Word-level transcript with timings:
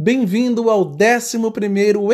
Bem-vindo 0.00 0.70
ao 0.70 0.92
11 0.92 1.36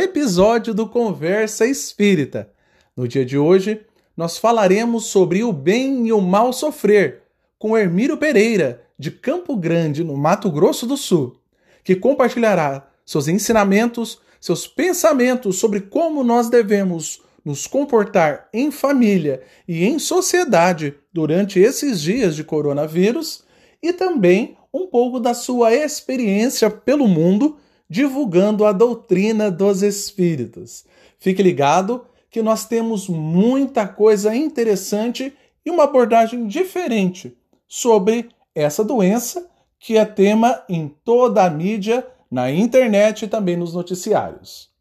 episódio 0.02 0.72
do 0.72 0.88
Conversa 0.88 1.66
Espírita. 1.66 2.50
No 2.96 3.06
dia 3.06 3.26
de 3.26 3.36
hoje, 3.36 3.82
nós 4.16 4.38
falaremos 4.38 5.04
sobre 5.04 5.44
o 5.44 5.52
bem 5.52 6.06
e 6.06 6.10
o 6.10 6.18
mal 6.18 6.50
sofrer 6.50 7.24
com 7.58 7.76
Hermírio 7.76 8.16
Pereira, 8.16 8.82
de 8.98 9.10
Campo 9.10 9.54
Grande, 9.54 10.02
no 10.02 10.16
Mato 10.16 10.50
Grosso 10.50 10.86
do 10.86 10.96
Sul, 10.96 11.36
que 11.84 11.94
compartilhará 11.94 12.88
seus 13.04 13.28
ensinamentos, 13.28 14.18
seus 14.40 14.66
pensamentos 14.66 15.58
sobre 15.58 15.82
como 15.82 16.24
nós 16.24 16.48
devemos 16.48 17.20
nos 17.44 17.66
comportar 17.66 18.48
em 18.50 18.70
família 18.70 19.42
e 19.68 19.84
em 19.84 19.98
sociedade 19.98 20.94
durante 21.12 21.60
esses 21.60 22.00
dias 22.00 22.34
de 22.34 22.44
coronavírus 22.44 23.44
e 23.82 23.92
também 23.92 24.56
um 24.72 24.86
pouco 24.86 25.20
da 25.20 25.34
sua 25.34 25.74
experiência 25.74 26.70
pelo 26.70 27.06
mundo 27.06 27.58
divulgando 27.88 28.64
a 28.64 28.72
doutrina 28.72 29.50
dos 29.50 29.82
espíritos. 29.82 30.84
Fique 31.18 31.42
ligado 31.42 32.06
que 32.30 32.42
nós 32.42 32.66
temos 32.66 33.08
muita 33.08 33.86
coisa 33.86 34.34
interessante 34.34 35.32
e 35.64 35.70
uma 35.70 35.84
abordagem 35.84 36.46
diferente 36.46 37.36
sobre 37.68 38.28
essa 38.54 38.84
doença 38.84 39.48
que 39.78 39.96
é 39.96 40.04
tema 40.04 40.62
em 40.68 40.88
toda 41.04 41.44
a 41.44 41.50
mídia, 41.50 42.06
na 42.30 42.50
internet 42.50 43.24
e 43.24 43.28
também 43.28 43.56
nos 43.56 43.74
noticiários. 43.74 44.72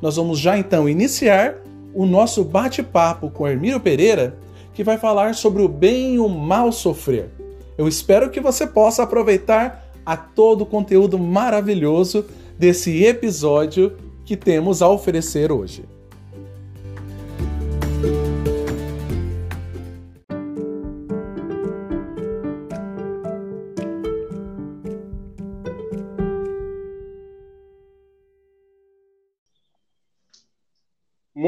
Nós 0.00 0.16
vamos 0.16 0.38
já 0.38 0.58
então 0.58 0.88
iniciar 0.88 1.56
o 1.94 2.06
nosso 2.06 2.42
bate-papo 2.44 3.30
com 3.30 3.46
Hermílio 3.46 3.80
Pereira, 3.80 4.36
que 4.72 4.82
vai 4.82 4.98
falar 4.98 5.34
sobre 5.34 5.62
o 5.62 5.68
bem 5.68 6.14
e 6.14 6.18
o 6.18 6.28
mal 6.28 6.72
sofrer. 6.72 7.30
Eu 7.78 7.86
espero 7.86 8.30
que 8.30 8.40
você 8.40 8.66
possa 8.66 9.02
aproveitar 9.02 9.84
a 10.04 10.16
todo 10.16 10.62
o 10.62 10.66
conteúdo 10.66 11.18
maravilhoso 11.18 12.26
desse 12.58 13.04
episódio 13.04 13.96
que 14.24 14.36
temos 14.36 14.82
a 14.82 14.88
oferecer 14.88 15.52
hoje. 15.52 15.84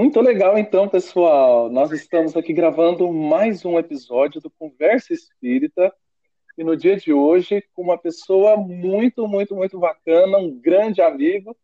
Muito 0.07 0.21
legal, 0.21 0.57
então, 0.57 0.89
pessoal. 0.89 1.69
Nós 1.69 1.91
estamos 1.91 2.37
aqui 2.37 2.53
gravando 2.53 3.12
mais 3.12 3.65
um 3.65 3.77
episódio 3.77 4.41
do 4.41 4.49
Conversa 4.49 5.12
Espírita 5.12 5.93
e 6.56 6.62
no 6.62 6.77
dia 6.77 6.97
de 6.97 7.12
hoje 7.12 7.61
com 7.75 7.83
uma 7.83 7.99
pessoa 7.99 8.56
muito, 8.56 9.27
muito, 9.27 9.56
muito 9.56 9.81
bacana, 9.81 10.39
um 10.39 10.61
grande 10.61 11.03
amigo, 11.03 11.56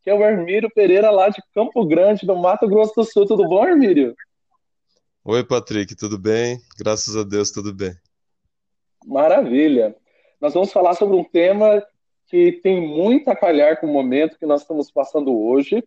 que 0.00 0.08
é 0.08 0.14
o 0.14 0.22
Hermírio 0.22 0.70
Pereira, 0.72 1.10
lá 1.10 1.28
de 1.28 1.42
Campo 1.52 1.84
Grande, 1.84 2.24
no 2.24 2.40
Mato 2.40 2.68
Grosso 2.68 2.94
do 2.94 3.04
Sul. 3.04 3.26
Tudo 3.26 3.48
bom, 3.48 3.66
Hermírio? 3.66 4.14
Oi, 5.24 5.44
Patrick, 5.44 5.96
tudo 5.96 6.16
bem? 6.16 6.60
Graças 6.78 7.16
a 7.16 7.24
Deus, 7.24 7.50
tudo 7.50 7.74
bem. 7.74 7.96
Maravilha. 9.04 9.96
Nós 10.40 10.54
vamos 10.54 10.72
falar 10.72 10.94
sobre 10.94 11.16
um 11.16 11.24
tema 11.24 11.84
que 12.28 12.52
tem 12.62 12.80
muito 12.80 13.28
a 13.28 13.34
calhar 13.34 13.80
com 13.80 13.88
o 13.88 13.92
momento 13.92 14.38
que 14.38 14.46
nós 14.46 14.60
estamos 14.60 14.88
passando 14.88 15.36
hoje 15.36 15.82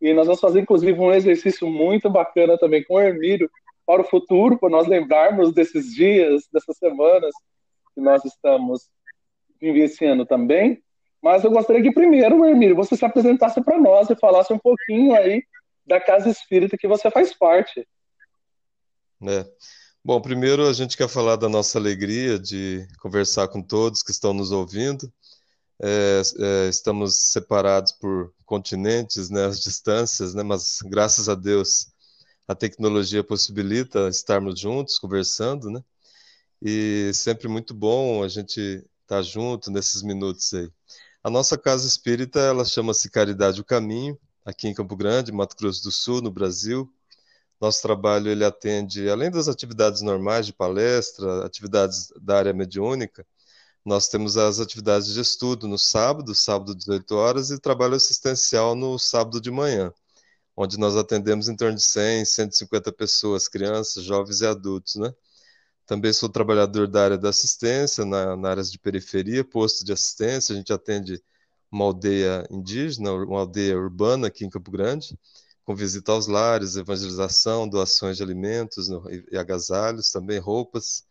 e 0.00 0.12
nós 0.12 0.26
vamos 0.26 0.40
fazer, 0.40 0.60
inclusive, 0.60 0.98
um 0.98 1.12
exercício 1.12 1.66
muito 1.66 2.10
bacana 2.10 2.58
também 2.58 2.84
com 2.84 2.94
o 2.94 3.00
Hermírio 3.00 3.50
para 3.86 4.02
o 4.02 4.04
futuro, 4.04 4.58
para 4.58 4.68
nós 4.68 4.86
lembrarmos 4.86 5.52
desses 5.52 5.94
dias, 5.94 6.44
dessas 6.52 6.76
semanas 6.76 7.32
que 7.94 8.00
nós 8.00 8.24
estamos 8.24 8.88
vivenciando 9.60 10.26
também. 10.26 10.82
Mas 11.22 11.44
eu 11.44 11.50
gostaria 11.50 11.82
que 11.82 11.92
primeiro, 11.92 12.44
Hermírio, 12.44 12.76
você 12.76 12.96
se 12.96 13.04
apresentasse 13.04 13.62
para 13.62 13.78
nós 13.78 14.10
e 14.10 14.16
falasse 14.16 14.52
um 14.52 14.58
pouquinho 14.58 15.14
aí 15.14 15.42
da 15.86 16.00
casa 16.00 16.28
espírita 16.28 16.76
que 16.76 16.88
você 16.88 17.10
faz 17.10 17.32
parte. 17.32 17.86
É. 19.22 19.46
Bom, 20.04 20.20
primeiro 20.20 20.68
a 20.68 20.72
gente 20.72 20.96
quer 20.96 21.08
falar 21.08 21.36
da 21.36 21.48
nossa 21.48 21.78
alegria 21.78 22.38
de 22.38 22.86
conversar 23.00 23.48
com 23.48 23.62
todos 23.62 24.02
que 24.02 24.10
estão 24.10 24.34
nos 24.34 24.52
ouvindo 24.52 25.10
é, 25.82 26.22
é, 26.38 26.68
estamos 26.68 27.16
separados 27.16 27.92
por 27.92 28.32
continentes, 28.44 29.30
né, 29.30 29.46
as 29.46 29.60
distâncias, 29.60 30.34
né, 30.34 30.42
mas 30.42 30.80
graças 30.82 31.28
a 31.28 31.34
Deus 31.34 31.88
a 32.48 32.54
tecnologia 32.54 33.24
possibilita 33.24 34.08
estarmos 34.08 34.58
juntos, 34.58 34.98
conversando, 34.98 35.70
né, 35.70 35.82
e 36.62 37.10
sempre 37.14 37.48
muito 37.48 37.74
bom 37.74 38.22
a 38.22 38.28
gente 38.28 38.60
estar 38.60 38.86
tá 39.16 39.22
junto 39.22 39.70
nesses 39.70 40.02
minutos 40.02 40.52
aí. 40.54 40.70
A 41.22 41.30
nossa 41.30 41.58
casa 41.58 41.86
espírita, 41.86 42.38
ela 42.38 42.64
chama-se 42.64 43.10
Caridade 43.10 43.60
o 43.60 43.64
Caminho, 43.64 44.18
aqui 44.44 44.68
em 44.68 44.74
Campo 44.74 44.96
Grande, 44.96 45.32
Mato 45.32 45.56
Grosso 45.56 45.82
do 45.82 45.90
Sul, 45.90 46.22
no 46.22 46.30
Brasil. 46.30 46.88
Nosso 47.60 47.82
trabalho 47.82 48.30
ele 48.30 48.44
atende, 48.44 49.08
além 49.08 49.30
das 49.30 49.48
atividades 49.48 50.02
normais 50.02 50.46
de 50.46 50.52
palestra, 50.52 51.44
atividades 51.44 52.12
da 52.20 52.38
área 52.38 52.52
mediúnica, 52.52 53.26
nós 53.86 54.08
temos 54.08 54.36
as 54.36 54.58
atividades 54.58 55.14
de 55.14 55.20
estudo 55.20 55.68
no 55.68 55.78
sábado, 55.78 56.34
sábado 56.34 56.74
18 56.74 57.14
horas, 57.14 57.50
e 57.50 57.58
trabalho 57.58 57.94
assistencial 57.94 58.74
no 58.74 58.98
sábado 58.98 59.40
de 59.40 59.48
manhã, 59.48 59.92
onde 60.56 60.76
nós 60.76 60.96
atendemos 60.96 61.48
em 61.48 61.54
torno 61.54 61.76
de 61.76 61.84
100, 61.84 62.24
150 62.24 62.92
pessoas, 62.92 63.46
crianças, 63.46 64.02
jovens 64.02 64.40
e 64.40 64.46
adultos, 64.46 64.96
né? 64.96 65.14
Também 65.86 66.12
sou 66.12 66.28
trabalhador 66.28 66.88
da 66.88 67.04
área 67.04 67.18
da 67.18 67.28
assistência, 67.28 68.04
na, 68.04 68.36
na 68.36 68.50
área 68.50 68.62
de 68.64 68.76
periferia, 68.76 69.44
posto 69.44 69.84
de 69.84 69.92
assistência, 69.92 70.52
a 70.52 70.58
gente 70.58 70.72
atende 70.72 71.22
uma 71.70 71.84
aldeia 71.84 72.44
indígena, 72.50 73.12
uma 73.12 73.40
aldeia 73.40 73.78
urbana 73.78 74.26
aqui 74.26 74.44
em 74.44 74.50
Campo 74.50 74.72
Grande, 74.72 75.16
com 75.64 75.76
visita 75.76 76.10
aos 76.10 76.26
lares, 76.26 76.74
evangelização, 76.74 77.68
doações 77.68 78.16
de 78.16 78.22
alimentos 78.24 78.88
e 79.30 79.38
agasalhos, 79.38 80.10
também 80.10 80.40
roupas, 80.40 81.04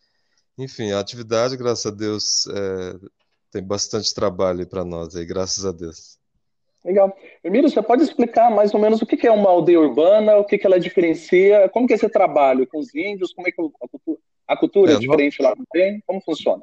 enfim, 0.58 0.92
a 0.92 1.00
atividade, 1.00 1.58
graças 1.58 1.86
a 1.86 1.92
Deus, 1.92 2.48
é, 2.48 2.96
tem 3.52 3.64
bastante 3.64 4.14
trabalho 4.14 4.68
para 4.68 4.84
nós 4.86 5.16
aí, 5.16 5.26
graças 5.26 5.66
a 5.66 5.72
Deus. 5.72 6.18
Legal. 6.84 7.18
Emílio, 7.44 7.68
você 7.68 7.82
pode 7.82 8.04
explicar 8.04 8.52
mais 8.52 8.72
ou 8.74 8.80
menos 8.80 9.02
o 9.02 9.06
que 9.08 9.26
é 9.26 9.32
uma 9.32 9.50
aldeia 9.50 9.80
urbana, 9.80 10.38
o 10.38 10.46
que 10.46 10.62
ela 10.64 10.80
diferencia, 10.80 11.68
como 11.70 11.88
que 11.88 11.94
é 11.94 11.96
esse 11.96 12.08
trabalho 12.08 12.68
com 12.68 12.78
os 12.78 12.94
índios, 12.94 13.34
como 13.34 13.48
é 13.48 13.52
que 13.52 13.60
a 13.60 13.88
cultura, 13.88 14.20
a 14.48 14.58
cultura 14.58 14.92
é, 14.92 14.96
é 14.96 15.00
diferente 15.00 15.42
no... 15.42 15.50
lá 15.50 15.56
também, 15.56 16.04
como 16.06 16.22
funciona? 16.22 16.62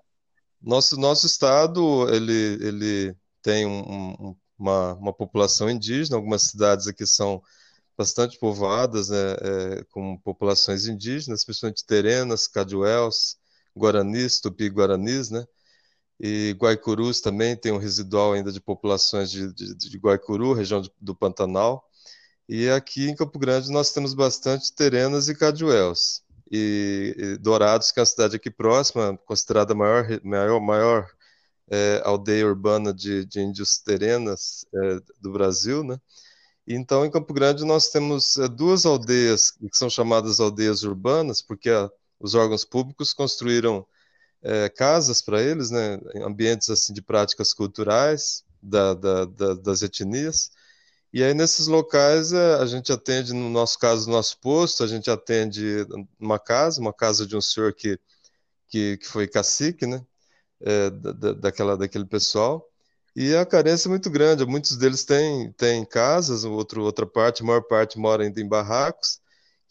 Nosso, 0.62 0.96
nosso 0.96 1.26
estado, 1.26 2.08
ele, 2.08 2.56
ele 2.64 3.16
tem 3.42 3.66
um, 3.66 3.80
um, 3.80 4.36
uma, 4.56 4.94
uma 4.94 5.12
população 5.12 5.68
indígena, 5.68 6.16
algumas 6.16 6.42
cidades 6.42 6.86
aqui 6.86 7.04
são 7.04 7.42
bastante 7.98 8.38
povoadas, 8.38 9.08
né, 9.08 9.32
é, 9.40 9.84
com 9.90 10.16
populações 10.18 10.86
indígenas, 10.86 11.44
principalmente 11.44 11.84
terenas, 11.84 12.46
caduels, 12.46 13.36
guaranis, 13.76 14.40
tupi-guaranis, 14.40 15.30
né? 15.30 15.44
E 16.20 16.56
Guaicurus 16.58 17.20
também 17.20 17.56
tem 17.56 17.72
um 17.72 17.78
residual 17.78 18.32
ainda 18.32 18.52
de 18.52 18.60
populações 18.60 19.30
de, 19.30 19.52
de, 19.52 19.74
de 19.74 19.98
Guaicuru, 19.98 20.52
região 20.52 20.80
de, 20.80 20.90
do 21.00 21.14
Pantanal. 21.14 21.84
E 22.48 22.68
aqui 22.70 23.08
em 23.08 23.16
Campo 23.16 23.38
Grande 23.38 23.70
nós 23.72 23.92
temos 23.92 24.14
bastante 24.14 24.72
terenas 24.72 25.28
e 25.28 25.34
caduels. 25.34 26.22
E, 26.50 27.14
e 27.18 27.36
Dourados, 27.38 27.90
que 27.90 27.98
é 27.98 28.02
uma 28.02 28.06
cidade 28.06 28.36
aqui 28.36 28.50
próxima, 28.50 29.18
considerada 29.24 29.72
a 29.72 29.76
maior, 29.76 30.06
maior, 30.22 30.60
maior 30.60 31.10
é, 31.70 32.02
aldeia 32.04 32.46
urbana 32.46 32.92
de, 32.92 33.24
de 33.24 33.40
índios 33.40 33.78
terenas 33.78 34.66
é, 34.74 35.00
do 35.20 35.32
Brasil, 35.32 35.82
né? 35.82 35.98
Então, 36.66 37.04
em 37.04 37.10
Campo 37.10 37.34
Grande, 37.34 37.64
nós 37.64 37.88
temos 37.88 38.36
é, 38.36 38.46
duas 38.48 38.86
aldeias 38.86 39.50
que 39.50 39.76
são 39.76 39.90
chamadas 39.90 40.38
aldeias 40.38 40.82
urbanas, 40.84 41.42
porque 41.42 41.70
a, 41.70 41.90
os 42.22 42.34
órgãos 42.34 42.64
públicos 42.64 43.12
construíram 43.12 43.86
é, 44.42 44.68
casas 44.68 45.22
para 45.22 45.42
eles, 45.42 45.70
né, 45.70 45.98
ambientes 46.24 46.70
assim 46.70 46.92
de 46.92 47.02
práticas 47.02 47.52
culturais, 47.52 48.44
da, 48.62 48.94
da, 48.94 49.24
da, 49.24 49.54
das 49.54 49.82
etnias. 49.82 50.50
E 51.12 51.22
aí, 51.22 51.34
nesses 51.34 51.66
locais, 51.66 52.32
é, 52.32 52.54
a 52.54 52.66
gente 52.66 52.92
atende, 52.92 53.34
no 53.34 53.50
nosso 53.50 53.78
caso, 53.78 54.08
no 54.08 54.16
nosso 54.16 54.38
posto, 54.40 54.82
a 54.82 54.86
gente 54.86 55.10
atende 55.10 55.86
uma 56.18 56.38
casa, 56.38 56.80
uma 56.80 56.92
casa 56.92 57.26
de 57.26 57.36
um 57.36 57.40
senhor 57.40 57.74
que, 57.74 57.98
que, 58.68 58.96
que 58.98 59.06
foi 59.06 59.28
cacique, 59.28 59.86
né? 59.86 60.04
É, 60.60 60.90
da, 60.90 61.32
daquela, 61.34 61.76
daquele 61.76 62.06
pessoal. 62.06 62.66
E 63.16 63.34
a 63.36 63.44
carência 63.44 63.88
é 63.88 63.90
muito 63.90 64.10
grande. 64.10 64.46
Muitos 64.46 64.76
deles 64.76 65.04
têm, 65.04 65.52
têm 65.52 65.84
casas, 65.84 66.44
outro, 66.44 66.82
outra 66.84 67.06
parte, 67.06 67.42
a 67.42 67.46
maior 67.46 67.62
parte 67.62 67.98
mora 67.98 68.24
ainda 68.24 68.40
em 68.40 68.48
barracos. 68.48 69.20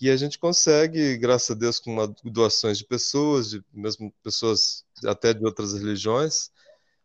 E 0.02 0.10
a 0.10 0.18
gente 0.18 0.40
consegue, 0.40 1.16
graças 1.16 1.52
a 1.52 1.54
Deus, 1.54 1.80
com 1.80 1.94
uma, 1.94 2.08
doações 2.24 2.80
de 2.80 2.86
pessoas, 2.86 3.52
de 3.52 3.64
mesmo 3.72 4.12
pessoas 4.24 4.84
até 5.06 5.32
de 5.32 5.46
outras 5.46 5.74
religiões, 5.74 6.50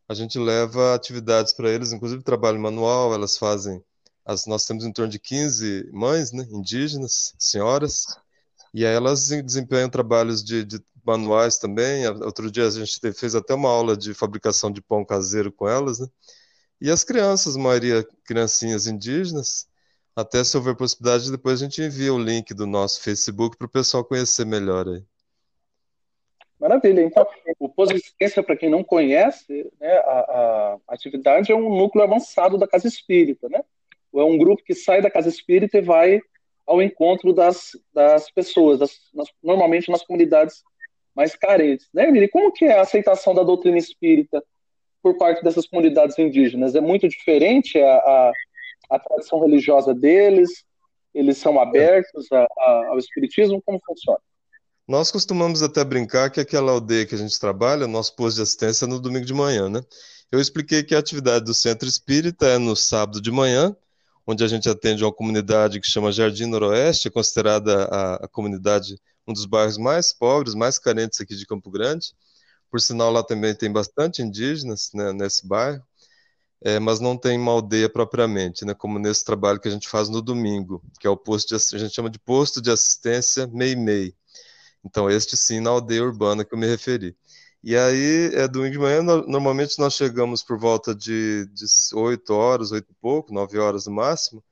a 0.08 0.14
gente 0.14 0.38
leva 0.38 0.94
atividades 0.94 1.52
para 1.52 1.68
eles, 1.70 1.92
inclusive 1.92 2.22
trabalho 2.22 2.58
manual, 2.58 3.12
elas 3.12 3.36
fazem. 3.36 3.84
As, 4.24 4.46
nós 4.46 4.64
temos 4.64 4.84
em 4.84 4.92
torno 4.92 5.10
de 5.10 5.18
15 5.18 5.90
mães 5.92 6.32
né, 6.32 6.46
indígenas, 6.50 7.34
senhoras, 7.38 8.06
e 8.72 8.86
aí 8.86 8.94
elas 8.94 9.28
desempenham 9.28 9.90
trabalhos 9.90 10.42
de, 10.42 10.64
de 10.64 10.80
manuais 11.04 11.58
também. 11.58 12.06
Outro 12.08 12.50
dia 12.50 12.66
a 12.66 12.70
gente 12.70 12.98
fez 13.12 13.34
até 13.34 13.52
uma 13.52 13.68
aula 13.68 13.94
de 13.94 14.14
fabricação 14.14 14.70
de 14.70 14.80
pão 14.80 15.04
caseiro 15.04 15.52
com 15.52 15.68
elas, 15.68 15.98
né? 15.98 16.06
E 16.80 16.90
as 16.90 17.04
crianças, 17.04 17.56
a 17.56 17.58
maioria 17.58 18.06
criancinhas 18.24 18.86
indígenas, 18.86 19.66
até 20.16 20.42
se 20.42 20.56
houver 20.56 20.74
possibilidade, 20.74 21.30
depois 21.30 21.60
a 21.60 21.64
gente 21.64 21.82
envia 21.82 22.12
o 22.12 22.18
link 22.18 22.54
do 22.54 22.66
nosso 22.66 23.02
Facebook 23.02 23.56
para 23.58 23.66
o 23.66 23.70
pessoal 23.70 24.02
conhecer 24.02 24.46
melhor 24.46 24.88
aí. 24.88 25.02
Maravilha. 26.58 27.02
Então, 27.02 27.26
o 27.58 27.68
Posistência, 27.68 28.42
para 28.42 28.56
quem 28.56 28.70
não 28.70 28.82
conhece, 28.82 29.70
né, 29.78 29.92
a, 29.98 30.18
a, 30.18 30.78
atividade 30.88 31.52
é 31.52 31.54
um 31.54 31.76
núcleo 31.76 32.02
avançado 32.02 32.56
da 32.56 32.66
Casa 32.66 32.88
Espírita, 32.88 33.46
né? 33.50 33.62
É 34.14 34.22
um 34.22 34.38
grupo 34.38 34.64
que 34.64 34.74
sai 34.74 35.02
da 35.02 35.10
Casa 35.10 35.28
Espírita 35.28 35.76
e 35.76 35.82
vai 35.82 36.22
ao 36.66 36.80
encontro 36.80 37.34
das, 37.34 37.72
das 37.92 38.30
pessoas, 38.30 38.78
das, 38.78 38.98
nas, 39.12 39.28
normalmente 39.42 39.90
nas 39.90 40.02
comunidades 40.02 40.64
mais 41.14 41.36
carentes. 41.36 41.88
Né, 41.92 42.08
Emília? 42.08 42.28
Como 42.30 42.50
que 42.50 42.64
é 42.64 42.78
a 42.78 42.80
aceitação 42.80 43.34
da 43.34 43.42
doutrina 43.42 43.76
espírita 43.76 44.42
por 45.02 45.18
parte 45.18 45.44
dessas 45.44 45.66
comunidades 45.66 46.18
indígenas? 46.18 46.74
É 46.74 46.80
muito 46.80 47.06
diferente 47.06 47.78
a, 47.78 47.96
a, 47.96 48.32
a 48.90 48.98
tradição 48.98 49.40
religiosa 49.40 49.94
deles? 49.94 50.64
Eles 51.14 51.38
são 51.38 51.58
abertos 51.58 52.26
a, 52.32 52.46
ao 52.88 52.98
espiritismo? 52.98 53.62
Como 53.64 53.80
funciona? 53.86 54.18
Nós 54.86 55.10
costumamos 55.10 55.62
até 55.62 55.82
brincar 55.82 56.30
que 56.30 56.40
aquela 56.40 56.70
aldeia 56.72 57.06
que 57.06 57.14
a 57.14 57.18
gente 57.18 57.38
trabalha, 57.40 57.86
nosso 57.88 58.14
posto 58.14 58.36
de 58.36 58.42
assistência 58.42 58.84
é 58.84 58.88
no 58.88 59.00
domingo 59.00 59.26
de 59.26 59.34
manhã, 59.34 59.68
né? 59.68 59.80
Eu 60.30 60.40
expliquei 60.40 60.82
que 60.82 60.94
a 60.94 60.98
atividade 60.98 61.44
do 61.44 61.54
Centro 61.54 61.88
Espírita 61.88 62.46
é 62.46 62.58
no 62.58 62.76
sábado 62.76 63.20
de 63.20 63.30
manhã, 63.30 63.74
onde 64.26 64.44
a 64.44 64.48
gente 64.48 64.68
atende 64.68 65.04
uma 65.04 65.12
comunidade 65.12 65.80
que 65.80 65.86
chama 65.86 66.12
Jardim 66.12 66.46
Noroeste, 66.46 67.08
é 67.08 67.10
considerada 67.10 67.84
a, 67.84 68.14
a 68.24 68.28
comunidade 68.28 68.96
um 69.26 69.32
dos 69.32 69.44
bairros 69.44 69.76
mais 69.76 70.12
pobres, 70.12 70.54
mais 70.54 70.78
carentes 70.78 71.20
aqui 71.20 71.34
de 71.34 71.46
Campo 71.46 71.70
Grande. 71.70 72.12
Por 72.70 72.80
sinal, 72.80 73.10
lá 73.10 73.22
também 73.22 73.54
tem 73.54 73.72
bastante 73.72 74.22
indígenas 74.22 74.90
né, 74.94 75.12
nesse 75.12 75.46
bairro, 75.46 75.82
é, 76.62 76.78
mas 76.80 77.00
não 77.00 77.16
tem 77.16 77.38
uma 77.38 77.52
aldeia 77.52 77.88
propriamente, 77.88 78.64
né, 78.64 78.74
como 78.74 78.98
nesse 78.98 79.24
trabalho 79.24 79.60
que 79.60 79.68
a 79.68 79.70
gente 79.70 79.88
faz 79.88 80.08
no 80.08 80.22
domingo, 80.22 80.82
que 81.00 81.06
é 81.06 81.10
o 81.10 81.16
posto 81.16 81.48
de, 81.48 81.76
a 81.76 81.78
gente 81.78 81.94
chama 81.94 82.10
de 82.10 82.18
posto 82.18 82.60
de 82.60 82.70
assistência 82.70 83.46
MEI-MEI. 83.46 84.14
Então, 84.84 85.10
este 85.10 85.36
sim, 85.36 85.60
na 85.60 85.70
aldeia 85.70 86.02
urbana 86.04 86.44
que 86.44 86.54
eu 86.54 86.58
me 86.58 86.66
referi. 86.66 87.16
E 87.62 87.76
aí, 87.76 88.30
é, 88.34 88.46
domingo 88.46 88.72
de 88.72 88.78
manhã, 88.78 89.02
no, 89.02 89.26
normalmente 89.26 89.78
nós 89.78 89.94
chegamos 89.94 90.42
por 90.42 90.58
volta 90.58 90.94
de, 90.94 91.46
de 91.46 91.66
8 91.94 92.32
horas, 92.32 92.70
8 92.70 92.86
e 92.90 92.94
pouco, 93.00 93.34
9 93.34 93.58
horas 93.58 93.86
no 93.86 93.92
máximo, 93.92 94.42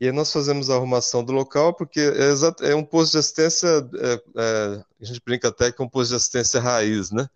e 0.00 0.06
aí 0.06 0.12
nós 0.12 0.32
fazemos 0.32 0.68
a 0.70 0.74
arrumação 0.74 1.24
do 1.24 1.32
local, 1.32 1.72
porque 1.74 2.00
é, 2.00 2.70
é 2.70 2.74
um 2.74 2.84
posto 2.84 3.12
de 3.12 3.18
assistência, 3.18 3.68
é, 3.68 4.22
é, 4.36 4.84
a 5.00 5.04
gente 5.04 5.20
brinca 5.24 5.48
até 5.48 5.70
que 5.70 5.80
é 5.80 5.84
um 5.84 5.88
posto 5.88 6.10
de 6.10 6.16
assistência 6.16 6.60
raiz, 6.60 7.10
né? 7.10 7.28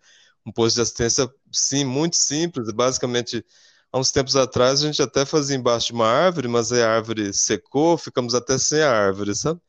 Um 0.45 0.51
posto 0.51 0.75
de 0.75 0.81
assistência, 0.81 1.29
sim, 1.51 1.85
muito 1.85 2.17
simples, 2.17 2.71
basicamente, 2.73 3.45
há 3.91 3.99
uns 3.99 4.11
tempos 4.11 4.35
atrás 4.35 4.81
a 4.81 4.85
gente 4.85 5.01
até 5.01 5.25
fazia 5.25 5.55
embaixo 5.55 5.87
de 5.87 5.93
uma 5.93 6.07
árvore, 6.07 6.47
mas 6.47 6.71
a 6.71 6.89
árvore 6.89 7.33
secou, 7.33 7.97
ficamos 7.97 8.33
até 8.35 8.57
sem 8.57 8.81
a 8.81 8.91
árvore, 8.91 9.35
sabe? 9.35 9.59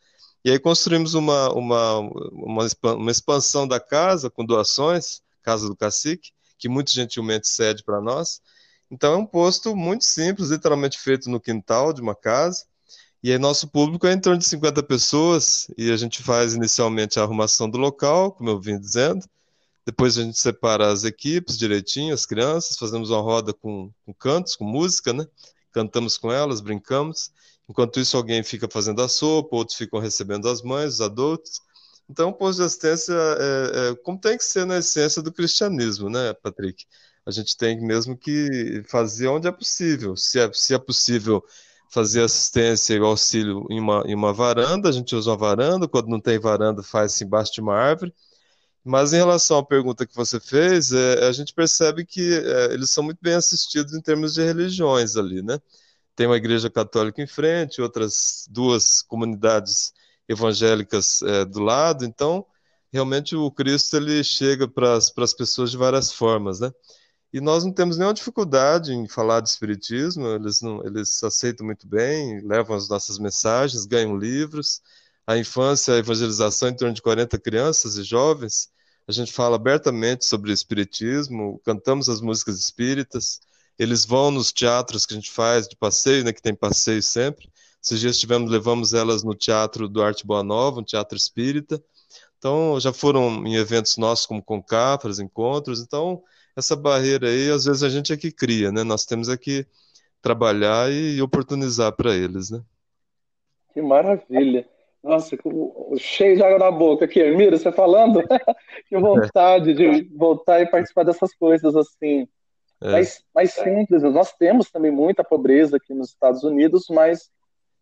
E 0.45 0.51
aí 0.51 0.59
construímos 0.59 1.15
uma, 1.15 1.53
uma, 1.53 1.99
uma, 1.99 2.67
uma 2.95 3.11
expansão 3.11 3.69
da 3.69 3.79
casa 3.79 4.31
com 4.31 4.45
doações, 4.45 5.21
Casa 5.43 5.69
do 5.69 5.77
Cacique, 5.77 6.31
que 6.59 6.69
muito 6.69 6.93
gentilmente 6.93 7.49
cede 7.49 7.83
para 7.83 8.01
nós. 8.01 8.41
Então 8.91 9.15
é 9.15 9.17
um 9.17 9.27
posto 9.27 9.77
muito 9.77 10.05
simples, 10.05 10.51
literalmente 10.51 10.99
feito 10.99 11.31
no 11.31 11.41
quintal 11.41 11.93
de 11.93 12.01
uma 12.01 12.15
casa. 12.15 12.65
E 13.23 13.31
aí 13.31 13.39
nosso 13.39 13.69
público 13.69 14.07
é 14.07 14.13
em 14.13 14.21
torno 14.21 14.39
de 14.39 14.47
50 14.47 14.83
pessoas 14.83 15.67
e 15.77 15.91
a 15.91 15.97
gente 15.97 16.23
faz 16.23 16.55
inicialmente 16.55 17.19
a 17.19 17.23
arrumação 17.23 17.69
do 17.69 17.79
local, 17.79 18.33
como 18.33 18.49
eu 18.49 18.61
vim 18.61 18.79
dizendo. 18.79 19.25
Depois 19.85 20.19
a 20.19 20.23
gente 20.23 20.39
separa 20.39 20.93
as 20.93 21.05
equipes 21.05 21.57
direitinho, 21.57 22.15
as 22.15 22.27
crianças, 22.27 22.77
fazemos 22.77 23.11
uma 23.11 23.21
roda 23.21 23.53
com, 23.53 23.91
com 24.05 24.13
cantos, 24.15 24.57
com 24.57 24.65
música, 24.65 25.13
né? 25.13 25.27
Cantamos 25.73 26.19
com 26.19 26.31
elas, 26.31 26.61
brincamos. 26.61 27.33
Enquanto 27.69 28.01
isso, 28.01 28.17
alguém 28.17 28.43
fica 28.43 28.69
fazendo 28.69 29.01
a 29.01 29.09
sopa, 29.09 29.57
outros 29.57 29.77
ficam 29.79 30.01
recebendo 30.01 30.49
as 30.49 30.63
mães, 30.63 30.95
os 30.95 31.01
adultos. 31.01 31.61
Então, 32.09 32.31
o 32.31 32.33
posto 32.33 32.59
de 32.59 32.65
assistência 32.67 33.15
é, 33.15 33.91
é, 33.91 33.95
como 34.03 34.19
tem 34.19 34.37
que 34.37 34.43
ser 34.45 34.67
na 34.67 34.79
essência 34.79 35.23
do 35.23 35.33
cristianismo, 35.33 36.11
né, 36.11 36.35
Patrick? 36.35 36.85
A 37.25 37.31
gente 37.31 37.57
tem 37.57 37.81
mesmo 37.81 38.17
que 38.17 38.83
fazer 38.89 39.29
onde 39.29 39.47
é 39.47 39.53
possível. 39.53 40.17
Se 40.17 40.41
é, 40.41 40.51
se 40.53 40.75
é 40.75 40.79
possível 40.79 41.45
fazer 41.89 42.23
assistência 42.23 42.95
e 42.95 42.99
auxílio 42.99 43.67
em 43.71 43.79
uma, 43.79 44.03
em 44.07 44.15
uma 44.15 44.33
varanda, 44.33 44.89
a 44.89 44.93
gente 44.93 45.15
usa 45.15 45.31
uma 45.31 45.37
varanda. 45.37 45.87
Quando 45.87 46.09
não 46.09 46.21
tem 46.21 46.39
varanda, 46.39 46.83
faz 46.83 47.21
embaixo 47.21 47.53
de 47.53 47.61
uma 47.61 47.77
árvore. 47.77 48.13
Mas 48.85 49.13
em 49.13 49.17
relação 49.17 49.59
à 49.59 49.65
pergunta 49.65 50.07
que 50.07 50.15
você 50.15 50.41
fez, 50.41 50.93
é, 50.93 51.27
a 51.29 51.33
gente 51.33 51.53
percebe 51.53 52.05
que 52.05 52.35
é, 52.35 52.73
eles 52.73 52.91
são 52.91 53.05
muito 53.05 53.19
bem 53.21 53.35
assistidos 53.35 53.95
em 53.95 54.01
termos 54.01 54.35
de 54.35 54.43
religiões 54.43 55.17
ali, 55.17 55.43
né? 55.43 55.59
tem 56.21 56.27
uma 56.27 56.37
igreja 56.37 56.69
católica 56.69 57.23
em 57.23 57.27
frente, 57.27 57.81
outras 57.81 58.47
duas 58.51 59.01
comunidades 59.01 59.91
evangélicas 60.29 61.23
é, 61.23 61.47
do 61.47 61.61
lado, 61.61 62.05
então 62.05 62.45
realmente 62.93 63.35
o 63.35 63.51
Cristo 63.51 63.97
ele 63.97 64.23
chega 64.23 64.69
para 64.69 64.93
as 64.95 65.33
pessoas 65.33 65.71
de 65.71 65.79
várias 65.79 66.13
formas, 66.13 66.61
né? 66.61 66.71
E 67.33 67.41
nós 67.41 67.65
não 67.65 67.73
temos 67.73 67.97
nenhuma 67.97 68.13
dificuldade 68.13 68.93
em 68.93 69.09
falar 69.09 69.41
de 69.41 69.49
espiritismo, 69.49 70.27
eles 70.27 70.61
não, 70.61 70.85
eles 70.85 71.25
aceitam 71.25 71.65
muito 71.65 71.87
bem, 71.87 72.41
levam 72.41 72.77
as 72.77 72.87
nossas 72.87 73.19
mensagens, 73.19 73.87
ganham 73.87 74.15
livros. 74.15 74.83
A 75.31 75.39
infância, 75.39 75.95
a 75.95 75.99
evangelização 75.99 76.71
em 76.71 76.75
torno 76.75 76.93
de 76.93 77.01
40 77.01 77.39
crianças 77.39 77.97
e 77.97 78.03
jovens, 78.03 78.69
a 79.07 79.13
gente 79.13 79.33
fala 79.33 79.55
abertamente 79.55 80.25
sobre 80.25 80.51
espiritismo, 80.51 81.61
cantamos 81.65 82.09
as 82.09 82.21
músicas 82.21 82.59
espíritas, 82.59 83.41
eles 83.79 84.05
vão 84.05 84.33
nos 84.33 84.51
teatros 84.51 85.07
que 85.07 85.15
a 85.15 85.17
gente 85.17 85.31
faz 85.31 85.69
de 85.69 85.77
passeio, 85.77 86.25
né, 86.25 86.33
que 86.33 86.43
tem 86.43 86.53
passeio 86.53 87.01
sempre. 87.01 87.49
Esses 87.81 88.01
dias 88.01 88.19
tivemos, 88.19 88.51
levamos 88.51 88.93
elas 88.93 89.23
no 89.23 89.33
Teatro 89.33 89.89
do 89.89 90.03
Arte 90.03 90.27
Boa 90.27 90.43
Nova, 90.43 90.81
um 90.81 90.85
teatro 90.85 91.17
espírita. 91.17 91.81
Então, 92.37 92.81
já 92.81 92.93
foram 92.93 93.47
em 93.47 93.55
eventos 93.55 93.99
nossos 93.99 94.27
como 94.27 94.43
Concafras, 94.43 95.21
encontros. 95.21 95.81
Então, 95.81 96.25
essa 96.57 96.75
barreira 96.75 97.29
aí, 97.29 97.49
às 97.53 97.67
vezes 97.67 97.85
a 97.85 97.89
gente 97.89 98.13
é 98.13 98.17
que 98.17 98.33
cria, 98.33 98.73
né? 98.73 98.83
Nós 98.83 99.07
temos 99.07 99.29
é 99.29 99.37
que 99.37 99.65
trabalhar 100.21 100.91
e 100.91 101.23
oportunizar 101.23 101.93
para 101.93 102.17
eles, 102.17 102.51
né? 102.51 102.61
Que 103.73 103.81
maravilha! 103.81 104.69
Nossa, 105.03 105.37
cheio 105.97 106.37
de 106.37 106.43
água 106.43 106.59
na 106.59 106.71
boca 106.71 107.07
aqui, 107.07 107.23
Mira, 107.31 107.57
você 107.57 107.73
falando, 107.73 108.23
que 108.87 108.99
vontade 108.99 109.73
de 109.73 110.03
voltar 110.15 110.61
e 110.61 110.67
participar 110.67 111.05
dessas 111.05 111.35
coisas 111.35 111.75
assim 111.75 112.29
é. 112.83 112.93
mais, 112.93 113.25
mais 113.35 113.53
simples. 113.53 114.03
Nós 114.03 114.33
temos 114.35 114.71
também 114.71 114.91
muita 114.91 115.25
pobreza 115.25 115.79
aqui 115.79 115.95
nos 115.95 116.11
Estados 116.11 116.45
Unidos, 116.45 116.87
mas 116.91 117.31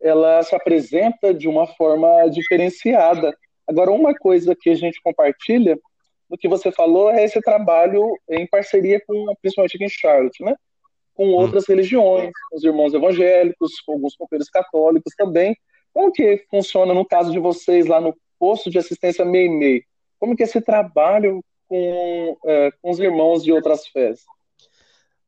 ela 0.00 0.42
se 0.42 0.54
apresenta 0.54 1.34
de 1.34 1.48
uma 1.48 1.66
forma 1.66 2.28
diferenciada. 2.30 3.34
Agora, 3.66 3.90
uma 3.90 4.14
coisa 4.14 4.54
que 4.58 4.70
a 4.70 4.74
gente 4.74 5.00
compartilha 5.02 5.78
do 6.30 6.36
que 6.36 6.48
você 6.48 6.70
falou 6.70 7.10
é 7.10 7.24
esse 7.24 7.40
trabalho 7.40 8.14
em 8.28 8.46
parceria 8.46 9.00
com, 9.06 9.26
principalmente 9.40 9.76
aqui 9.76 9.84
em 9.84 9.88
Charlotte, 9.88 10.44
né? 10.44 10.54
Com 11.14 11.28
hum. 11.28 11.34
outras 11.34 11.64
hum. 11.64 11.66
religiões, 11.72 12.30
com 12.48 12.56
os 12.56 12.64
irmãos 12.64 12.94
evangélicos, 12.94 13.80
com 13.84 13.92
alguns 13.94 14.14
companheiros 14.14 14.50
católicos 14.50 15.12
também. 15.16 15.56
Como 15.98 16.12
que 16.12 16.46
funciona 16.48 16.94
no 16.94 17.04
caso 17.04 17.32
de 17.32 17.40
vocês 17.40 17.88
lá 17.88 18.00
no 18.00 18.16
posto 18.38 18.70
de 18.70 18.78
assistência 18.78 19.24
MEI-MEI? 19.24 19.82
Como 20.20 20.36
que 20.36 20.44
é 20.44 20.46
esse 20.46 20.60
trabalho 20.60 21.42
com, 21.66 22.38
é, 22.46 22.70
com 22.80 22.92
os 22.92 23.00
irmãos 23.00 23.42
de 23.42 23.50
outras 23.50 23.84
fés? 23.88 24.20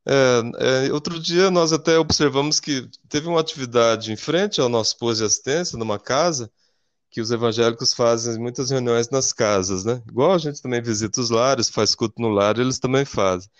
É, 0.07 0.87
é, 0.87 0.93
outro 0.93 1.19
dia 1.19 1.51
nós 1.51 1.73
até 1.73 1.99
observamos 1.99 2.61
que 2.61 2.89
teve 3.09 3.27
uma 3.27 3.41
atividade 3.41 4.13
em 4.13 4.17
frente 4.17 4.61
ao 4.61 4.69
nosso 4.69 4.97
posto 4.97 5.19
de 5.19 5.25
assistência, 5.25 5.77
numa 5.77 5.99
casa, 5.99 6.49
que 7.11 7.21
os 7.21 7.33
evangélicos 7.33 7.93
fazem 7.93 8.39
muitas 8.39 8.71
reuniões 8.71 9.11
nas 9.11 9.33
casas, 9.33 9.85
né? 9.85 10.01
Igual 10.09 10.35
a 10.35 10.39
gente 10.39 10.63
também 10.63 10.81
visita 10.81 11.21
os 11.21 11.31
lares, 11.31 11.69
faz 11.69 11.97
culto 11.97 12.23
no 12.23 12.29
lar, 12.29 12.57
eles 12.57 12.79
também 12.79 13.05
fazem. 13.05 13.51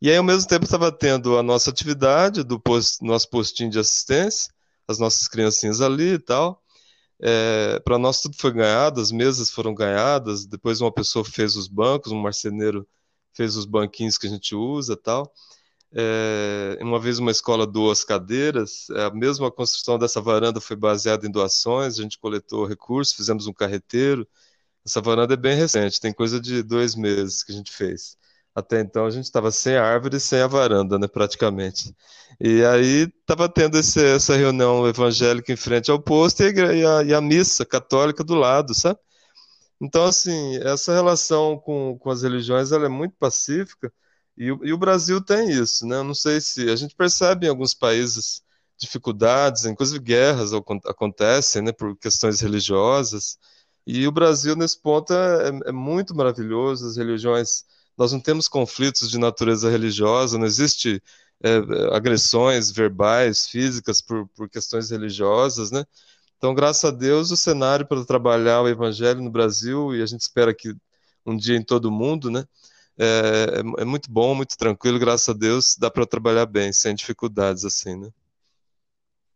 E 0.00 0.08
aí, 0.08 0.16
ao 0.16 0.22
mesmo 0.22 0.48
tempo, 0.48 0.64
estava 0.64 0.92
tendo 0.92 1.36
a 1.36 1.42
nossa 1.42 1.70
atividade 1.70 2.44
do 2.44 2.62
nosso 3.00 3.28
postinho 3.28 3.68
de 3.68 3.80
assistência, 3.80 4.48
as 4.92 4.98
nossas 4.98 5.28
criancinhas 5.28 5.80
ali 5.80 6.14
e 6.14 6.18
tal. 6.18 6.62
É, 7.20 7.80
para 7.80 7.98
nós 7.98 8.20
tudo 8.20 8.36
foi 8.36 8.52
ganhado, 8.52 9.00
as 9.00 9.12
mesas 9.12 9.50
foram 9.50 9.74
ganhadas, 9.74 10.44
depois 10.46 10.80
uma 10.80 10.92
pessoa 10.92 11.24
fez 11.24 11.56
os 11.56 11.68
bancos, 11.68 12.12
um 12.12 12.20
marceneiro 12.20 12.86
fez 13.34 13.56
os 13.56 13.64
banquinhos 13.64 14.18
que 14.18 14.26
a 14.26 14.30
gente 14.30 14.54
usa 14.54 14.96
tal. 14.96 15.32
É, 15.94 16.78
uma 16.80 16.98
vez 16.98 17.18
uma 17.18 17.30
escola 17.30 17.66
doou 17.66 17.90
as 17.90 18.02
cadeiras, 18.04 18.88
a 18.90 19.10
mesma 19.10 19.50
construção 19.52 19.98
dessa 19.98 20.20
varanda 20.20 20.60
foi 20.60 20.74
baseada 20.76 21.26
em 21.26 21.30
doações, 21.30 21.98
a 21.98 22.02
gente 22.02 22.18
coletou 22.18 22.66
recursos, 22.66 23.14
fizemos 23.14 23.46
um 23.46 23.52
carreteiro. 23.52 24.26
Essa 24.84 25.00
varanda 25.00 25.34
é 25.34 25.36
bem 25.36 25.56
recente, 25.56 26.00
tem 26.00 26.12
coisa 26.12 26.40
de 26.40 26.62
dois 26.62 26.94
meses 26.96 27.42
que 27.44 27.52
a 27.52 27.54
gente 27.54 27.70
fez. 27.72 28.16
Até 28.54 28.80
então 28.80 29.06
a 29.06 29.10
gente 29.10 29.24
estava 29.24 29.50
sem 29.50 29.76
árvore 29.76 30.16
e 30.16 30.20
sem 30.20 30.40
a 30.40 30.46
varanda, 30.46 30.98
né, 30.98 31.08
praticamente. 31.08 31.94
E 32.40 32.64
aí 32.64 33.10
estava 33.20 33.48
tendo 33.48 33.78
esse, 33.78 34.04
essa 34.04 34.36
reunião 34.36 34.86
evangélica 34.86 35.52
em 35.52 35.56
frente 35.56 35.90
ao 35.90 36.00
posto 36.00 36.42
e 36.42 36.86
a, 36.86 37.02
e 37.04 37.14
a, 37.14 37.20
missa 37.20 37.64
católica 37.64 38.22
do 38.22 38.34
lado, 38.34 38.74
sabe? 38.74 38.98
Então, 39.80 40.04
assim, 40.04 40.56
essa 40.58 40.92
relação 40.92 41.58
com, 41.58 41.98
com 41.98 42.10
as 42.10 42.22
religiões 42.22 42.72
ela 42.72 42.86
é 42.86 42.88
muito 42.88 43.14
pacífica 43.18 43.92
e, 44.36 44.46
e 44.46 44.72
o 44.72 44.78
Brasil 44.78 45.20
tem 45.24 45.50
isso, 45.50 45.86
né? 45.86 45.96
Eu 45.96 46.04
não 46.04 46.14
sei 46.14 46.40
se 46.40 46.68
a 46.70 46.76
gente 46.76 46.94
percebe 46.94 47.46
em 47.46 47.50
alguns 47.50 47.74
países 47.74 48.42
dificuldades, 48.78 49.64
inclusive 49.64 49.98
guerras 50.00 50.52
acontecem, 50.52 51.62
né, 51.62 51.72
por 51.72 51.96
questões 51.96 52.40
religiosas. 52.40 53.38
E 53.86 54.06
o 54.06 54.12
Brasil, 54.12 54.56
nesse 54.56 54.80
ponto, 54.80 55.12
é, 55.12 55.48
é 55.66 55.72
muito 55.72 56.14
maravilhoso, 56.14 56.86
as 56.88 56.96
religiões 56.96 57.64
nós 57.96 58.12
não 58.12 58.20
temos 58.20 58.48
conflitos 58.48 59.10
de 59.10 59.18
natureza 59.18 59.70
religiosa, 59.70 60.38
não 60.38 60.46
existe 60.46 61.02
é, 61.42 61.56
agressões 61.94 62.70
verbais, 62.70 63.46
físicas 63.48 64.00
por, 64.00 64.28
por 64.28 64.48
questões 64.48 64.90
religiosas, 64.90 65.70
né? 65.70 65.84
Então, 66.38 66.54
graças 66.54 66.84
a 66.84 66.90
Deus, 66.90 67.30
o 67.30 67.36
cenário 67.36 67.86
para 67.86 68.04
trabalhar 68.04 68.62
o 68.62 68.68
evangelho 68.68 69.20
no 69.20 69.30
Brasil, 69.30 69.94
e 69.94 70.02
a 70.02 70.06
gente 70.06 70.22
espera 70.22 70.54
que 70.54 70.74
um 71.24 71.36
dia 71.36 71.56
em 71.56 71.62
todo 71.62 71.86
o 71.86 71.92
mundo, 71.92 72.30
né? 72.30 72.44
É, 72.98 73.60
é, 73.60 73.82
é 73.82 73.84
muito 73.84 74.10
bom, 74.10 74.34
muito 74.34 74.56
tranquilo, 74.56 74.98
graças 74.98 75.28
a 75.28 75.38
Deus, 75.38 75.76
dá 75.78 75.90
para 75.90 76.06
trabalhar 76.06 76.46
bem, 76.46 76.72
sem 76.72 76.94
dificuldades, 76.94 77.64
assim, 77.64 77.96
né? 77.96 78.08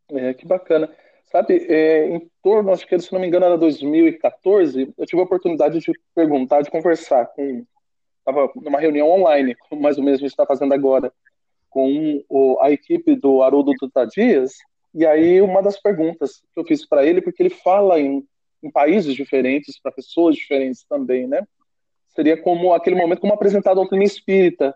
É, 0.09 0.33
que 0.33 0.45
bacana. 0.45 0.89
Sabe, 1.31 1.65
é, 1.69 2.07
em 2.07 2.29
torno, 2.41 2.71
acho 2.71 2.87
que 2.87 2.97
se 2.99 3.11
não 3.11 3.19
me 3.19 3.27
engano 3.27 3.45
era 3.45 3.57
2014, 3.57 4.93
eu 4.97 5.05
tive 5.05 5.21
a 5.21 5.25
oportunidade 5.25 5.79
de 5.79 5.91
perguntar, 6.15 6.61
de 6.61 6.71
conversar 6.71 7.25
com 7.27 7.65
estava 8.29 8.51
numa 8.55 8.79
reunião 8.79 9.09
online, 9.09 9.55
mais 9.79 9.97
ou 9.97 10.03
menos 10.03 10.19
a 10.19 10.21
gente 10.21 10.31
está 10.31 10.45
fazendo 10.45 10.73
agora, 10.73 11.11
com 11.69 12.23
o, 12.27 12.57
a 12.61 12.71
equipe 12.71 13.15
do 13.15 13.41
Haroldo 13.41 13.71
Dutra 13.79 14.05
Dias, 14.05 14.53
e 14.93 15.05
aí 15.05 15.41
uma 15.41 15.61
das 15.61 15.79
perguntas 15.79 16.41
que 16.53 16.59
eu 16.59 16.65
fiz 16.65 16.85
para 16.85 17.05
ele, 17.05 17.21
porque 17.21 17.41
ele 17.41 17.49
fala 17.49 17.99
em, 17.99 18.23
em 18.61 18.69
países 18.69 19.15
diferentes, 19.15 19.79
para 19.79 19.91
pessoas 19.91 20.35
diferentes 20.35 20.83
também, 20.83 21.27
né? 21.27 21.45
Seria 22.09 22.35
como 22.35 22.73
aquele 22.73 22.95
momento 22.95 23.21
como 23.21 23.33
apresentar 23.33 23.71
a 23.71 23.75
doutrina 23.75 24.03
espírita 24.03 24.75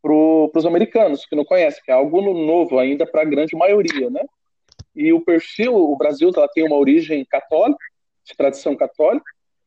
para 0.00 0.12
os 0.12 0.64
americanos, 0.64 1.26
que 1.26 1.34
não 1.34 1.44
conhecem, 1.44 1.82
que 1.84 1.90
é 1.90 1.94
algo 1.94 2.20
novo 2.22 2.78
ainda 2.78 3.04
para 3.04 3.22
a 3.22 3.24
grande 3.24 3.56
maioria, 3.56 4.08
né? 4.08 4.24
E 4.94 5.12
o 5.12 5.20
perfil, 5.20 5.74
o 5.74 5.96
Brasil 5.96 6.30
ela 6.34 6.48
tem 6.48 6.64
uma 6.64 6.76
origem 6.76 7.24
católica, 7.24 7.84
de 8.24 8.36
tradição 8.36 8.76
católica, 8.76 9.26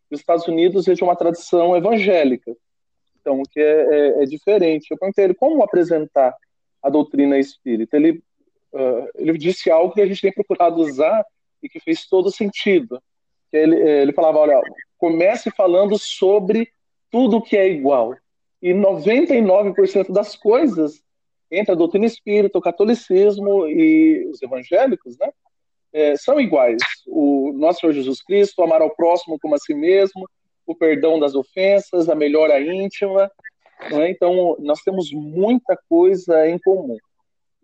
os 0.09 0.19
Estados 0.19 0.47
Unidos 0.47 0.87
é 0.87 0.93
de 0.93 1.03
uma 1.03 1.15
tradição 1.15 1.75
evangélica. 1.75 2.55
Então, 3.21 3.41
que 3.49 3.59
é, 3.59 3.63
é, 3.63 4.23
é 4.23 4.25
diferente. 4.25 4.87
Eu 4.89 4.97
perguntei 4.97 5.25
ele 5.25 5.33
como 5.33 5.63
apresentar 5.63 6.35
a 6.81 6.89
doutrina 6.89 7.37
espírita. 7.37 7.95
Ele, 7.95 8.21
uh, 8.73 9.07
ele 9.15 9.37
disse 9.37 9.69
algo 9.69 9.93
que 9.93 10.01
a 10.01 10.05
gente 10.05 10.21
tem 10.21 10.33
procurado 10.33 10.81
usar 10.81 11.23
e 11.61 11.69
que 11.69 11.79
fez 11.79 12.07
todo 12.07 12.31
sentido. 12.31 13.01
Ele, 13.53 13.79
é, 13.79 14.01
ele 14.01 14.13
falava: 14.13 14.39
olha, 14.39 14.59
comece 14.97 15.51
falando 15.51 15.97
sobre 15.97 16.69
tudo 17.09 17.41
que 17.41 17.55
é 17.55 17.69
igual. 17.69 18.15
E 18.61 18.73
99% 18.73 20.11
das 20.11 20.35
coisas, 20.35 21.01
entre 21.49 21.71
a 21.71 21.75
doutrina 21.75 22.05
espírita, 22.05 22.57
o 22.57 22.61
catolicismo 22.61 23.67
e 23.67 24.25
os 24.27 24.41
evangélicos, 24.41 25.17
né, 25.17 25.29
é, 25.91 26.15
são 26.15 26.39
iguais. 26.39 26.81
O 27.07 27.51
nosso 27.53 27.81
Senhor 27.81 27.93
Jesus 27.93 28.23
Cristo, 28.23 28.61
amar 28.61 28.81
ao 28.81 28.95
próximo 28.95 29.37
como 29.41 29.55
a 29.55 29.57
si 29.57 29.73
mesmo, 29.73 30.27
o 30.65 30.75
perdão 30.75 31.19
das 31.19 31.35
ofensas, 31.35 32.09
a 32.09 32.15
melhora 32.15 32.59
íntima. 32.61 33.29
É? 33.91 34.09
Então, 34.09 34.55
nós 34.59 34.81
temos 34.81 35.11
muita 35.11 35.77
coisa 35.89 36.47
em 36.47 36.59
comum. 36.59 36.97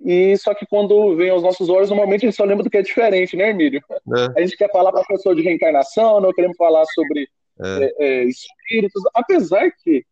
E 0.03 0.37
só 0.37 0.53
que 0.53 0.65
quando 0.65 1.15
vem 1.15 1.29
aos 1.29 1.41
nossos 1.41 1.69
olhos, 1.69 1.89
normalmente 1.89 2.25
a 2.25 2.29
gente 2.29 2.37
só 2.37 2.43
lembra 2.43 2.63
do 2.63 2.69
que 2.69 2.77
é 2.77 2.81
diferente, 2.81 3.35
né, 3.35 3.49
Emílio? 3.49 3.81
É. 3.91 4.41
A 4.41 4.45
gente 4.45 4.57
quer 4.57 4.71
falar 4.71 4.91
para 4.91 5.01
a 5.01 5.07
pessoa 5.07 5.35
de 5.35 5.41
reencarnação, 5.41 6.21
não 6.21 6.33
queremos 6.33 6.55
falar 6.55 6.85
sobre 6.85 7.27
é. 7.59 7.83
É, 7.83 8.05
é. 8.05 8.23
espíritos, 8.25 9.01
apesar 9.15 9.71
que 9.71 10.05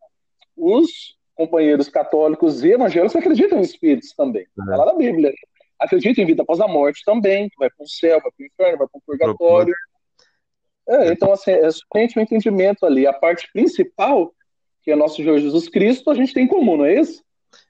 os 0.56 1.16
companheiros 1.34 1.88
católicos 1.88 2.64
e 2.64 2.72
evangélicos 2.72 3.14
acreditam 3.14 3.58
em 3.58 3.62
espíritos 3.62 4.12
também. 4.14 4.42
É. 4.42 4.76
lá 4.76 4.86
na 4.86 4.94
Bíblia. 4.94 5.32
Acreditam 5.78 6.24
em 6.24 6.26
vida 6.26 6.42
após 6.42 6.58
a 6.58 6.66
morte 6.66 7.02
também, 7.04 7.50
que 7.50 7.56
vai 7.58 7.68
para 7.68 7.84
o 7.84 7.88
céu, 7.88 8.18
vai 8.22 8.32
para 8.32 8.42
o 8.42 8.46
inferno, 8.46 8.78
vai 8.78 8.88
para 8.88 8.98
o 8.98 9.02
purgatório. 9.06 9.74
É, 10.88 11.12
então, 11.12 11.32
assim, 11.32 11.50
é 11.50 11.68
somente 11.70 12.16
o 12.16 12.20
um 12.20 12.22
entendimento 12.22 12.86
ali. 12.86 13.06
A 13.06 13.12
parte 13.12 13.48
principal, 13.52 14.32
que 14.82 14.90
é 14.90 14.96
nosso 14.96 15.16
Senhor 15.16 15.38
Jesus 15.38 15.68
Cristo, 15.68 16.10
a 16.10 16.14
gente 16.14 16.32
tem 16.32 16.44
em 16.44 16.48
comum, 16.48 16.76
não 16.76 16.84
é 16.84 17.00
isso? 17.00 17.22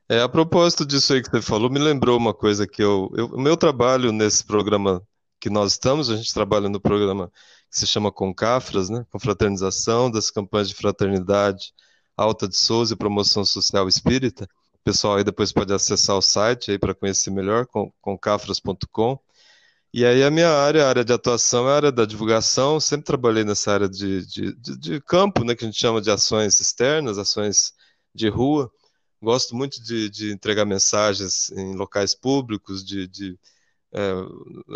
É, 0.08 0.20
a 0.20 0.28
propósito 0.28 0.86
disso 0.86 1.12
aí 1.12 1.22
que 1.22 1.30
você 1.30 1.42
falou, 1.42 1.68
me 1.68 1.80
lembrou 1.80 2.16
uma 2.16 2.32
coisa 2.32 2.66
que 2.66 2.82
eu, 2.82 3.10
o 3.32 3.40
meu 3.40 3.56
trabalho 3.56 4.12
nesse 4.12 4.44
programa 4.44 5.02
que 5.40 5.50
nós 5.50 5.72
estamos, 5.72 6.08
a 6.10 6.16
gente 6.16 6.32
trabalha 6.32 6.68
no 6.68 6.80
programa 6.80 7.30
que 7.70 7.78
se 7.78 7.86
chama 7.86 8.12
Concafras, 8.12 8.88
né, 8.88 9.04
confraternização 9.10 10.10
das 10.10 10.30
campanhas 10.30 10.68
de 10.68 10.76
fraternidade, 10.76 11.72
Alta 12.16 12.48
de 12.48 12.56
Souza 12.56 12.94
e 12.94 12.96
Promoção 12.96 13.44
Social 13.44 13.88
Espírita. 13.88 14.44
O 14.74 14.78
pessoal 14.84 15.16
aí 15.16 15.24
depois 15.24 15.52
pode 15.52 15.72
acessar 15.72 16.16
o 16.16 16.22
site 16.22 16.70
aí 16.70 16.78
para 16.78 16.94
conhecer 16.94 17.30
melhor, 17.30 17.66
concafras.com. 18.00 19.18
E 19.96 20.04
aí 20.04 20.22
a 20.22 20.30
minha 20.30 20.50
área, 20.50 20.84
a 20.84 20.88
área 20.90 21.02
de 21.02 21.10
atuação 21.14 21.66
é 21.66 21.72
a 21.72 21.76
área 21.76 21.90
da 21.90 22.04
divulgação, 22.04 22.78
sempre 22.78 23.06
trabalhei 23.06 23.44
nessa 23.44 23.72
área 23.72 23.88
de, 23.88 24.26
de, 24.26 24.52
de, 24.54 24.76
de 24.76 25.00
campo, 25.00 25.42
né, 25.42 25.54
que 25.54 25.64
a 25.64 25.66
gente 25.66 25.80
chama 25.80 26.02
de 26.02 26.10
ações 26.10 26.60
externas, 26.60 27.16
ações 27.16 27.72
de 28.14 28.28
rua. 28.28 28.70
Gosto 29.22 29.56
muito 29.56 29.82
de, 29.82 30.10
de 30.10 30.32
entregar 30.32 30.66
mensagens 30.66 31.48
em 31.52 31.74
locais 31.74 32.14
públicos, 32.14 32.84
de, 32.84 33.08
de 33.08 33.38
é, 33.90 34.00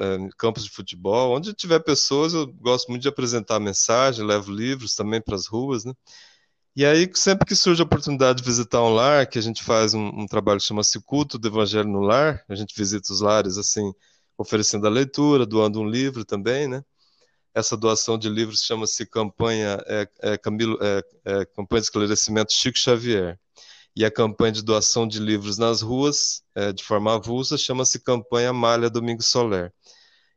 é, 0.00 0.29
campos 0.39 0.65
de 0.65 0.71
futebol, 0.71 1.37
onde 1.37 1.53
tiver 1.53 1.81
pessoas, 1.81 2.33
eu 2.33 2.47
gosto 2.47 2.89
muito 2.89 3.03
de 3.03 3.09
apresentar 3.09 3.61
mensagem, 3.61 4.25
levo 4.25 4.50
livros 4.50 4.95
também 4.95 5.21
para 5.21 5.35
as 5.35 5.47
ruas, 5.47 5.85
né? 5.85 5.93
E 6.75 6.87
aí, 6.87 7.11
sempre 7.15 7.47
que 7.47 7.55
surge 7.55 7.83
a 7.83 7.85
oportunidade 7.85 8.39
de 8.39 8.49
visitar 8.49 8.83
um 8.83 8.95
lar, 8.95 9.27
que 9.27 9.39
a 9.39 9.43
gente 9.43 9.62
faz 9.62 9.93
um, 9.93 10.07
um 10.23 10.27
trabalho 10.27 10.61
que 10.61 10.67
chama-se 10.67 10.99
Culto 11.05 11.39
do 11.39 11.47
Evangelho 11.47 11.91
no 11.91 12.00
Lar, 12.00 12.43
a 12.49 12.55
gente 12.55 12.75
visita 12.75 13.12
os 13.12 13.21
lares, 13.21 13.59
assim, 13.59 13.93
oferecendo 14.40 14.87
a 14.87 14.90
leitura, 14.90 15.44
doando 15.44 15.80
um 15.80 15.87
livro 15.87 16.25
também, 16.25 16.66
né? 16.66 16.82
Essa 17.54 17.76
doação 17.76 18.16
de 18.16 18.28
livros 18.30 18.62
chama-se 18.62 19.04
campanha 19.04 19.78
é, 19.87 20.09
é, 20.20 20.38
Camilo, 20.38 20.78
é, 20.80 21.02
é, 21.26 21.44
campanha 21.44 21.80
de 21.80 21.87
esclarecimento 21.87 22.52
Chico 22.54 22.78
Xavier 22.78 23.38
e 23.94 24.02
a 24.02 24.11
campanha 24.11 24.52
de 24.52 24.62
doação 24.62 25.06
de 25.06 25.18
livros 25.18 25.59
nas 25.59 25.82
ruas 25.82 26.42
é, 26.54 26.73
de 26.73 26.82
forma 26.82 27.14
avulsa 27.14 27.59
chama-se 27.59 27.99
campanha 27.99 28.50
Malha 28.50 28.88
Domingo 28.88 29.23
Soler. 29.23 29.75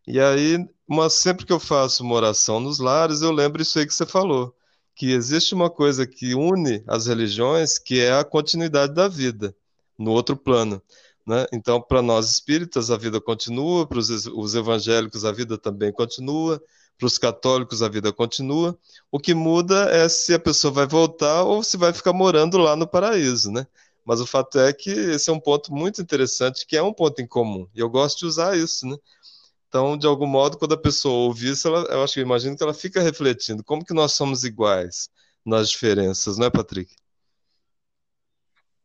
E 0.06 0.20
aí, 0.20 0.58
uma, 0.86 1.10
sempre 1.10 1.46
que 1.46 1.54
eu 1.54 1.60
faço 1.60 2.04
uma 2.04 2.16
oração 2.16 2.60
nos 2.60 2.80
lares, 2.80 3.22
eu 3.22 3.32
lembro 3.32 3.62
isso 3.62 3.80
aí 3.80 3.86
que 3.86 3.94
você 3.94 4.06
falou, 4.06 4.54
que 4.96 5.12
existe 5.12 5.56
uma 5.56 5.70
coisa 5.70 6.06
que 6.06 6.36
une 6.36 6.84
as 6.88 7.08
religiões, 7.08 7.80
que 7.80 8.02
é 8.02 8.12
a 8.12 8.26
continuidade 8.26 8.94
da 8.94 9.08
vida 9.08 9.56
no 9.98 10.12
outro 10.12 10.36
plano. 10.36 10.82
Né? 11.26 11.46
Então, 11.54 11.82
para 11.82 12.02
nós 12.02 12.30
espíritas, 12.30 12.92
a 12.92 12.98
vida 12.98 13.20
continua, 13.22 13.88
para 13.88 13.98
os 13.98 14.56
evangélicos, 14.56 15.24
a 15.24 15.32
vida 15.32 15.58
também 15.58 15.92
continua, 15.92 16.62
para 16.98 17.08
os 17.08 17.18
católicos, 17.18 17.82
a 17.82 17.90
vida 17.90 18.12
continua. 18.12 18.78
O 19.12 19.20
que 19.20 19.34
muda 19.34 19.90
é 19.90 20.08
se 20.10 20.34
a 20.34 20.40
pessoa 20.40 20.74
vai 20.74 20.88
voltar 20.88 21.44
ou 21.44 21.64
se 21.64 21.78
vai 21.78 21.94
ficar 21.94 22.14
morando 22.14 22.58
lá 22.58 22.76
no 22.76 22.88
paraíso. 22.88 23.52
Né? 23.52 23.66
Mas 24.06 24.20
o 24.20 24.28
fato 24.28 24.60
é 24.60 24.74
que 24.74 24.90
esse 24.90 25.30
é 25.30 25.34
um 25.34 25.40
ponto 25.40 25.74
muito 25.74 26.02
interessante, 26.02 26.66
que 26.68 26.76
é 26.76 26.84
um 26.84 26.94
ponto 26.94 27.22
em 27.22 27.28
comum, 27.28 27.68
e 27.74 27.80
eu 27.80 27.90
gosto 27.90 28.20
de 28.20 28.26
usar 28.26 28.58
isso. 28.58 28.86
Né? 28.86 28.98
Então, 29.70 29.98
de 29.98 30.06
algum 30.06 30.28
modo, 30.28 30.58
quando 30.58 30.74
a 30.74 30.78
pessoa 30.78 31.14
ouve 31.14 31.50
isso, 31.50 31.68
ela, 31.68 31.82
eu 31.86 32.04
acho 32.04 32.14
que 32.14 32.20
imagino 32.20 32.56
que 32.56 32.64
ela 32.64 32.74
fica 32.74 33.02
refletindo 33.02 33.64
como 33.64 33.86
que 33.86 33.94
nós 33.94 34.12
somos 34.12 34.44
iguais 34.44 35.10
nas 35.46 35.70
diferenças, 35.70 36.38
não 36.38 36.48
é, 36.48 36.50
Patrick? 36.52 36.94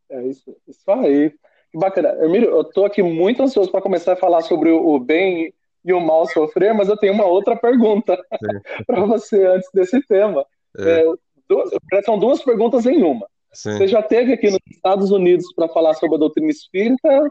É 0.09 0.26
isso, 0.26 0.57
isso 0.66 0.90
aí. 0.90 1.35
Que 1.70 1.78
bacana. 1.78 2.16
Emílio, 2.25 2.50
eu 2.50 2.62
estou 2.62 2.84
aqui 2.84 3.02
muito 3.02 3.42
ansioso 3.42 3.70
para 3.70 3.82
começar 3.82 4.14
a 4.14 4.16
falar 4.16 4.42
sobre 4.42 4.70
o 4.70 4.98
bem 4.98 5.52
e 5.84 5.92
o 5.92 6.00
mal 6.00 6.26
sofrer, 6.26 6.75
mas 6.75 6.88
eu 6.88 6.96
tenho 6.96 7.12
uma 7.12 7.25
outra 7.25 7.56
pergunta 7.56 8.18
para 8.87 9.04
você 9.04 9.46
antes 9.46 9.68
desse 9.72 10.00
tema. 10.06 10.44
É. 10.78 11.00
É, 11.00 11.04
duas, 11.48 11.70
são 12.04 12.18
duas 12.18 12.42
perguntas 12.42 12.87
em 12.87 13.02
uma. 13.02 13.26
Sim. 13.52 13.72
Você 13.72 13.88
já 13.88 14.02
teve 14.02 14.32
aqui 14.32 14.50
nos 14.50 14.60
Estados 14.70 15.10
Unidos 15.10 15.46
para 15.54 15.68
falar 15.68 15.94
sobre 15.94 16.16
a 16.16 16.18
doutrina 16.18 16.50
espírita? 16.50 17.28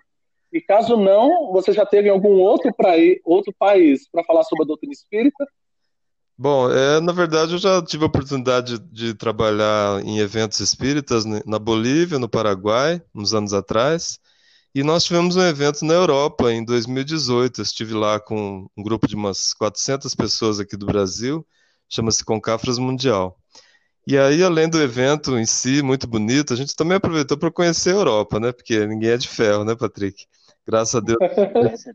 E 0.51 0.62
caso 0.62 0.96
não, 0.96 1.51
você 1.51 1.74
já 1.74 1.86
teve 1.86 2.08
em 2.08 2.12
algum 2.12 2.39
outro, 2.39 2.74
praí, 2.74 3.20
outro 3.24 3.53
país 3.58 4.10
para 4.10 4.24
falar 4.24 4.44
sobre 4.44 4.63
a 4.63 4.67
doutrina 4.67 4.94
espírita? 4.94 5.46
Bom, 6.38 6.72
é, 6.72 7.00
na 7.01 7.12
verdade 7.12 7.53
eu 7.53 7.58
já 7.58 7.82
tive 7.82 8.03
a 8.03 8.08
oportunidade 8.08 8.77
de, 8.77 9.10
de 9.10 9.13
trabalhar 9.13 10.01
em 10.03 10.20
eventos 10.20 10.60
espíritas 10.60 11.25
né, 11.25 11.41
na 11.46 11.58
Bolívia, 11.58 12.20
no 12.20 12.29
Paraguai, 12.29 13.01
uns 13.13 13.34
anos 13.34 13.53
atrás, 13.53 14.20
e 14.77 14.84
nós 14.84 15.05
tivemos 15.05 15.36
um 15.36 15.41
evento 15.41 15.84
na 15.84 15.96
Europa 15.96 16.53
em 16.53 16.63
2018. 16.63 17.62
Eu 17.62 17.63
estive 17.63 17.96
lá 17.96 18.19
com 18.19 18.69
um 18.77 18.84
grupo 18.84 19.07
de 19.07 19.15
umas 19.15 19.51
400 19.55 20.13
pessoas 20.13 20.60
aqui 20.60 20.77
do 20.77 20.86
Brasil, 20.86 21.43
chama-se 21.89 22.24
Concafras 22.24 22.77
Mundial. 22.77 23.36
E 24.05 24.15
aí, 24.15 24.43
além 24.43 24.69
do 24.69 24.79
evento 24.79 25.36
em 25.36 25.48
si, 25.48 25.81
muito 25.81 26.05
bonito, 26.05 26.53
a 26.53 26.55
gente 26.55 26.75
também 26.75 26.98
aproveitou 26.98 27.36
para 27.39 27.50
conhecer 27.50 27.89
a 27.89 27.93
Europa, 27.93 28.39
né? 28.39 28.51
Porque 28.51 28.86
ninguém 28.86 29.10
é 29.10 29.17
de 29.17 29.27
ferro, 29.27 29.65
né, 29.65 29.75
Patrick? 29.75 30.27
Graças 30.63 30.93
a 30.93 31.00
Deus. 31.00 31.17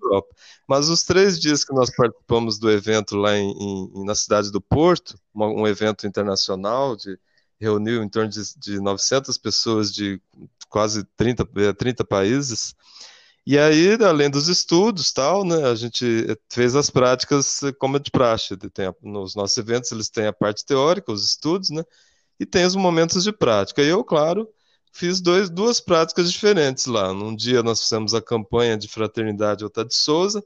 Europa. 0.02 0.34
Mas 0.66 0.88
os 0.88 1.04
três 1.04 1.38
dias 1.38 1.64
que 1.64 1.72
nós 1.72 1.88
participamos 1.94 2.58
do 2.58 2.68
evento 2.68 3.14
lá 3.14 3.36
em, 3.36 3.52
em, 3.52 4.04
na 4.04 4.16
cidade 4.16 4.50
do 4.50 4.60
Porto, 4.60 5.16
um 5.32 5.68
evento 5.68 6.04
internacional, 6.04 6.96
de, 6.96 7.16
reuniu 7.60 8.02
em 8.02 8.08
torno 8.08 8.28
de, 8.28 8.40
de 8.58 8.80
900 8.80 9.38
pessoas 9.38 9.94
de 9.94 10.20
quase 10.72 11.04
30, 11.16 11.44
30 11.74 12.02
eh, 12.02 12.06
países. 12.06 12.74
E 13.46 13.58
aí, 13.58 13.94
além 14.02 14.30
dos 14.30 14.48
estudos, 14.48 15.12
tal, 15.12 15.44
né, 15.44 15.64
a 15.68 15.74
gente 15.74 16.26
fez 16.48 16.74
as 16.74 16.90
práticas 16.90 17.62
eh, 17.62 17.72
como 17.72 17.96
é 17.96 18.00
de 18.00 18.10
praxe. 18.10 18.56
Tem 18.56 18.86
a, 18.86 18.94
nos 19.02 19.34
nossos 19.36 19.56
eventos, 19.58 19.92
eles 19.92 20.08
têm 20.08 20.26
a 20.26 20.32
parte 20.32 20.64
teórica, 20.64 21.12
os 21.12 21.24
estudos, 21.24 21.70
né, 21.70 21.84
e 22.40 22.46
tem 22.46 22.64
os 22.64 22.74
momentos 22.76 23.24
de 23.24 23.32
prática. 23.32 23.82
E 23.82 23.88
eu, 23.88 24.02
claro, 24.04 24.48
fiz 24.92 25.20
dois, 25.20 25.50
duas 25.50 25.80
práticas 25.80 26.32
diferentes 26.32 26.86
lá. 26.86 27.12
Num 27.12 27.34
dia 27.36 27.62
nós 27.62 27.82
fizemos 27.82 28.14
a 28.14 28.22
campanha 28.22 28.76
de 28.76 28.88
Fraternidade 28.88 29.64
Ota 29.64 29.84
de 29.84 29.94
Souza, 29.94 30.42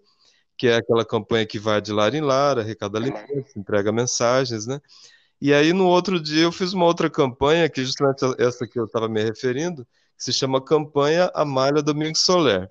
que 0.58 0.68
é 0.68 0.76
aquela 0.76 1.04
campanha 1.04 1.46
que 1.46 1.58
vai 1.58 1.80
de 1.80 1.92
lar 1.92 2.14
em 2.14 2.20
lar, 2.22 2.58
arrecada 2.58 2.98
alimentos, 2.98 3.54
entrega 3.56 3.92
mensagens, 3.92 4.66
né? 4.66 4.80
E 5.40 5.52
aí 5.52 5.72
no 5.72 5.86
outro 5.86 6.18
dia 6.20 6.44
eu 6.44 6.52
fiz 6.52 6.72
uma 6.72 6.86
outra 6.86 7.10
campanha, 7.10 7.68
que 7.68 7.84
justamente 7.84 8.24
essa 8.38 8.66
que 8.66 8.78
eu 8.78 8.86
estava 8.86 9.08
me 9.08 9.22
referindo, 9.22 9.86
que 10.16 10.24
se 10.24 10.32
chama 10.32 10.60
Campanha 10.60 11.30
Amália 11.34 11.82
Domingos 11.82 12.20
Soler. 12.20 12.70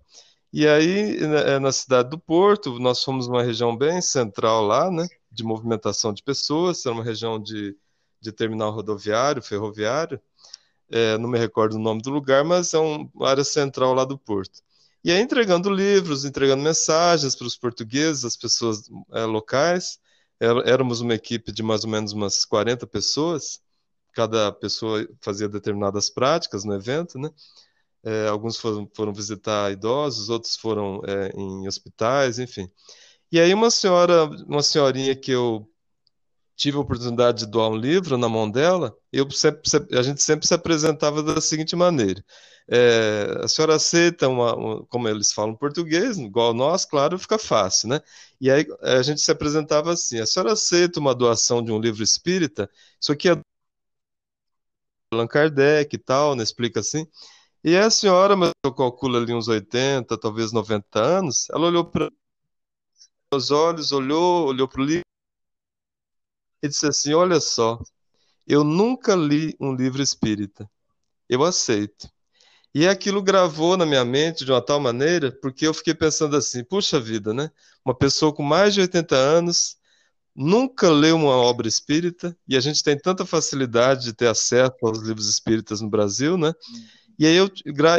E 0.51 0.67
aí, 0.67 1.19
né, 1.19 1.55
é 1.55 1.59
na 1.59 1.71
cidade 1.71 2.09
do 2.09 2.17
Porto, 2.17 2.79
nós 2.79 3.03
fomos 3.03 3.27
uma 3.27 3.43
região 3.43 3.75
bem 3.75 4.01
central 4.01 4.63
lá, 4.65 4.89
né, 4.89 5.07
de 5.31 5.43
movimentação 5.43 6.13
de 6.13 6.23
pessoas, 6.23 6.85
era 6.85 6.95
uma 6.95 7.03
região 7.03 7.41
de, 7.41 7.75
de 8.21 8.31
terminal 8.31 8.71
rodoviário, 8.71 9.41
ferroviário, 9.41 10.19
é, 10.89 11.17
não 11.17 11.29
me 11.29 11.37
recordo 11.37 11.75
o 11.75 11.79
nome 11.79 12.01
do 12.01 12.09
lugar, 12.09 12.43
mas 12.43 12.73
é 12.73 12.79
uma 12.79 13.09
área 13.27 13.43
central 13.43 13.93
lá 13.93 14.05
do 14.05 14.17
Porto. 14.17 14.61
E 15.03 15.11
aí 15.11 15.21
entregando 15.21 15.69
livros, 15.69 16.25
entregando 16.25 16.63
mensagens 16.63 17.35
para 17.35 17.47
os 17.47 17.55
portugueses, 17.55 18.25
as 18.25 18.35
pessoas 18.35 18.89
é, 19.13 19.23
locais. 19.25 19.99
Éramos 20.39 20.99
uma 20.99 21.13
equipe 21.13 21.51
de 21.51 21.63
mais 21.63 21.83
ou 21.83 21.89
menos 21.89 22.11
umas 22.11 22.43
40 22.43 22.87
pessoas, 22.87 23.61
cada 24.15 24.51
pessoa 24.51 25.07
fazia 25.21 25.49
determinadas 25.49 26.09
práticas 26.09 26.63
no 26.63 26.73
evento, 26.73 27.19
né? 27.19 27.29
É, 28.03 28.27
alguns 28.27 28.57
foram, 28.57 28.89
foram, 28.95 29.13
visitar 29.13 29.71
idosos, 29.71 30.29
outros 30.29 30.55
foram 30.55 31.01
é, 31.05 31.31
em 31.35 31.67
hospitais, 31.67 32.39
enfim. 32.39 32.69
E 33.31 33.39
aí 33.39 33.53
uma 33.53 33.71
senhora, 33.71 34.25
uma 34.47 34.63
senhorinha 34.63 35.15
que 35.15 35.31
eu 35.31 35.67
tive 36.55 36.77
a 36.77 36.81
oportunidade 36.81 37.39
de 37.39 37.47
doar 37.47 37.69
um 37.69 37.75
livro 37.75 38.17
na 38.17 38.29
mão 38.29 38.49
dela, 38.49 38.95
eu 39.11 39.29
sempre, 39.31 39.61
a 39.97 40.01
gente 40.01 40.21
sempre 40.23 40.47
se 40.47 40.53
apresentava 40.53 41.21
da 41.23 41.41
seguinte 41.41 41.75
maneira: 41.75 42.23
é, 42.67 43.41
a 43.43 43.47
senhora 43.47 43.75
aceita 43.75 44.27
uma, 44.27 44.55
uma, 44.55 44.85
como 44.85 45.07
eles 45.07 45.31
falam 45.33 45.55
português, 45.55 46.17
igual 46.17 46.53
nós, 46.53 46.85
claro, 46.85 47.19
fica 47.19 47.37
fácil, 47.37 47.89
né? 47.89 48.01
E 48.41 48.49
aí 48.49 48.65
a 48.81 49.01
gente 49.01 49.21
se 49.21 49.31
apresentava 49.31 49.91
assim: 49.93 50.19
a 50.19 50.25
senhora 50.25 50.53
aceita 50.53 50.99
uma 50.99 51.13
doação 51.13 51.63
de 51.63 51.71
um 51.71 51.79
livro 51.79 52.03
espírita? 52.03 52.69
Isso 52.99 53.11
aqui 53.11 53.29
é 53.29 53.39
Allan 55.11 55.27
Kardec 55.27 55.95
e 55.95 55.99
tal, 55.99 56.35
né? 56.35 56.43
Explica 56.43 56.79
assim. 56.79 57.07
E 57.63 57.75
a 57.75 57.89
senhora, 57.89 58.35
mas 58.35 58.51
eu 58.63 58.73
calculo 58.73 59.17
ali 59.17 59.33
uns 59.33 59.47
80, 59.47 60.17
talvez 60.19 60.51
90 60.51 60.99
anos, 60.99 61.49
ela 61.49 61.67
olhou 61.67 61.85
para 61.85 62.11
os 63.33 63.51
olhos, 63.51 63.91
olhou, 63.91 64.47
olhou 64.47 64.67
para 64.67 64.81
o 64.81 64.85
livro 64.85 65.05
e 66.63 66.67
disse 66.67 66.87
assim: 66.87 67.13
Olha 67.13 67.39
só, 67.39 67.79
eu 68.47 68.63
nunca 68.63 69.15
li 69.15 69.55
um 69.59 69.73
livro 69.73 70.01
espírita. 70.01 70.69
Eu 71.27 71.43
aceito. 71.43 72.09
E 72.73 72.87
aquilo 72.87 73.21
gravou 73.23 73.77
na 73.77 73.85
minha 73.85 74.03
mente 74.05 74.45
de 74.45 74.51
uma 74.51 74.61
tal 74.61 74.79
maneira, 74.79 75.31
porque 75.31 75.65
eu 75.65 75.73
fiquei 75.73 75.93
pensando 75.93 76.35
assim: 76.35 76.63
puxa 76.63 76.99
vida, 76.99 77.33
né? 77.33 77.49
Uma 77.83 77.95
pessoa 77.95 78.33
com 78.33 78.43
mais 78.43 78.73
de 78.73 78.81
80 78.81 79.15
anos 79.15 79.77
nunca 80.35 80.89
leu 80.89 81.15
uma 81.15 81.35
obra 81.35 81.67
espírita, 81.67 82.35
e 82.47 82.57
a 82.57 82.59
gente 82.59 82.83
tem 82.83 82.97
tanta 82.97 83.25
facilidade 83.25 84.03
de 84.03 84.13
ter 84.13 84.27
acesso 84.27 84.75
aos 84.83 84.99
livros 84.99 85.29
espíritas 85.29 85.81
no 85.81 85.89
Brasil, 85.89 86.37
né? 86.37 86.53
E 87.17 87.25
aí 87.25 87.35
eu, 87.35 87.49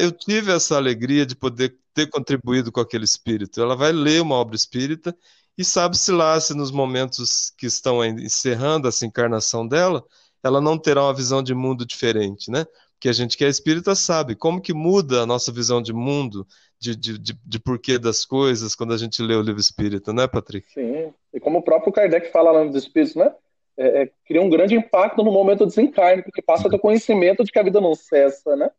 eu 0.00 0.12
tive 0.12 0.52
essa 0.52 0.76
alegria 0.76 1.24
de 1.24 1.34
poder 1.34 1.74
ter 1.94 2.08
contribuído 2.10 2.70
com 2.70 2.80
aquele 2.80 3.04
espírito. 3.04 3.60
Ela 3.60 3.74
vai 3.74 3.90
ler 3.90 4.20
uma 4.20 4.34
obra 4.34 4.54
espírita 4.54 5.16
e 5.56 5.64
sabe-se 5.64 6.12
lá 6.12 6.38
se 6.38 6.52
nos 6.52 6.70
momentos 6.70 7.50
que 7.56 7.66
estão 7.66 8.04
encerrando 8.04 8.86
essa 8.86 9.06
encarnação 9.06 9.66
dela, 9.66 10.04
ela 10.42 10.60
não 10.60 10.78
terá 10.78 11.02
uma 11.04 11.14
visão 11.14 11.42
de 11.42 11.54
mundo 11.54 11.86
diferente, 11.86 12.50
né? 12.50 12.66
Porque 12.96 13.08
a 13.10 13.12
gente 13.12 13.36
que 13.36 13.44
é 13.44 13.48
espírita 13.48 13.94
sabe 13.94 14.34
como 14.34 14.60
que 14.60 14.72
muda 14.72 15.22
a 15.22 15.26
nossa 15.26 15.52
visão 15.52 15.82
de 15.82 15.92
mundo, 15.92 16.46
de, 16.80 16.96
de, 16.96 17.18
de, 17.18 17.38
de 17.44 17.58
porquê 17.60 17.98
das 17.98 18.24
coisas, 18.24 18.74
quando 18.74 18.94
a 18.94 18.96
gente 18.96 19.22
lê 19.22 19.34
o 19.34 19.42
livro 19.42 19.60
espírita, 19.60 20.12
né, 20.12 20.26
Patrick? 20.26 20.66
Sim, 20.72 21.12
e 21.32 21.38
como 21.38 21.58
o 21.58 21.62
próprio 21.62 21.92
Kardec 21.92 22.30
fala 22.32 22.50
lá 22.50 22.64
nos 22.64 22.74
Espíritos, 22.74 23.14
né? 23.14 23.32
É, 23.76 24.02
é, 24.02 24.10
cria 24.26 24.40
um 24.40 24.48
grande 24.48 24.74
impacto 24.74 25.22
no 25.22 25.30
momento 25.30 25.58
do 25.60 25.66
desencarne, 25.66 26.22
porque 26.22 26.40
passa 26.40 26.68
do 26.68 26.78
conhecimento 26.78 27.44
de 27.44 27.52
que 27.52 27.58
a 27.58 27.62
vida 27.62 27.80
não 27.80 27.94
cessa, 27.94 28.56
né? 28.56 28.70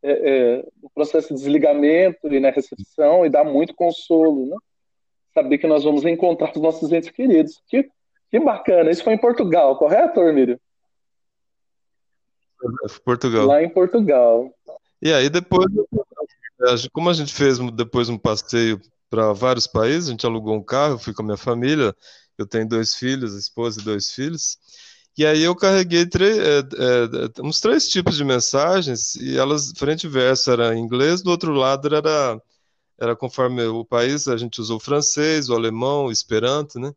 É, 0.00 0.12
é, 0.12 0.64
o 0.82 0.90
processo 0.90 1.28
de 1.28 1.40
desligamento 1.40 2.28
e 2.28 2.38
na 2.38 2.48
né, 2.48 2.54
recepção 2.54 3.26
e 3.26 3.30
dá 3.30 3.42
muito 3.42 3.74
consolo, 3.74 4.46
né? 4.46 4.56
saber 5.34 5.58
que 5.58 5.66
nós 5.66 5.82
vamos 5.82 6.04
encontrar 6.04 6.52
os 6.54 6.62
nossos 6.62 6.92
entes 6.92 7.10
queridos. 7.10 7.60
Que, 7.66 7.88
que 8.30 8.38
bacana. 8.38 8.90
Isso 8.90 9.02
foi 9.02 9.14
em 9.14 9.18
Portugal, 9.18 9.76
correto, 9.76 10.20
Ormírio? 10.20 10.60
Portugal. 13.04 13.46
Lá 13.46 13.62
em 13.62 13.68
Portugal. 13.68 14.52
E 15.00 15.12
aí 15.12 15.28
depois, 15.28 15.66
como 16.92 17.10
a 17.10 17.12
gente 17.12 17.32
fez 17.32 17.58
depois 17.72 18.08
um 18.08 18.18
passeio 18.18 18.80
para 19.10 19.32
vários 19.32 19.66
países, 19.66 20.08
a 20.08 20.10
gente 20.12 20.26
alugou 20.26 20.56
um 20.56 20.62
carro, 20.62 20.98
fui 20.98 21.12
com 21.12 21.22
a 21.22 21.24
minha 21.24 21.36
família, 21.36 21.94
eu 22.38 22.46
tenho 22.46 22.68
dois 22.68 22.94
filhos, 22.94 23.34
esposa 23.34 23.80
e 23.80 23.84
dois 23.84 24.10
filhos, 24.10 24.58
e 25.16 25.24
aí 25.24 25.42
eu 25.42 25.54
carreguei 25.54 26.02
é, 26.02 26.58
é, 26.58 27.42
uns 27.42 27.60
três 27.60 27.88
tipos 27.88 28.16
de 28.16 28.24
mensagens, 28.24 29.14
e 29.16 29.36
elas, 29.36 29.72
frente 29.76 30.04
e 30.04 30.08
verso, 30.08 30.50
era 30.50 30.74
em 30.74 30.80
inglês, 30.80 31.22
do 31.22 31.30
outro 31.30 31.52
lado 31.52 31.94
era 31.94 32.40
era 32.98 33.16
conforme 33.16 33.62
o 33.64 33.84
país, 33.84 34.28
a 34.28 34.36
gente 34.36 34.60
usou 34.60 34.76
o 34.76 34.80
francês, 34.80 35.48
o 35.48 35.54
alemão, 35.54 36.06
o 36.06 36.12
esperanto, 36.12 36.78
né? 36.78 36.94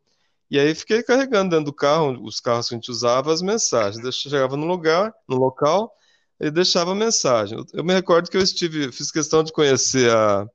E 0.49 0.59
aí 0.59 0.73
fiquei 0.73 1.03
carregando 1.03 1.49
dentro 1.49 1.65
do 1.65 1.73
carro, 1.73 2.23
os 2.23 2.39
carros 2.39 2.69
que 2.69 2.75
a 2.75 2.77
gente 2.77 2.89
usava, 2.89 3.33
as 3.33 3.41
mensagens. 3.41 4.03
Eu 4.03 4.11
chegava 4.11 4.55
no 4.55 4.65
lugar, 4.65 5.13
no 5.27 5.35
local, 5.35 5.91
e 6.39 6.49
deixava 6.49 6.91
a 6.91 6.95
mensagem. 6.95 7.63
Eu 7.73 7.83
me 7.83 7.93
recordo 7.93 8.29
que 8.29 8.37
eu 8.37 8.41
estive, 8.41 8.91
fiz 8.91 9.11
questão 9.11 9.43
de 9.43 9.51
conhecer 9.51 10.09
a, 10.09 10.47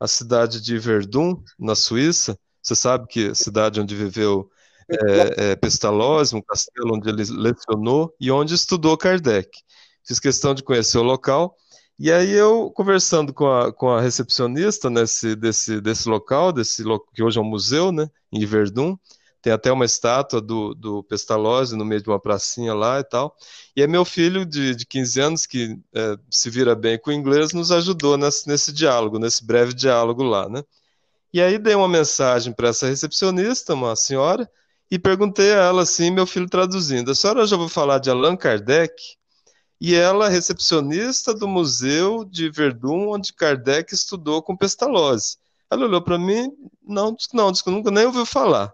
a 0.00 0.08
cidade 0.08 0.60
de 0.60 0.78
Verdun, 0.78 1.42
na 1.58 1.74
Suíça. 1.74 2.38
Você 2.62 2.74
sabe 2.74 3.06
que 3.06 3.28
a 3.28 3.34
cidade 3.34 3.80
onde 3.80 3.94
viveu 3.94 4.50
é, 4.90 5.50
é, 5.50 5.56
Pestalozzi, 5.56 6.34
um 6.34 6.42
castelo 6.42 6.96
onde 6.96 7.08
ele 7.08 7.24
lecionou 7.30 8.14
e 8.20 8.30
onde 8.30 8.54
estudou 8.54 8.96
Kardec. 8.96 9.50
Fiz 10.06 10.18
questão 10.18 10.54
de 10.54 10.62
conhecer 10.62 10.98
o 10.98 11.02
local 11.02 11.54
e 12.00 12.12
aí 12.12 12.30
eu, 12.30 12.70
conversando 12.70 13.34
com 13.34 13.50
a, 13.50 13.72
com 13.72 13.90
a 13.90 14.00
recepcionista 14.00 14.88
nesse, 14.88 15.34
desse, 15.34 15.80
desse 15.80 16.08
local, 16.08 16.52
desse 16.52 16.84
que 17.12 17.22
hoje 17.24 17.38
é 17.38 17.42
um 17.42 17.44
museu, 17.44 17.90
né, 17.90 18.08
em 18.30 18.46
Verdun, 18.46 18.96
tem 19.40 19.52
até 19.52 19.70
uma 19.72 19.84
estátua 19.84 20.40
do, 20.40 20.74
do 20.74 21.02
Pestalozzi 21.04 21.76
no 21.76 21.84
meio 21.84 22.02
de 22.02 22.08
uma 22.08 22.20
pracinha 22.20 22.74
lá 22.74 23.00
e 23.00 23.04
tal. 23.04 23.36
E 23.76 23.82
é 23.82 23.86
meu 23.86 24.04
filho 24.04 24.44
de, 24.44 24.74
de 24.74 24.86
15 24.86 25.20
anos, 25.20 25.46
que 25.46 25.78
é, 25.94 26.16
se 26.30 26.50
vira 26.50 26.74
bem 26.74 26.98
com 26.98 27.10
o 27.10 27.12
inglês, 27.12 27.52
nos 27.52 27.70
ajudou 27.72 28.16
nesse, 28.16 28.48
nesse 28.48 28.72
diálogo, 28.72 29.18
nesse 29.18 29.44
breve 29.44 29.72
diálogo 29.72 30.22
lá, 30.22 30.48
né? 30.48 30.62
E 31.32 31.40
aí 31.40 31.58
dei 31.58 31.74
uma 31.74 31.88
mensagem 31.88 32.52
para 32.52 32.68
essa 32.68 32.86
recepcionista, 32.88 33.74
uma 33.74 33.94
senhora, 33.94 34.50
e 34.90 34.98
perguntei 34.98 35.52
a 35.52 35.64
ela 35.64 35.82
assim, 35.82 36.10
meu 36.10 36.26
filho 36.26 36.48
traduzindo, 36.48 37.10
a 37.10 37.14
senhora 37.14 37.46
já 37.46 37.56
ouviu 37.56 37.68
falar 37.68 37.98
de 37.98 38.10
Allan 38.10 38.36
Kardec? 38.36 39.18
e 39.80 39.94
ela 39.94 40.28
recepcionista 40.28 41.32
do 41.32 41.46
museu 41.46 42.24
de 42.24 42.50
Verdun, 42.50 43.10
onde 43.10 43.32
Kardec 43.32 43.94
estudou 43.94 44.42
com 44.42 44.56
Pestalozzi. 44.56 45.38
Ela 45.70 45.84
olhou 45.84 46.02
para 46.02 46.18
mim, 46.18 46.50
não, 46.82 47.16
não, 47.32 47.52
disse 47.52 47.62
que 47.62 47.70
nunca 47.70 47.90
nem 47.90 48.06
ouviu 48.06 48.26
falar. 48.26 48.72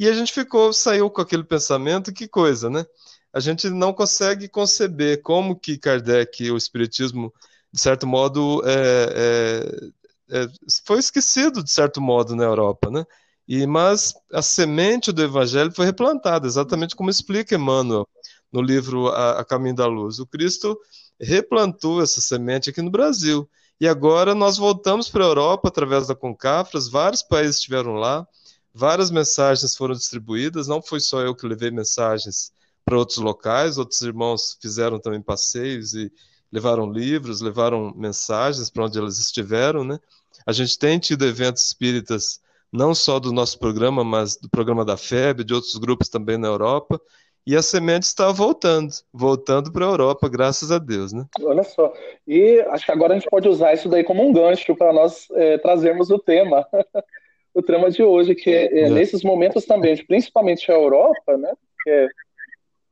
E 0.00 0.08
a 0.08 0.12
gente 0.12 0.32
ficou, 0.32 0.72
saiu 0.72 1.08
com 1.08 1.20
aquele 1.20 1.44
pensamento, 1.44 2.12
que 2.12 2.26
coisa, 2.26 2.68
né? 2.68 2.84
a 3.32 3.40
gente 3.40 3.70
não 3.70 3.92
consegue 3.92 4.48
conceber 4.48 5.22
como 5.22 5.58
que 5.58 5.78
Kardec 5.78 6.42
e 6.42 6.50
o 6.50 6.56
Espiritismo, 6.56 7.32
de 7.72 7.80
certo 7.80 8.06
modo, 8.06 8.62
é, 8.64 9.92
é, 10.30 10.42
é, 10.42 10.48
foi 10.84 10.98
esquecido, 10.98 11.62
de 11.62 11.70
certo 11.70 12.00
modo, 12.00 12.34
na 12.34 12.44
Europa, 12.44 12.90
né? 12.90 13.04
E, 13.46 13.66
mas 13.66 14.14
a 14.32 14.42
semente 14.42 15.12
do 15.12 15.22
Evangelho 15.22 15.72
foi 15.72 15.86
replantada, 15.86 16.46
exatamente 16.46 16.94
como 16.94 17.10
explica 17.10 17.54
Emmanuel 17.54 18.08
no 18.52 18.60
livro 18.60 19.08
a, 19.08 19.40
a 19.40 19.44
Caminho 19.44 19.74
da 19.76 19.86
Luz. 19.86 20.18
O 20.18 20.26
Cristo 20.26 20.78
replantou 21.20 22.02
essa 22.02 22.20
semente 22.20 22.70
aqui 22.70 22.82
no 22.82 22.90
Brasil. 22.90 23.48
E 23.80 23.88
agora 23.88 24.34
nós 24.34 24.56
voltamos 24.58 25.08
para 25.08 25.24
a 25.24 25.28
Europa 25.28 25.68
através 25.68 26.06
da 26.06 26.14
Concafras, 26.14 26.88
vários 26.88 27.22
países 27.22 27.56
estiveram 27.56 27.94
lá, 27.94 28.26
várias 28.74 29.10
mensagens 29.10 29.76
foram 29.76 29.94
distribuídas, 29.94 30.68
não 30.68 30.80
foi 30.80 31.00
só 31.00 31.20
eu 31.20 31.34
que 31.34 31.46
levei 31.46 31.70
mensagens 31.70 32.52
para 32.84 32.98
outros 32.98 33.18
locais, 33.18 33.78
outros 33.78 34.00
irmãos 34.02 34.56
fizeram 34.60 34.98
também 34.98 35.20
passeios 35.20 35.94
e 35.94 36.12
levaram 36.50 36.90
livros, 36.90 37.40
levaram 37.40 37.92
mensagens 37.94 38.70
para 38.70 38.84
onde 38.84 38.98
elas 38.98 39.18
estiveram, 39.18 39.84
né? 39.84 39.98
A 40.46 40.52
gente 40.52 40.78
tem 40.78 40.98
tido 40.98 41.24
eventos 41.24 41.66
espíritas 41.66 42.40
não 42.72 42.94
só 42.94 43.18
do 43.18 43.32
nosso 43.32 43.58
programa, 43.58 44.04
mas 44.04 44.36
do 44.36 44.48
programa 44.48 44.84
da 44.84 44.96
FEB, 44.96 45.44
de 45.44 45.54
outros 45.54 45.76
grupos 45.76 46.08
também 46.08 46.38
na 46.38 46.48
Europa, 46.48 47.00
e 47.46 47.56
a 47.56 47.62
semente 47.62 48.04
está 48.04 48.30
voltando, 48.30 48.92
voltando 49.12 49.72
para 49.72 49.84
a 49.84 49.88
Europa, 49.88 50.28
graças 50.28 50.70
a 50.70 50.78
Deus, 50.78 51.12
né? 51.12 51.24
Olha 51.42 51.64
só. 51.64 51.92
E 52.26 52.60
acho 52.68 52.84
que 52.84 52.92
agora 52.92 53.14
a 53.14 53.18
gente 53.18 53.30
pode 53.30 53.48
usar 53.48 53.72
isso 53.72 53.88
daí 53.88 54.04
como 54.04 54.26
um 54.26 54.32
gancho 54.32 54.76
para 54.76 54.92
nós 54.92 55.26
é, 55.32 55.58
trazermos 55.58 56.10
o 56.10 56.18
tema, 56.18 56.66
o 57.54 57.62
tema 57.62 57.90
de 57.90 58.02
hoje, 58.02 58.34
que 58.34 58.50
é, 58.50 58.80
é, 58.80 58.90
nesses 58.90 59.22
momentos 59.22 59.64
também, 59.64 59.96
principalmente 60.04 60.70
a 60.70 60.74
Europa, 60.74 61.36
né? 61.36 61.52
Que 61.82 61.90
é, 61.90 62.08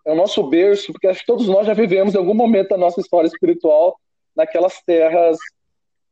é 0.07 0.12
o 0.12 0.16
nosso 0.16 0.42
berço, 0.42 0.92
porque 0.92 1.07
acho 1.07 1.21
que 1.21 1.27
todos 1.27 1.49
nós 1.49 1.66
já 1.66 1.75
vivemos 1.75 2.14
em 2.14 2.18
algum 2.18 2.35
momento 2.35 2.71
da 2.71 2.77
nossa 2.77 3.01
história 3.01 3.29
espiritual 3.29 3.99
naquelas 4.35 4.81
terras 4.83 5.37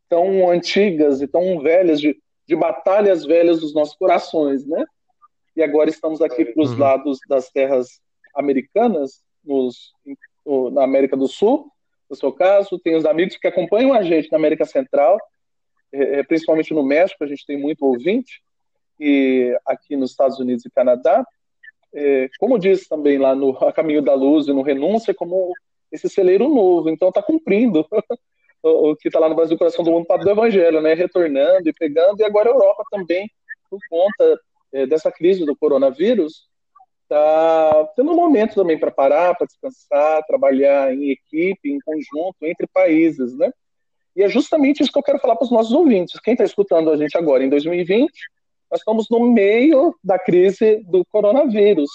tão 0.09 0.49
antigas 0.51 1.21
e 1.21 1.27
tão 1.27 1.61
velhas, 1.61 2.01
de, 2.01 2.17
de 2.47 2.57
batalhas 2.57 3.25
velhas 3.25 3.61
dos 3.61 3.75
nossos 3.75 3.97
corações, 3.97 4.67
né? 4.67 4.85
E 5.57 5.63
agora 5.63 5.89
estamos 5.89 6.21
aqui 6.21 6.45
para 6.45 6.63
os 6.63 6.73
uhum. 6.73 6.79
lados 6.79 7.19
das 7.29 7.51
terras 7.51 8.01
americanas, 8.35 9.23
nos, 9.45 9.93
na 10.73 10.85
América 10.85 11.17
do 11.17 11.27
Sul, 11.27 11.71
no 12.09 12.17
seu 12.17 12.33
caso, 12.33 12.79
tem 12.79 12.95
os 12.95 13.05
amigos 13.05 13.37
que 13.37 13.49
acompanham 13.49 13.93
a 13.93 14.03
gente 14.03 14.31
na 14.31 14.39
América 14.39 14.65
Central, 14.65 15.19
é, 15.93 16.21
é, 16.21 16.23
principalmente 16.23 16.75
no 16.75 16.83
México, 16.83 17.23
a 17.23 17.27
gente 17.27 17.47
tem 17.47 17.59
muito 17.59 17.85
ouvinte, 17.85 18.43
e 18.99 19.57
aqui 19.67 19.97
nos 19.97 20.11
Estados 20.11 20.39
Unidos 20.39 20.65
e 20.65 20.71
Canadá. 20.71 21.25
É, 21.95 22.29
como 22.39 22.59
diz 22.59 22.87
também 22.89 23.19
lá 23.19 23.35
no 23.35 23.57
A 23.59 23.73
Caminho 23.73 24.03
da 24.03 24.15
Luz 24.15 24.49
e 24.49 24.53
no 24.53 24.63
Renúncia, 24.63 25.15
como 25.15 25.53
esse 25.91 26.09
celeiro 26.09 26.49
novo, 26.49 26.91
então 26.91 27.09
está 27.09 27.23
cumprindo 27.23 27.87
o, 28.63 28.91
o, 28.91 28.97
que 28.97 29.09
está 29.09 29.19
lá 29.19 29.29
no 29.29 29.35
Brasil, 29.35 29.57
coração 29.57 29.85
do 29.85 29.91
mundo, 29.91 30.07
para 30.07 30.23
do 30.23 30.31
Evangelho, 30.31 30.81
né? 30.81 30.95
retornando 30.95 31.69
e 31.69 31.73
pegando, 31.73 32.21
e 32.21 32.25
agora 32.25 32.51
a 32.51 32.53
Europa 32.53 32.85
também, 32.91 33.31
por 33.71 33.79
conta 33.89 34.41
é, 34.73 34.87
dessa 34.87 35.11
crise 35.11 35.45
do 35.45 35.57
coronavírus, 35.57 36.49
está 37.03 37.89
tendo 37.95 38.13
um 38.13 38.17
momento 38.17 38.55
também 38.55 38.79
para 38.79 38.91
parar, 38.91 39.35
para 39.37 39.47
descansar, 39.47 40.25
trabalhar 40.27 40.93
em 40.93 41.11
equipe, 41.11 41.71
em 41.71 41.79
conjunto, 41.81 42.37
entre 42.43 42.67
países, 42.67 43.37
né? 43.37 43.53
E 44.17 44.23
é 44.23 44.29
justamente 44.29 44.83
isso 44.83 44.91
que 44.91 44.99
eu 44.99 45.03
quero 45.03 45.19
falar 45.19 45.37
para 45.37 45.45
os 45.45 45.51
nossos 45.51 45.73
ouvintes. 45.73 46.19
Quem 46.21 46.33
está 46.33 46.45
escutando 46.45 46.91
a 46.91 46.97
gente 46.97 47.17
agora 47.19 47.45
em 47.45 47.51
2020, 47.51 48.11
nós 48.71 48.81
estamos 48.81 49.07
no 49.11 49.21
meio 49.31 49.95
da 50.03 50.19
crise 50.19 50.83
do 50.85 51.05
coronavírus. 51.05 51.91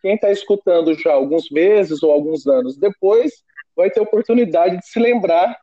Quem 0.00 0.14
está 0.14 0.30
escutando 0.30 0.94
já 0.94 1.12
alguns 1.12 1.50
meses 1.50 2.02
ou 2.02 2.10
alguns 2.10 2.46
anos 2.46 2.78
depois, 2.78 3.30
vai 3.76 3.90
ter 3.90 4.00
oportunidade 4.00 4.78
de 4.78 4.86
se 4.86 4.98
lembrar 4.98 5.54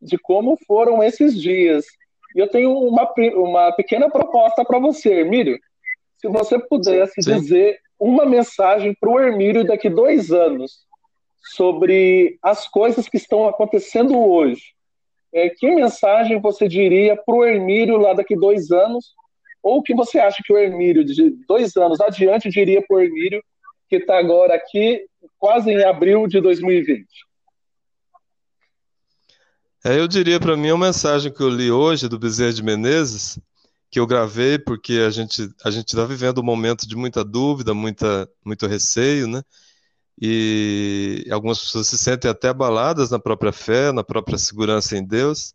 de 0.00 0.16
como 0.16 0.56
foram 0.66 1.02
esses 1.02 1.38
dias. 1.38 1.84
E 2.34 2.38
eu 2.38 2.48
tenho 2.48 2.72
uma, 2.72 3.12
uma 3.34 3.72
pequena 3.72 4.08
proposta 4.08 4.64
para 4.64 4.78
você, 4.78 5.20
Emílio. 5.20 5.58
Se 6.16 6.28
você 6.28 6.58
pudesse 6.58 7.20
Sim. 7.22 7.34
dizer 7.34 7.78
uma 7.98 8.24
mensagem 8.24 8.96
para 8.98 9.10
o 9.10 9.20
Hermílio 9.20 9.66
daqui 9.66 9.90
dois 9.90 10.30
anos 10.32 10.86
sobre 11.54 12.38
as 12.42 12.66
coisas 12.66 13.08
que 13.08 13.18
estão 13.18 13.46
acontecendo 13.46 14.18
hoje. 14.18 14.74
É, 15.32 15.48
que 15.48 15.70
mensagem 15.74 16.40
você 16.40 16.66
diria 16.66 17.16
para 17.16 17.34
o 17.34 17.44
Hermílio 17.44 17.96
lá 17.96 18.12
daqui 18.12 18.34
dois 18.36 18.70
anos? 18.70 19.14
Ou 19.62 19.78
o 19.78 19.82
que 19.82 19.94
você 19.94 20.18
acha 20.18 20.42
que 20.44 20.52
o 20.52 20.58
Hermílio, 20.58 21.04
de 21.04 21.30
dois 21.46 21.76
anos 21.76 22.00
adiante, 22.00 22.48
diria 22.48 22.82
para 22.86 22.96
o 22.96 23.00
Hermílio, 23.00 23.42
que 23.88 23.96
está 23.96 24.18
agora 24.18 24.54
aqui, 24.54 25.04
quase 25.38 25.70
em 25.70 25.84
abril 25.84 26.26
de 26.26 26.40
2020? 26.40 27.06
É, 29.84 29.98
eu 29.98 30.06
diria 30.06 30.38
para 30.38 30.56
mim 30.56 30.70
uma 30.72 30.86
mensagem 30.86 31.32
que 31.32 31.42
eu 31.42 31.48
li 31.48 31.70
hoje 31.70 32.08
do 32.08 32.18
Bezerra 32.18 32.52
de 32.52 32.62
Menezes, 32.62 33.38
que 33.90 33.98
eu 33.98 34.06
gravei 34.06 34.58
porque 34.58 34.94
a 35.06 35.10
gente 35.10 35.48
a 35.64 35.70
está 35.70 36.04
vivendo 36.04 36.38
um 36.38 36.44
momento 36.44 36.86
de 36.86 36.94
muita 36.94 37.24
dúvida, 37.24 37.74
muita 37.74 38.28
muito 38.44 38.66
receio, 38.66 39.26
né? 39.26 39.42
E 40.20 41.26
algumas 41.30 41.58
pessoas 41.58 41.86
se 41.86 41.96
sentem 41.96 42.30
até 42.30 42.48
abaladas 42.48 43.10
na 43.10 43.18
própria 43.18 43.52
fé, 43.52 43.90
na 43.90 44.04
própria 44.04 44.36
segurança 44.36 44.96
em 44.96 45.04
Deus. 45.04 45.54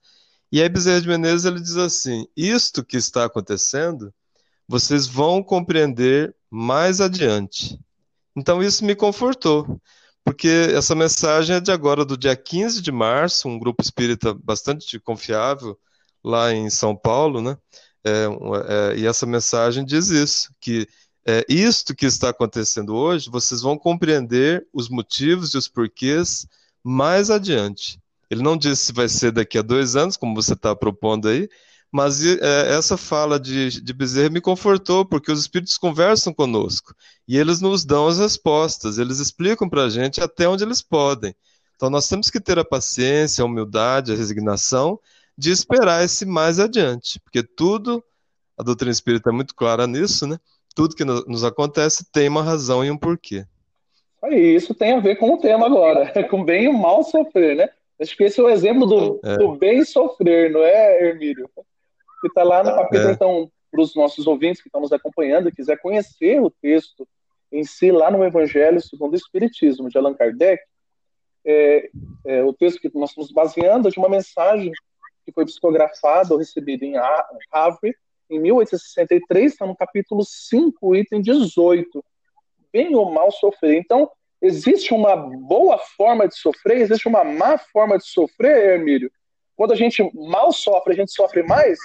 E 0.51 0.61
aí 0.61 0.69
Bezerra 0.69 1.01
de 1.01 1.07
Menezes 1.07 1.45
ele 1.45 1.61
diz 1.61 1.77
assim: 1.77 2.25
isto 2.35 2.83
que 2.83 2.97
está 2.97 3.25
acontecendo, 3.25 4.13
vocês 4.67 5.05
vão 5.07 5.43
compreender 5.43 6.35
mais 6.49 6.99
adiante. 6.99 7.79
Então 8.35 8.61
isso 8.63 8.83
me 8.83 8.95
confortou, 8.95 9.79
porque 10.23 10.47
essa 10.73 10.95
mensagem 10.95 11.57
é 11.57 11.59
de 11.59 11.71
agora, 11.71 12.03
do 12.03 12.17
dia 12.17 12.35
15 12.35 12.81
de 12.81 12.91
março, 12.91 13.47
um 13.47 13.59
grupo 13.59 13.83
espírita 13.83 14.33
bastante 14.33 14.99
confiável 14.99 15.77
lá 16.23 16.51
em 16.51 16.69
São 16.69 16.95
Paulo, 16.95 17.41
né? 17.41 17.57
É, 18.03 18.25
é, 18.93 18.97
e 18.97 19.07
essa 19.07 19.25
mensagem 19.25 19.85
diz 19.85 20.09
isso, 20.09 20.53
que 20.59 20.87
é, 21.27 21.43
isto 21.49 21.95
que 21.95 22.05
está 22.05 22.29
acontecendo 22.29 22.95
hoje, 22.95 23.29
vocês 23.29 23.61
vão 23.61 23.77
compreender 23.77 24.67
os 24.71 24.89
motivos 24.89 25.53
e 25.53 25.57
os 25.57 25.67
porquês 25.67 26.45
mais 26.83 27.31
adiante. 27.31 27.99
Ele 28.29 28.43
não 28.43 28.55
disse 28.55 28.85
se 28.85 28.93
vai 28.93 29.09
ser 29.09 29.31
daqui 29.31 29.57
a 29.57 29.61
dois 29.61 29.95
anos, 29.95 30.17
como 30.17 30.35
você 30.35 30.53
está 30.53 30.75
propondo 30.75 31.27
aí, 31.27 31.49
mas 31.91 32.23
é, 32.25 32.75
essa 32.75 32.97
fala 32.97 33.39
de, 33.39 33.81
de 33.81 33.93
Bezerra 33.93 34.29
me 34.29 34.41
confortou, 34.41 35.05
porque 35.05 35.31
os 35.31 35.39
espíritos 35.39 35.77
conversam 35.77 36.33
conosco 36.33 36.93
e 37.27 37.37
eles 37.37 37.61
nos 37.61 37.85
dão 37.85 38.07
as 38.07 38.19
respostas, 38.19 38.97
eles 38.97 39.19
explicam 39.19 39.69
para 39.69 39.85
a 39.85 39.89
gente 39.89 40.21
até 40.21 40.47
onde 40.47 40.63
eles 40.63 40.81
podem. 40.81 41.33
Então 41.75 41.89
nós 41.89 42.07
temos 42.07 42.29
que 42.29 42.39
ter 42.39 42.59
a 42.59 42.65
paciência, 42.65 43.41
a 43.41 43.45
humildade, 43.45 44.11
a 44.11 44.15
resignação 44.15 44.99
de 45.37 45.51
esperar 45.51 46.03
esse 46.03 46.25
mais 46.25 46.59
adiante, 46.59 47.19
porque 47.21 47.41
tudo, 47.43 48.03
a 48.57 48.63
doutrina 48.63 48.91
espírita 48.91 49.29
é 49.29 49.33
muito 49.33 49.55
clara 49.55 49.87
nisso, 49.87 50.27
né? 50.27 50.37
Tudo 50.75 50.95
que 50.95 51.05
nos 51.05 51.43
acontece 51.43 52.05
tem 52.11 52.27
uma 52.27 52.43
razão 52.43 52.83
e 52.83 52.91
um 52.91 52.97
porquê. 52.97 53.45
Isso 54.29 54.73
tem 54.73 54.93
a 54.93 54.99
ver 54.99 55.15
com 55.15 55.33
o 55.33 55.37
tema 55.37 55.65
agora, 55.65 56.11
com 56.29 56.43
bem 56.43 56.65
e 56.65 56.73
mal 56.73 57.03
sofrer, 57.03 57.55
né? 57.55 57.69
Acho 57.99 58.15
que 58.17 58.25
esse 58.25 58.39
é 58.39 58.43
o 58.43 58.49
exemplo 58.49 58.85
do, 58.85 59.19
é. 59.23 59.37
do 59.37 59.55
bem 59.55 59.85
sofrer, 59.85 60.51
não 60.51 60.61
é, 60.61 61.07
Hermílio? 61.07 61.49
Que 62.21 62.27
está 62.27 62.43
lá 62.43 62.63
no 62.63 62.75
capítulo, 62.75 63.09
é. 63.09 63.13
então, 63.13 63.49
para 63.71 63.81
os 63.81 63.95
nossos 63.95 64.27
ouvintes 64.27 64.61
que 64.61 64.67
estão 64.67 64.81
nos 64.81 64.91
acompanhando 64.91 65.51
quiser 65.51 65.77
conhecer 65.77 66.41
o 66.41 66.49
texto 66.49 67.07
em 67.51 67.63
si, 67.63 67.91
lá 67.91 68.11
no 68.11 68.23
Evangelho 68.23 68.81
segundo 68.81 69.13
o 69.13 69.15
Espiritismo, 69.15 69.89
de 69.89 69.97
Allan 69.97 70.13
Kardec, 70.13 70.61
é, 71.45 71.89
é, 72.25 72.43
o 72.43 72.51
texto 72.51 72.81
que 72.81 72.91
nós 72.95 73.11
estamos 73.11 73.31
baseando 73.31 73.87
é 73.87 73.91
de 73.91 73.99
uma 73.99 74.09
mensagem 74.09 74.71
que 75.25 75.31
foi 75.31 75.45
psicografado 75.45 76.33
ou 76.33 76.39
recebido 76.39 76.83
em 76.83 76.95
Harvard 76.97 77.95
em 78.29 78.39
1863, 78.39 79.51
está 79.51 79.65
no 79.65 79.75
capítulo 79.75 80.23
5, 80.25 80.95
item 80.95 81.21
18. 81.21 82.03
Bem 82.71 82.95
ou 82.95 83.11
mal 83.11 83.31
sofrer. 83.31 83.77
Então, 83.77 84.09
existe 84.41 84.93
uma 84.93 85.15
boa 85.15 85.77
forma 85.97 86.27
de 86.27 86.35
sofrer, 86.37 86.79
existe 86.79 87.07
uma 87.07 87.23
má 87.23 87.57
forma 87.57 87.97
de 87.97 88.05
sofrer, 88.05 88.79
Emílio? 88.79 89.11
Quando 89.55 89.71
a 89.71 89.75
gente 89.75 90.03
mal 90.13 90.51
sofre, 90.51 90.93
a 90.93 90.95
gente 90.95 91.11
sofre 91.11 91.43
mais? 91.43 91.79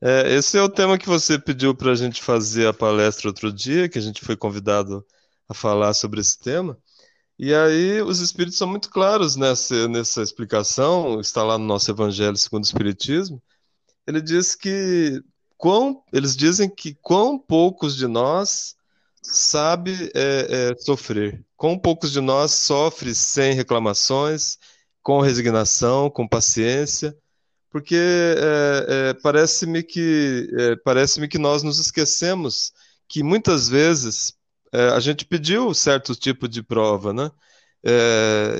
É, 0.00 0.34
esse 0.34 0.56
é 0.56 0.62
o 0.62 0.68
tema 0.68 0.98
que 0.98 1.08
você 1.08 1.38
pediu 1.38 1.74
para 1.74 1.90
a 1.90 1.94
gente 1.94 2.22
fazer 2.22 2.68
a 2.68 2.74
palestra 2.74 3.28
outro 3.28 3.52
dia, 3.52 3.88
que 3.88 3.98
a 3.98 4.02
gente 4.02 4.24
foi 4.24 4.36
convidado 4.36 5.04
a 5.48 5.54
falar 5.54 5.92
sobre 5.94 6.20
esse 6.20 6.38
tema. 6.38 6.78
E 7.38 7.54
aí 7.54 8.02
os 8.02 8.20
espíritos 8.20 8.58
são 8.58 8.68
muito 8.68 8.90
claros 8.90 9.36
nessa, 9.36 9.88
nessa 9.88 10.22
explicação, 10.22 11.20
está 11.20 11.42
lá 11.42 11.56
no 11.56 11.64
nosso 11.64 11.90
Evangelho 11.90 12.36
segundo 12.36 12.64
o 12.64 12.66
Espiritismo. 12.66 13.42
Ele 14.08 14.22
diz 14.22 14.54
que 14.54 15.22
quão, 15.58 16.02
eles 16.10 16.34
dizem 16.34 16.66
que 16.66 16.94
quão 17.02 17.38
poucos 17.38 17.94
de 17.94 18.06
nós 18.06 18.74
sabe 19.22 20.10
é, 20.14 20.70
é, 20.72 20.76
sofrer, 20.78 21.44
quão 21.58 21.78
poucos 21.78 22.10
de 22.10 22.18
nós 22.18 22.52
sofre 22.52 23.14
sem 23.14 23.52
reclamações, 23.52 24.56
com 25.02 25.20
resignação, 25.20 26.08
com 26.08 26.26
paciência, 26.26 27.14
porque 27.70 27.96
é, 27.96 29.10
é 29.10 29.14
parece-me 29.22 29.82
que 29.82 30.48
é, 30.56 30.76
parece-me 30.76 31.28
que 31.28 31.36
nós 31.36 31.62
nos 31.62 31.78
esquecemos 31.78 32.72
que 33.06 33.22
muitas 33.22 33.68
vezes 33.68 34.32
é, 34.72 34.88
a 34.88 35.00
gente 35.00 35.26
pediu 35.26 35.74
certo 35.74 36.14
tipo 36.14 36.48
de 36.48 36.62
prova, 36.62 37.12
né? 37.12 37.30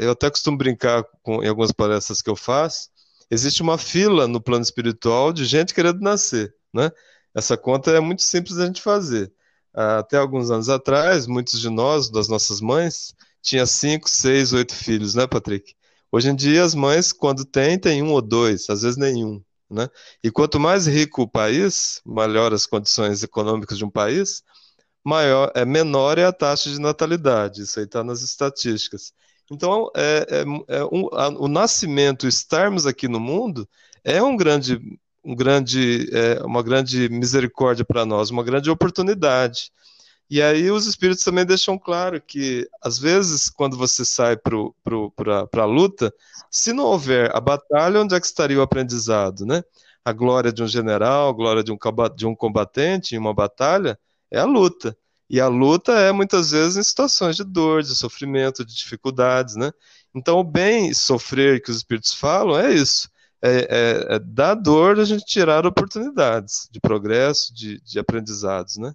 Eu 0.00 0.12
até 0.12 0.30
costumo 0.30 0.56
brincar 0.56 1.04
com, 1.22 1.42
em 1.42 1.48
algumas 1.48 1.72
palestras 1.72 2.22
que 2.22 2.30
eu 2.30 2.36
faço. 2.36 2.88
Existe 3.30 3.62
uma 3.62 3.76
fila 3.76 4.26
no 4.26 4.40
plano 4.40 4.62
espiritual 4.62 5.32
de 5.32 5.44
gente 5.44 5.74
querendo 5.74 6.00
nascer, 6.00 6.54
né? 6.72 6.90
Essa 7.34 7.56
conta 7.56 7.90
é 7.90 8.00
muito 8.00 8.22
simples 8.22 8.56
da 8.56 8.66
gente 8.66 8.80
fazer. 8.82 9.32
Até 9.72 10.16
alguns 10.16 10.50
anos 10.50 10.68
atrás, 10.68 11.26
muitos 11.26 11.60
de 11.60 11.68
nós, 11.68 12.10
das 12.10 12.26
nossas 12.28 12.60
mães, 12.60 13.14
tinha 13.42 13.66
cinco, 13.66 14.08
seis, 14.08 14.52
oito 14.52 14.74
filhos, 14.74 15.14
né, 15.14 15.26
Patrick? 15.26 15.74
Hoje 16.10 16.30
em 16.30 16.34
dia, 16.34 16.64
as 16.64 16.74
mães, 16.74 17.12
quando 17.12 17.44
têm, 17.44 17.78
tem 17.78 18.02
um 18.02 18.12
ou 18.12 18.22
dois, 18.22 18.68
às 18.70 18.82
vezes 18.82 18.96
nenhum. 18.96 19.42
Né? 19.70 19.88
E 20.24 20.30
quanto 20.30 20.58
mais 20.58 20.86
rico 20.86 21.22
o 21.22 21.28
país, 21.28 22.00
melhor 22.04 22.54
as 22.54 22.66
condições 22.66 23.22
econômicas 23.22 23.76
de 23.76 23.84
um 23.84 23.90
país, 23.90 24.42
maior, 25.04 25.52
é, 25.54 25.64
menor 25.64 26.18
é 26.18 26.24
a 26.24 26.32
taxa 26.32 26.70
de 26.70 26.80
natalidade. 26.80 27.62
Isso 27.62 27.78
aí 27.78 27.84
está 27.84 28.02
nas 28.02 28.22
estatísticas. 28.22 29.12
Então, 29.50 29.90
é, 29.96 30.26
é, 30.30 30.76
é 30.78 30.84
um, 30.84 31.08
a, 31.12 31.28
o 31.28 31.48
nascimento, 31.48 32.26
estarmos 32.26 32.86
aqui 32.86 33.08
no 33.08 33.18
mundo, 33.18 33.68
é 34.04 34.22
um 34.22 34.36
grande, 34.36 34.78
um 35.24 35.34
grande, 35.34 36.08
é, 36.12 36.42
uma 36.44 36.62
grande 36.62 37.08
misericórdia 37.08 37.84
para 37.84 38.04
nós, 38.04 38.30
uma 38.30 38.44
grande 38.44 38.70
oportunidade. 38.70 39.70
E 40.30 40.42
aí 40.42 40.70
os 40.70 40.86
espíritos 40.86 41.24
também 41.24 41.46
deixam 41.46 41.78
claro 41.78 42.20
que, 42.20 42.68
às 42.82 42.98
vezes, 42.98 43.48
quando 43.48 43.78
você 43.78 44.04
sai 44.04 44.36
para 44.36 45.62
a 45.62 45.64
luta, 45.64 46.12
se 46.50 46.72
não 46.72 46.84
houver 46.84 47.34
a 47.34 47.40
batalha, 47.40 48.00
onde 48.02 48.14
é 48.14 48.20
que 48.20 48.26
estaria 48.26 48.58
o 48.58 48.62
aprendizado, 48.62 49.46
né? 49.46 49.62
A 50.04 50.12
glória 50.12 50.52
de 50.52 50.62
um 50.62 50.66
general, 50.66 51.30
a 51.30 51.32
glória 51.32 51.64
de 51.64 51.72
um, 51.72 51.78
de 52.14 52.26
um 52.26 52.34
combatente 52.34 53.14
em 53.14 53.18
uma 53.18 53.32
batalha 53.32 53.98
é 54.30 54.38
a 54.38 54.44
luta. 54.44 54.96
E 55.30 55.40
a 55.40 55.48
luta 55.48 55.92
é, 55.92 56.10
muitas 56.10 56.50
vezes, 56.52 56.76
em 56.76 56.82
situações 56.82 57.36
de 57.36 57.44
dor, 57.44 57.82
de 57.82 57.94
sofrimento, 57.94 58.64
de 58.64 58.74
dificuldades, 58.74 59.56
né? 59.56 59.70
Então, 60.14 60.38
o 60.38 60.44
bem 60.44 60.92
sofrer 60.94 61.62
que 61.62 61.70
os 61.70 61.76
espíritos 61.76 62.14
falam 62.14 62.58
é 62.58 62.72
isso. 62.72 63.10
É, 63.42 63.50
é, 64.10 64.14
é 64.16 64.18
da 64.18 64.54
dor 64.54 64.98
a 64.98 65.04
gente 65.04 65.24
tirar 65.24 65.66
oportunidades 65.66 66.68
de 66.72 66.80
progresso, 66.80 67.54
de, 67.54 67.80
de 67.82 67.98
aprendizados, 67.98 68.78
né? 68.78 68.94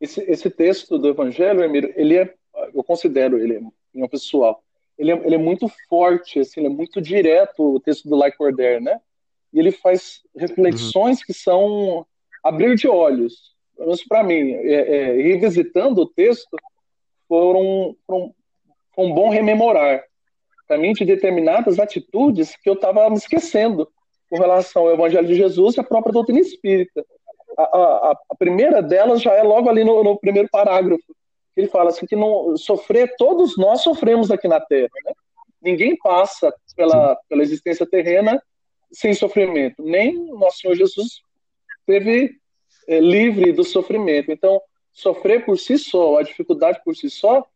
Esse, 0.00 0.22
esse 0.22 0.48
texto 0.48 0.98
do 0.98 1.08
Evangelho, 1.08 1.62
Emílio, 1.62 1.92
ele 1.94 2.16
é, 2.16 2.34
eu 2.74 2.82
considero 2.82 3.38
ele, 3.38 3.60
um 3.94 4.08
pessoal, 4.08 4.64
ele 4.96 5.12
é, 5.12 5.26
ele 5.26 5.34
é 5.34 5.38
muito 5.38 5.70
forte, 5.88 6.40
assim, 6.40 6.60
ele 6.60 6.68
é 6.68 6.76
muito 6.76 7.02
direto, 7.02 7.74
o 7.74 7.80
texto 7.80 8.08
do 8.08 8.16
Lycordaire, 8.16 8.82
né? 8.82 8.98
E 9.52 9.58
ele 9.58 9.70
faz 9.70 10.22
reflexões 10.34 11.18
uhum. 11.18 11.24
que 11.26 11.34
são 11.34 12.06
abrir 12.42 12.76
de 12.76 12.88
olhos, 12.88 13.54
pelo 13.80 13.88
menos 13.88 14.04
para 14.04 14.22
mim. 14.22 14.52
É, 14.52 14.74
é, 14.74 15.12
revisitando 15.22 16.02
o 16.02 16.06
texto, 16.06 16.54
foram, 17.26 17.96
foram, 18.06 18.34
foi 18.94 19.06
um 19.06 19.14
bom 19.14 19.30
rememorar 19.30 20.04
para 20.68 20.76
mim 20.76 20.92
de 20.92 21.04
determinadas 21.04 21.78
atitudes 21.78 22.54
que 22.62 22.68
eu 22.68 22.74
estava 22.74 23.08
me 23.08 23.16
esquecendo 23.16 23.88
com 24.28 24.38
relação 24.38 24.82
ao 24.82 24.92
Evangelho 24.92 25.26
de 25.26 25.34
Jesus 25.34 25.76
e 25.76 25.80
à 25.80 25.82
própria 25.82 26.12
doutrina 26.12 26.40
espírita 26.40 27.04
a, 27.56 27.62
a, 27.62 28.18
a, 28.30 28.34
primeira 28.36 28.82
delas 28.82 29.22
já 29.22 29.32
é 29.32 29.42
logo 29.42 29.68
ali 29.68 29.82
no, 29.82 30.04
no, 30.04 30.18
primeiro 30.18 30.48
parágrafo. 30.50 31.02
Ele 31.56 31.66
fala 31.66 31.90
assim 31.90 32.06
que 32.06 32.14
não 32.14 32.56
sofrer, 32.56 33.14
todos 33.16 33.56
nós 33.56 33.82
sofremos 33.82 34.30
aqui 34.30 34.46
na 34.46 34.60
Terra. 34.60 34.90
Né? 35.04 35.12
Ninguém 35.60 35.96
passa 35.96 36.54
pela, 36.76 37.16
pela 37.28 37.42
existência 37.42 37.84
terrena 37.86 38.40
sem 38.92 39.12
sofrimento. 39.14 39.82
Nem 39.82 40.14
nosso 40.32 40.58
Senhor 40.58 40.74
Jesus 40.76 41.20
teve 41.86 42.39
é, 42.90 43.00
livre 43.00 43.52
do 43.52 43.64
sofrimento. 43.64 44.30
Então, 44.30 44.60
sofrer 44.92 45.44
por 45.44 45.58
si 45.58 45.78
só, 45.78 46.18
a 46.18 46.22
dificuldade 46.22 46.80
por 46.84 46.94
si 46.94 47.08
só, 47.08 47.46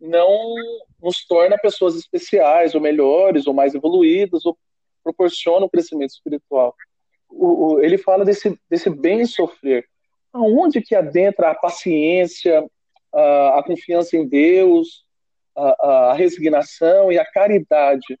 não 0.00 0.54
nos 1.02 1.26
torna 1.26 1.58
pessoas 1.58 1.96
especiais, 1.96 2.74
ou 2.74 2.80
melhores, 2.80 3.46
ou 3.46 3.54
mais 3.54 3.74
evoluídas, 3.74 4.46
ou 4.46 4.56
proporciona 5.02 5.66
o 5.66 5.70
crescimento 5.70 6.10
espiritual 6.10 6.74
o, 7.34 7.74
o, 7.74 7.80
ele 7.80 7.98
fala 7.98 8.24
desse, 8.24 8.58
desse 8.70 8.88
bem 8.88 9.26
sofrer. 9.26 9.84
Aonde 10.32 10.80
que 10.80 10.94
adentra 10.94 11.50
a 11.50 11.54
paciência, 11.54 12.64
a, 13.12 13.58
a 13.58 13.62
confiança 13.62 14.16
em 14.16 14.26
Deus, 14.26 15.04
a, 15.56 16.10
a, 16.10 16.14
resignação 16.14 17.12
e 17.12 17.18
a 17.18 17.24
caridade, 17.24 18.18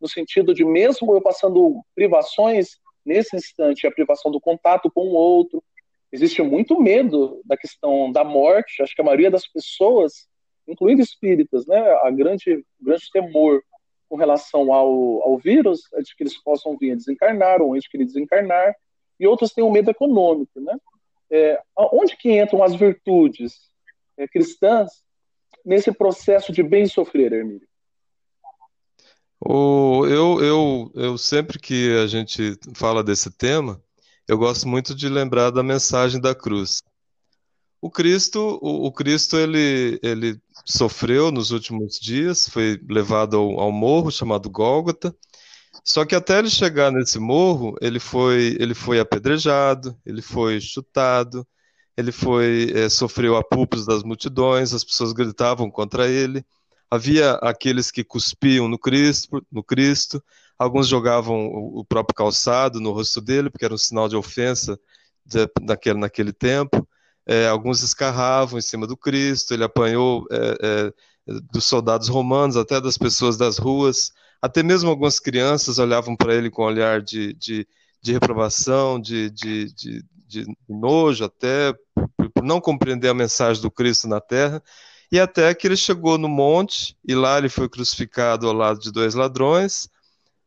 no 0.00 0.08
sentido 0.08 0.52
de 0.52 0.64
mesmo 0.64 1.14
eu 1.14 1.20
passando 1.20 1.80
privações, 1.94 2.78
nesse 3.04 3.36
instante, 3.36 3.86
a 3.86 3.92
privação 3.92 4.30
do 4.30 4.40
contato 4.40 4.90
com 4.90 5.06
o 5.08 5.14
outro, 5.14 5.62
existe 6.12 6.42
muito 6.42 6.80
medo 6.80 7.40
da 7.44 7.56
questão 7.56 8.10
da 8.10 8.24
morte, 8.24 8.82
acho 8.82 8.94
que 8.94 9.02
a 9.02 9.04
maioria 9.04 9.30
das 9.30 9.46
pessoas, 9.46 10.26
incluindo 10.66 11.02
espíritas, 11.02 11.66
né, 11.66 11.78
a 12.02 12.10
grande, 12.10 12.64
grande 12.80 13.10
temor 13.12 13.62
com 14.08 14.16
relação 14.16 14.72
ao, 14.72 15.22
ao 15.22 15.38
vírus, 15.38 15.80
é 15.94 16.00
de 16.00 16.14
que 16.14 16.22
eles 16.22 16.40
possam 16.42 16.76
vir 16.76 16.92
a 16.92 16.96
desencarnar 16.96 17.60
ou 17.60 17.74
antes 17.74 17.88
que 17.88 17.96
ele 17.96 18.04
desencarnar, 18.04 18.74
e 19.18 19.26
outros 19.26 19.52
têm 19.52 19.64
um 19.64 19.72
medo 19.72 19.90
econômico, 19.90 20.60
né? 20.60 20.76
É, 21.30 21.60
onde 21.76 22.16
que 22.16 22.40
entram 22.40 22.62
as 22.62 22.74
virtudes 22.74 23.54
é, 24.16 24.28
cristãs 24.28 25.02
nesse 25.64 25.90
processo 25.90 26.52
de 26.52 26.62
bem 26.62 26.86
sofrer, 26.86 27.32
Hermílio? 27.32 27.66
O, 29.40 30.06
eu, 30.06 30.40
eu, 30.42 30.92
eu 30.94 31.18
sempre 31.18 31.58
que 31.58 31.96
a 31.98 32.06
gente 32.06 32.58
fala 32.74 33.02
desse 33.02 33.30
tema, 33.30 33.82
eu 34.28 34.36
gosto 34.38 34.66
muito 34.68 34.94
de 34.94 35.08
lembrar 35.08 35.50
da 35.50 35.62
mensagem 35.62 36.20
da 36.20 36.34
cruz. 36.34 36.82
O 37.80 37.90
Cristo, 37.90 38.58
o, 38.60 38.86
o, 38.86 38.92
Cristo 38.92 39.36
ele, 39.36 40.00
ele 40.02 40.40
sofreu 40.64 41.30
nos 41.30 41.50
últimos 41.50 41.98
dias, 42.00 42.48
foi 42.48 42.80
levado 42.88 43.36
ao, 43.36 43.60
ao, 43.60 43.72
morro 43.72 44.10
chamado 44.10 44.50
Gólgota. 44.50 45.14
Só 45.84 46.04
que 46.04 46.14
até 46.14 46.38
ele 46.38 46.50
chegar 46.50 46.90
nesse 46.90 47.18
morro, 47.18 47.76
ele 47.80 48.00
foi, 48.00 48.56
ele 48.58 48.74
foi 48.74 48.98
apedrejado, 48.98 49.96
ele 50.04 50.20
foi 50.22 50.60
chutado, 50.60 51.46
ele 51.96 52.10
foi 52.10 52.72
é, 52.74 52.88
sofreu 52.88 53.36
apupos 53.36 53.86
das 53.86 54.02
multidões, 54.02 54.74
as 54.74 54.82
pessoas 54.84 55.12
gritavam 55.12 55.70
contra 55.70 56.08
ele. 56.08 56.44
Havia 56.90 57.32
aqueles 57.34 57.90
que 57.90 58.02
cuspiam 58.04 58.68
no 58.68 58.78
Cristo, 58.78 59.44
no 59.50 59.62
Cristo. 59.62 60.22
Alguns 60.58 60.88
jogavam 60.88 61.46
o, 61.46 61.84
próprio 61.84 62.14
calçado 62.14 62.80
no 62.80 62.92
rosto 62.92 63.20
dele, 63.20 63.50
porque 63.50 63.64
era 63.64 63.74
um 63.74 63.78
sinal 63.78 64.08
de 64.08 64.16
ofensa 64.16 64.78
de, 65.24 65.48
naquele, 65.60 65.98
naquele 65.98 66.32
tempo. 66.32 66.86
É, 67.26 67.48
alguns 67.48 67.82
escarravam 67.82 68.58
em 68.58 68.62
cima 68.62 68.86
do 68.86 68.96
Cristo, 68.96 69.52
ele 69.52 69.64
apanhou 69.64 70.26
é, 70.30 70.56
é, 70.62 70.92
dos 71.52 71.64
soldados 71.64 72.08
romanos, 72.08 72.56
até 72.56 72.80
das 72.80 72.96
pessoas 72.96 73.36
das 73.36 73.58
ruas, 73.58 74.12
até 74.40 74.62
mesmo 74.62 74.88
algumas 74.88 75.18
crianças 75.18 75.78
olhavam 75.78 76.16
para 76.16 76.34
ele 76.34 76.50
com 76.50 76.62
um 76.62 76.66
olhar 76.66 77.02
de, 77.02 77.34
de, 77.34 77.66
de 78.00 78.12
reprovação, 78.12 79.00
de, 79.00 79.28
de, 79.30 79.74
de, 79.74 80.04
de 80.26 80.46
nojo, 80.68 81.24
até 81.24 81.74
por 82.32 82.44
não 82.44 82.60
compreender 82.60 83.08
a 83.08 83.14
mensagem 83.14 83.60
do 83.60 83.70
Cristo 83.70 84.08
na 84.08 84.20
terra, 84.20 84.62
e 85.10 85.18
até 85.20 85.52
que 85.54 85.66
ele 85.66 85.76
chegou 85.76 86.16
no 86.16 86.28
monte, 86.28 86.96
e 87.06 87.14
lá 87.14 87.38
ele 87.38 87.48
foi 87.48 87.68
crucificado 87.68 88.46
ao 88.46 88.54
lado 88.54 88.80
de 88.80 88.92
dois 88.92 89.14
ladrões, 89.14 89.88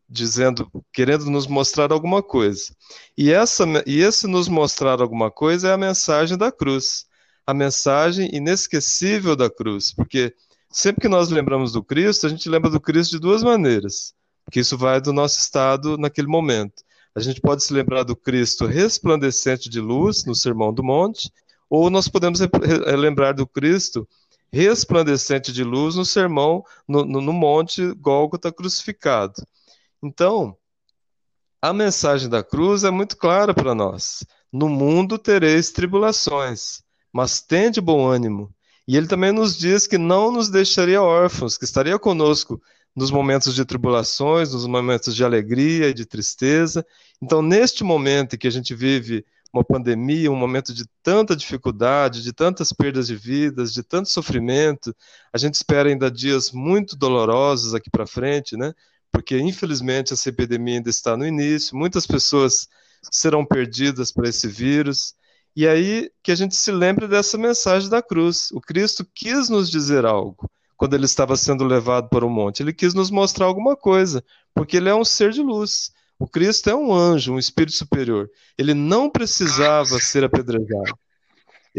dizendo, 0.10 0.70
querendo 0.92 1.30
nos 1.30 1.46
mostrar 1.46 1.92
alguma 1.92 2.24
coisa. 2.24 2.74
E, 3.18 3.32
essa, 3.32 3.66
e 3.86 4.02
esse 4.02 4.28
nos 4.28 4.48
mostrar 4.48 5.02
alguma 5.02 5.30
coisa 5.30 5.70
é 5.70 5.74
a 5.74 5.78
mensagem 5.78 6.38
da 6.38 6.52
cruz, 6.52 7.06
a 7.46 7.54
mensagem 7.54 8.30
inesquecível 8.34 9.36
da 9.36 9.50
cruz, 9.50 9.94
porque 9.94 10.34
sempre 10.72 11.02
que 11.02 11.08
nós 11.08 11.30
lembramos 11.30 11.72
do 11.72 11.84
Cristo, 11.84 12.26
a 12.26 12.30
gente 12.30 12.50
lembra 12.50 12.70
do 12.70 12.80
Cristo 12.80 13.12
de 13.12 13.20
duas 13.20 13.44
maneiras, 13.44 14.14
porque 14.46 14.60
isso 14.60 14.78
vai 14.78 15.00
do 15.00 15.14
nosso 15.14 15.40
estado 15.40 15.98
naquele 15.98 16.28
momento. 16.28 16.84
A 17.14 17.20
gente 17.20 17.42
pode 17.42 17.64
se 17.64 17.74
lembrar 17.74 18.04
do 18.04 18.16
Cristo 18.16 18.66
resplandecente 18.66 19.70
de 19.70 19.80
luz 19.80 20.26
no 20.26 20.34
Sermão 20.34 20.74
do 20.74 20.84
Monte, 20.84 21.32
ou 21.70 21.90
nós 21.90 22.08
podemos 22.08 22.40
lembrar 22.98 23.34
do 23.34 23.46
Cristo 23.46 24.08
resplandecente 24.52 25.54
de 25.54 25.64
luz 25.64 25.96
no 25.96 26.04
sermão 26.04 26.64
no, 26.88 27.06
no, 27.06 27.22
no 27.22 27.34
monte 27.34 27.94
Gólgota 27.94 28.52
crucificado. 28.52 29.34
Então, 30.02 30.58
a 31.62 31.74
mensagem 31.74 32.30
da 32.30 32.44
cruz 32.44 32.84
é 32.84 32.92
muito 32.92 33.18
clara 33.18 33.54
para 33.54 33.76
nós. 33.76 34.24
No 34.52 34.70
mundo 34.70 35.18
tereis 35.18 35.72
tribulações, 35.72 36.82
mas 37.12 37.42
tende 37.42 37.82
bom 37.82 38.08
ânimo. 38.08 38.54
E 38.88 38.98
ele 38.98 39.08
também 39.08 39.32
nos 39.32 39.58
diz 39.58 39.86
que 39.86 39.98
não 39.98 40.32
nos 40.32 40.50
deixaria 40.50 41.02
órfãos, 41.02 41.58
que 41.58 41.66
estaria 41.66 42.00
conosco 42.00 42.62
nos 42.96 43.12
momentos 43.12 43.54
de 43.54 43.64
tribulações, 43.64 44.54
nos 44.54 44.66
momentos 44.66 45.16
de 45.16 45.24
alegria 45.24 45.90
e 45.90 45.94
de 45.94 46.06
tristeza. 46.06 46.86
Então, 47.22 47.42
neste 47.42 47.84
momento 47.84 48.36
em 48.36 48.40
que 48.40 48.48
a 48.48 48.52
gente 48.52 48.74
vive 48.74 49.26
uma 49.54 49.64
pandemia, 49.64 50.32
um 50.32 50.36
momento 50.36 50.74
de 50.74 50.86
tanta 51.04 51.36
dificuldade, 51.36 52.24
de 52.24 52.32
tantas 52.32 52.72
perdas 52.72 53.08
de 53.08 53.16
vidas, 53.16 53.74
de 53.74 53.84
tanto 53.84 54.10
sofrimento, 54.10 54.96
a 55.34 55.38
gente 55.38 55.56
espera 55.56 55.90
ainda 55.90 56.10
dias 56.10 56.52
muito 56.52 56.96
dolorosos 56.96 57.74
aqui 57.74 57.90
para 57.90 58.08
frente, 58.08 58.56
né? 58.56 58.74
Porque 59.12 59.38
infelizmente 59.40 60.14
essa 60.14 60.30
epidemia 60.30 60.78
ainda 60.78 60.90
está 60.90 61.18
no 61.18 61.26
início, 61.26 61.76
muitas 61.76 62.06
pessoas 62.06 62.68
serão 63.12 63.46
perdidas 63.46 64.12
para 64.12 64.30
esse 64.30 64.48
vírus, 64.48 65.14
E 65.56 65.68
aí 65.68 66.12
que 66.24 66.32
a 66.32 66.36
gente 66.36 66.56
se 66.56 66.72
lembre 66.72 67.08
dessa 67.08 67.38
mensagem 67.38 67.90
da 67.90 68.02
cruz. 68.02 68.50
O 68.52 68.62
Cristo 68.62 69.06
quis 69.14 69.50
nos 69.50 69.70
dizer 69.70 70.06
algo 70.06 70.50
quando 70.78 70.94
ele 70.94 71.06
estava 71.06 71.36
sendo 71.36 71.66
levado 71.66 72.08
para 72.10 72.26
o 72.26 72.30
monte. 72.30 72.64
Ele 72.64 72.74
quis 72.74 72.94
nos 72.94 73.12
mostrar 73.12 73.46
alguma 73.48 73.76
coisa, 73.76 74.24
porque 74.54 74.78
ele 74.78 74.90
é 74.90 74.96
um 74.96 75.04
ser 75.04 75.32
de 75.32 75.42
luz. 75.42 75.92
O 76.18 76.28
Cristo 76.28 76.70
é 76.70 76.76
um 76.76 76.94
anjo, 76.94 77.34
um 77.34 77.40
espírito 77.40 77.76
superior. 77.76 78.30
Ele 78.58 78.74
não 78.74 79.10
precisava 79.10 80.00
ser 80.00 80.24
apedrejado. 80.24 80.98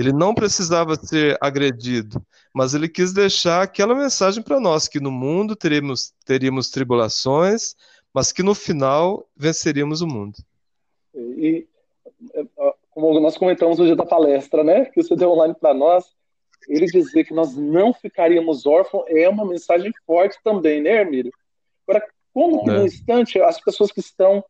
Ele 0.01 0.15
não 0.15 0.35
precisava 0.35 0.97
ser 0.97 1.37
agredido, 1.43 2.25
mas 2.55 2.73
ele 2.73 2.89
quis 2.89 3.13
deixar 3.13 3.61
aquela 3.61 3.95
mensagem 3.95 4.43
para 4.43 4.59
nós 4.59 4.89
que 4.89 4.99
no 4.99 5.11
mundo 5.11 5.55
teríamos, 5.55 6.15
teríamos 6.25 6.71
tribulações, 6.71 7.77
mas 8.11 8.33
que 8.33 8.43
no 8.43 8.55
final 8.55 9.29
venceríamos 9.37 10.01
o 10.01 10.07
mundo. 10.07 10.39
E 11.15 11.67
é, 12.33 12.45
como 12.91 13.21
nós 13.21 13.37
comentamos 13.37 13.79
no 13.79 13.85
dia 13.85 13.95
da 13.95 14.07
palestra, 14.07 14.65
né, 14.65 14.87
que 14.87 15.03
você 15.03 15.15
deu 15.15 15.33
online 15.33 15.55
para 15.55 15.75
nós, 15.75 16.07
ele 16.67 16.87
dizer 16.87 17.25
que 17.25 17.35
nós 17.35 17.55
não 17.55 17.93
ficaríamos 17.93 18.65
órfãos 18.65 19.05
é 19.09 19.29
uma 19.29 19.45
mensagem 19.45 19.93
forte 20.07 20.39
também, 20.43 20.81
né, 20.81 21.03
Hermílio? 21.03 21.33
Agora, 21.87 22.03
como 22.33 22.65
que 22.65 22.71
é. 22.71 22.73
no 22.73 22.87
instante 22.87 23.39
as 23.39 23.61
pessoas 23.61 23.93
que 23.93 24.01
estão, 24.01 24.43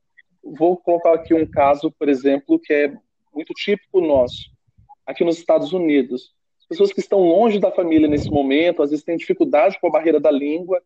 vou 0.44 0.76
colocar 0.76 1.12
aqui 1.12 1.34
um 1.34 1.44
caso, 1.44 1.90
por 1.90 2.08
exemplo, 2.08 2.56
que 2.56 2.72
é 2.72 2.96
muito 3.34 3.52
típico 3.52 4.00
nosso, 4.00 4.48
aqui 5.10 5.24
nos 5.24 5.38
Estados 5.38 5.72
Unidos, 5.72 6.32
as 6.60 6.66
pessoas 6.66 6.92
que 6.92 7.00
estão 7.00 7.20
longe 7.20 7.58
da 7.58 7.70
família 7.70 8.08
nesse 8.08 8.30
momento, 8.30 8.82
às 8.82 8.90
vezes 8.90 9.04
têm 9.04 9.16
dificuldade 9.16 9.78
com 9.80 9.88
a 9.88 9.90
barreira 9.90 10.20
da 10.20 10.30
língua, 10.30 10.80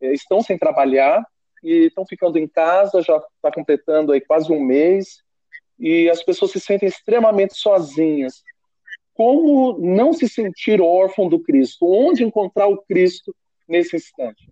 é, 0.00 0.12
estão 0.12 0.42
sem 0.42 0.58
trabalhar 0.58 1.26
e 1.62 1.86
estão 1.86 2.04
ficando 2.06 2.38
em 2.38 2.46
casa, 2.46 3.02
já 3.02 3.16
está 3.16 3.50
completando 3.52 4.12
aí 4.12 4.20
quase 4.20 4.52
um 4.52 4.62
mês, 4.62 5.22
e 5.78 6.08
as 6.10 6.22
pessoas 6.22 6.50
se 6.50 6.60
sentem 6.60 6.88
extremamente 6.88 7.56
sozinhas 7.56 8.42
como 9.14 9.78
não 9.78 10.12
se 10.12 10.28
sentir 10.28 10.80
órfão 10.80 11.28
do 11.28 11.38
Cristo? 11.38 11.86
Onde 11.86 12.24
encontrar 12.24 12.66
o 12.66 12.78
Cristo 12.82 13.34
nesse 13.68 13.96
instante? 13.96 14.48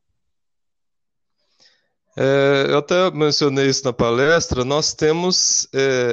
É, 2.16 2.66
eu 2.68 2.78
até 2.78 3.10
mencionei 3.10 3.66
isso 3.66 3.84
na 3.84 3.92
palestra. 3.92 4.64
Nós 4.64 4.92
temos 4.92 5.68
é, 5.74 6.10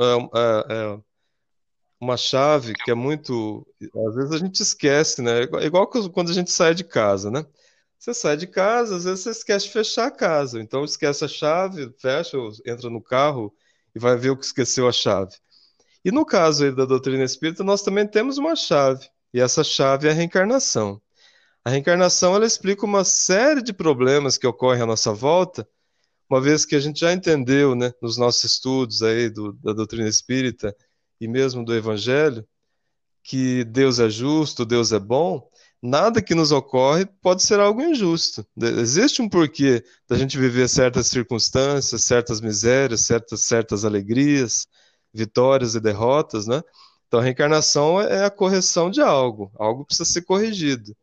é, 0.00 0.74
é 0.74 0.98
uma 2.00 2.16
chave 2.16 2.74
que 2.74 2.90
é 2.90 2.94
muito. 2.94 3.66
Às 4.08 4.14
vezes 4.14 4.32
a 4.32 4.38
gente 4.38 4.60
esquece, 4.62 5.22
né? 5.22 5.42
Igual 5.62 5.86
quando 5.86 6.30
a 6.30 6.34
gente 6.34 6.50
sai 6.50 6.74
de 6.74 6.84
casa, 6.84 7.30
né? 7.30 7.44
Você 7.98 8.12
sai 8.12 8.36
de 8.36 8.46
casa, 8.46 8.96
às 8.96 9.04
vezes 9.04 9.20
você 9.20 9.30
esquece 9.30 9.66
de 9.66 9.72
fechar 9.72 10.06
a 10.06 10.10
casa. 10.10 10.60
Então 10.60 10.84
esquece 10.84 11.24
a 11.24 11.28
chave, 11.28 11.90
fecha, 11.98 12.36
entra 12.66 12.90
no 12.90 13.02
carro 13.02 13.54
e 13.94 13.98
vai 13.98 14.16
ver 14.16 14.30
o 14.30 14.36
que 14.36 14.44
esqueceu 14.44 14.86
a 14.86 14.92
chave. 14.92 15.34
E 16.04 16.12
no 16.12 16.26
caso 16.26 16.70
da 16.74 16.84
doutrina 16.84 17.24
espírita, 17.24 17.64
nós 17.64 17.82
também 17.82 18.06
temos 18.06 18.36
uma 18.36 18.54
chave, 18.54 19.08
e 19.32 19.40
essa 19.40 19.64
chave 19.64 20.06
é 20.06 20.10
a 20.10 20.14
reencarnação. 20.14 21.00
A 21.64 21.70
reencarnação 21.70 22.34
ela 22.34 22.44
explica 22.44 22.84
uma 22.84 23.04
série 23.04 23.62
de 23.62 23.72
problemas 23.72 24.36
que 24.36 24.46
ocorrem 24.46 24.82
à 24.82 24.86
nossa 24.86 25.14
volta, 25.14 25.66
uma 26.28 26.42
vez 26.42 26.66
que 26.66 26.76
a 26.76 26.80
gente 26.80 27.00
já 27.00 27.12
entendeu, 27.12 27.74
né, 27.74 27.90
nos 28.02 28.18
nossos 28.18 28.44
estudos 28.44 29.02
aí 29.02 29.30
do, 29.30 29.54
da 29.54 29.72
doutrina 29.72 30.08
espírita 30.08 30.76
e 31.20 31.28
mesmo 31.28 31.64
do 31.64 31.74
evangelho, 31.74 32.46
que 33.22 33.64
Deus 33.64 33.98
é 33.98 34.08
justo, 34.08 34.64
Deus 34.64 34.92
é 34.92 34.98
bom, 34.98 35.48
nada 35.82 36.22
que 36.22 36.34
nos 36.34 36.52
ocorre 36.52 37.06
pode 37.06 37.42
ser 37.42 37.60
algo 37.60 37.82
injusto. 37.82 38.46
Existe 38.56 39.20
um 39.20 39.28
porquê 39.28 39.84
da 40.08 40.16
gente 40.16 40.38
viver 40.38 40.68
certas 40.68 41.08
circunstâncias, 41.08 42.04
certas 42.04 42.40
misérias, 42.40 43.02
certas, 43.02 43.42
certas 43.42 43.84
alegrias, 43.84 44.66
vitórias 45.12 45.74
e 45.74 45.80
derrotas, 45.80 46.46
né? 46.46 46.62
Então 47.06 47.20
a 47.20 47.22
reencarnação 47.22 48.00
é 48.00 48.24
a 48.24 48.30
correção 48.30 48.90
de 48.90 49.00
algo, 49.00 49.52
algo 49.56 49.84
precisa 49.84 50.04
ser 50.04 50.22
corrigido. 50.22 50.94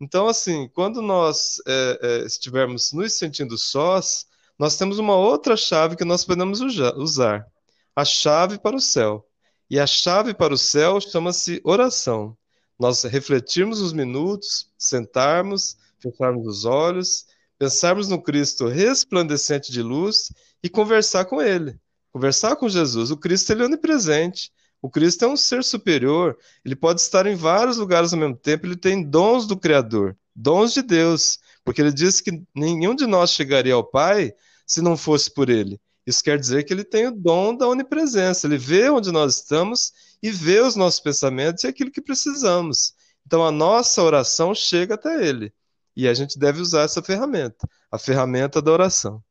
Então, 0.00 0.26
assim, 0.26 0.66
quando 0.68 1.02
nós 1.02 1.60
é, 1.66 1.98
é, 2.00 2.24
estivermos 2.24 2.92
nos 2.92 3.12
sentindo 3.18 3.58
sós, 3.58 4.26
nós 4.58 4.76
temos 4.76 4.98
uma 4.98 5.14
outra 5.14 5.56
chave 5.56 5.96
que 5.96 6.04
nós 6.04 6.24
podemos 6.24 6.60
usar, 6.60 7.46
a 7.94 8.04
chave 8.04 8.58
para 8.58 8.76
o 8.76 8.80
céu. 8.80 9.26
E 9.70 9.78
a 9.78 9.86
chave 9.86 10.34
para 10.34 10.52
o 10.52 10.58
céu 10.58 11.00
chama-se 11.00 11.60
oração. 11.64 12.36
Nós 12.78 13.02
refletirmos 13.04 13.80
os 13.80 13.92
minutos, 13.92 14.70
sentarmos, 14.76 15.76
fecharmos 15.98 16.46
os 16.46 16.64
olhos, 16.64 17.26
pensarmos 17.58 18.08
no 18.08 18.20
Cristo 18.20 18.66
resplandecente 18.66 19.70
de 19.70 19.82
luz 19.82 20.32
e 20.62 20.68
conversar 20.68 21.26
com 21.26 21.40
Ele 21.40 21.78
conversar 22.12 22.56
com 22.56 22.68
Jesus. 22.68 23.10
O 23.10 23.16
Cristo 23.16 23.52
ele 23.52 23.62
é 23.62 23.66
onipresente. 23.66 24.52
O 24.82 24.90
Cristo 24.90 25.24
é 25.24 25.28
um 25.28 25.36
ser 25.36 25.62
superior. 25.62 26.36
Ele 26.64 26.76
pode 26.76 27.00
estar 27.00 27.26
em 27.26 27.34
vários 27.34 27.76
lugares 27.76 28.12
ao 28.12 28.18
mesmo 28.18 28.36
tempo. 28.36 28.66
Ele 28.66 28.76
tem 28.76 29.02
dons 29.02 29.46
do 29.46 29.56
Criador, 29.56 30.16
dons 30.34 30.72
de 30.72 30.82
Deus, 30.82 31.38
porque 31.64 31.80
ele 31.80 31.92
disse 31.92 32.22
que 32.22 32.42
nenhum 32.54 32.94
de 32.94 33.06
nós 33.06 33.30
chegaria 33.30 33.74
ao 33.74 33.84
Pai 33.84 34.32
se 34.66 34.80
não 34.80 34.96
fosse 34.96 35.32
por 35.32 35.48
ele. 35.48 35.80
Isso 36.10 36.24
quer 36.24 36.36
dizer 36.36 36.64
que 36.64 36.72
ele 36.72 36.82
tem 36.82 37.06
o 37.06 37.12
dom 37.12 37.54
da 37.54 37.68
onipresença. 37.68 38.44
Ele 38.44 38.58
vê 38.58 38.90
onde 38.90 39.12
nós 39.12 39.36
estamos 39.36 39.92
e 40.20 40.28
vê 40.28 40.58
os 40.58 40.74
nossos 40.74 40.98
pensamentos 40.98 41.62
e 41.62 41.68
aquilo 41.68 41.90
que 41.90 42.02
precisamos. 42.02 42.92
Então 43.24 43.46
a 43.46 43.52
nossa 43.52 44.02
oração 44.02 44.52
chega 44.52 44.94
até 44.96 45.24
ele. 45.24 45.52
E 45.96 46.08
a 46.08 46.14
gente 46.14 46.36
deve 46.36 46.60
usar 46.60 46.82
essa 46.82 47.00
ferramenta, 47.00 47.68
a 47.92 47.96
ferramenta 47.96 48.60
da 48.60 48.72
oração. 48.72 49.22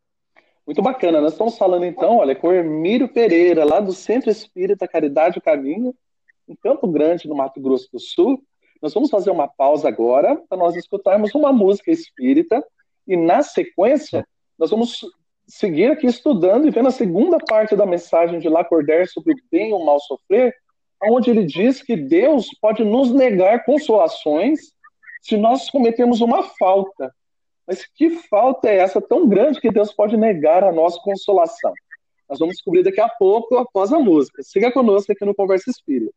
Muito 0.65 0.81
bacana. 0.81 1.19
Nós 1.19 1.33
estamos 1.33 1.57
falando 1.57 1.83
então, 1.83 2.17
olha, 2.17 2.33
com 2.33 2.47
o 2.47 2.53
Hermírio 2.53 3.09
Pereira, 3.09 3.65
lá 3.65 3.81
do 3.81 3.91
Centro 3.91 4.29
Espírita 4.29 4.87
Caridade 4.87 5.37
o 5.37 5.41
Caminho, 5.41 5.93
em 6.47 6.55
Campo 6.55 6.87
Grande, 6.87 7.27
no 7.27 7.35
Mato 7.35 7.59
Grosso 7.59 7.89
do 7.91 7.99
Sul. 7.99 8.41
Nós 8.81 8.93
vamos 8.93 9.09
fazer 9.09 9.31
uma 9.31 9.49
pausa 9.49 9.89
agora 9.89 10.41
para 10.47 10.57
nós 10.57 10.77
escutarmos 10.77 11.35
uma 11.35 11.51
música 11.51 11.91
espírita 11.91 12.63
e 13.05 13.17
na 13.17 13.43
sequência 13.43 14.25
nós 14.57 14.69
vamos 14.69 15.05
seguir 15.49 15.91
aqui 15.91 16.05
estudando 16.05 16.67
e 16.67 16.71
vendo 16.71 16.87
a 16.87 16.91
segunda 16.91 17.37
parte 17.39 17.75
da 17.75 17.85
mensagem 17.85 18.39
de 18.39 18.47
Lacordaire 18.47 19.07
sobre 19.07 19.33
o 19.33 19.37
bem 19.51 19.71
e 19.71 19.73
o 19.73 19.83
mal 19.83 19.99
sofrer, 19.99 20.55
onde 21.03 21.31
ele 21.31 21.43
diz 21.43 21.81
que 21.81 21.95
Deus 21.95 22.47
pode 22.61 22.83
nos 22.83 23.11
negar 23.11 23.65
consolações 23.65 24.71
se 25.21 25.35
nós 25.35 25.69
cometemos 25.69 26.21
uma 26.21 26.43
falta. 26.43 27.13
Mas 27.67 27.85
que 27.85 28.11
falta 28.29 28.69
é 28.69 28.77
essa 28.77 29.01
tão 29.01 29.27
grande 29.27 29.59
que 29.59 29.71
Deus 29.71 29.93
pode 29.93 30.15
negar 30.15 30.63
a 30.63 30.71
nossa 30.71 30.99
consolação? 31.01 31.73
Nós 32.29 32.39
vamos 32.39 32.55
descobrir 32.55 32.83
daqui 32.83 33.01
a 33.01 33.09
pouco, 33.09 33.57
após 33.57 33.91
a 33.91 33.99
música. 33.99 34.43
Siga 34.43 34.71
conosco 34.71 35.11
aqui 35.11 35.25
no 35.25 35.33
Conversa 35.33 35.69
Espírita. 35.69 36.13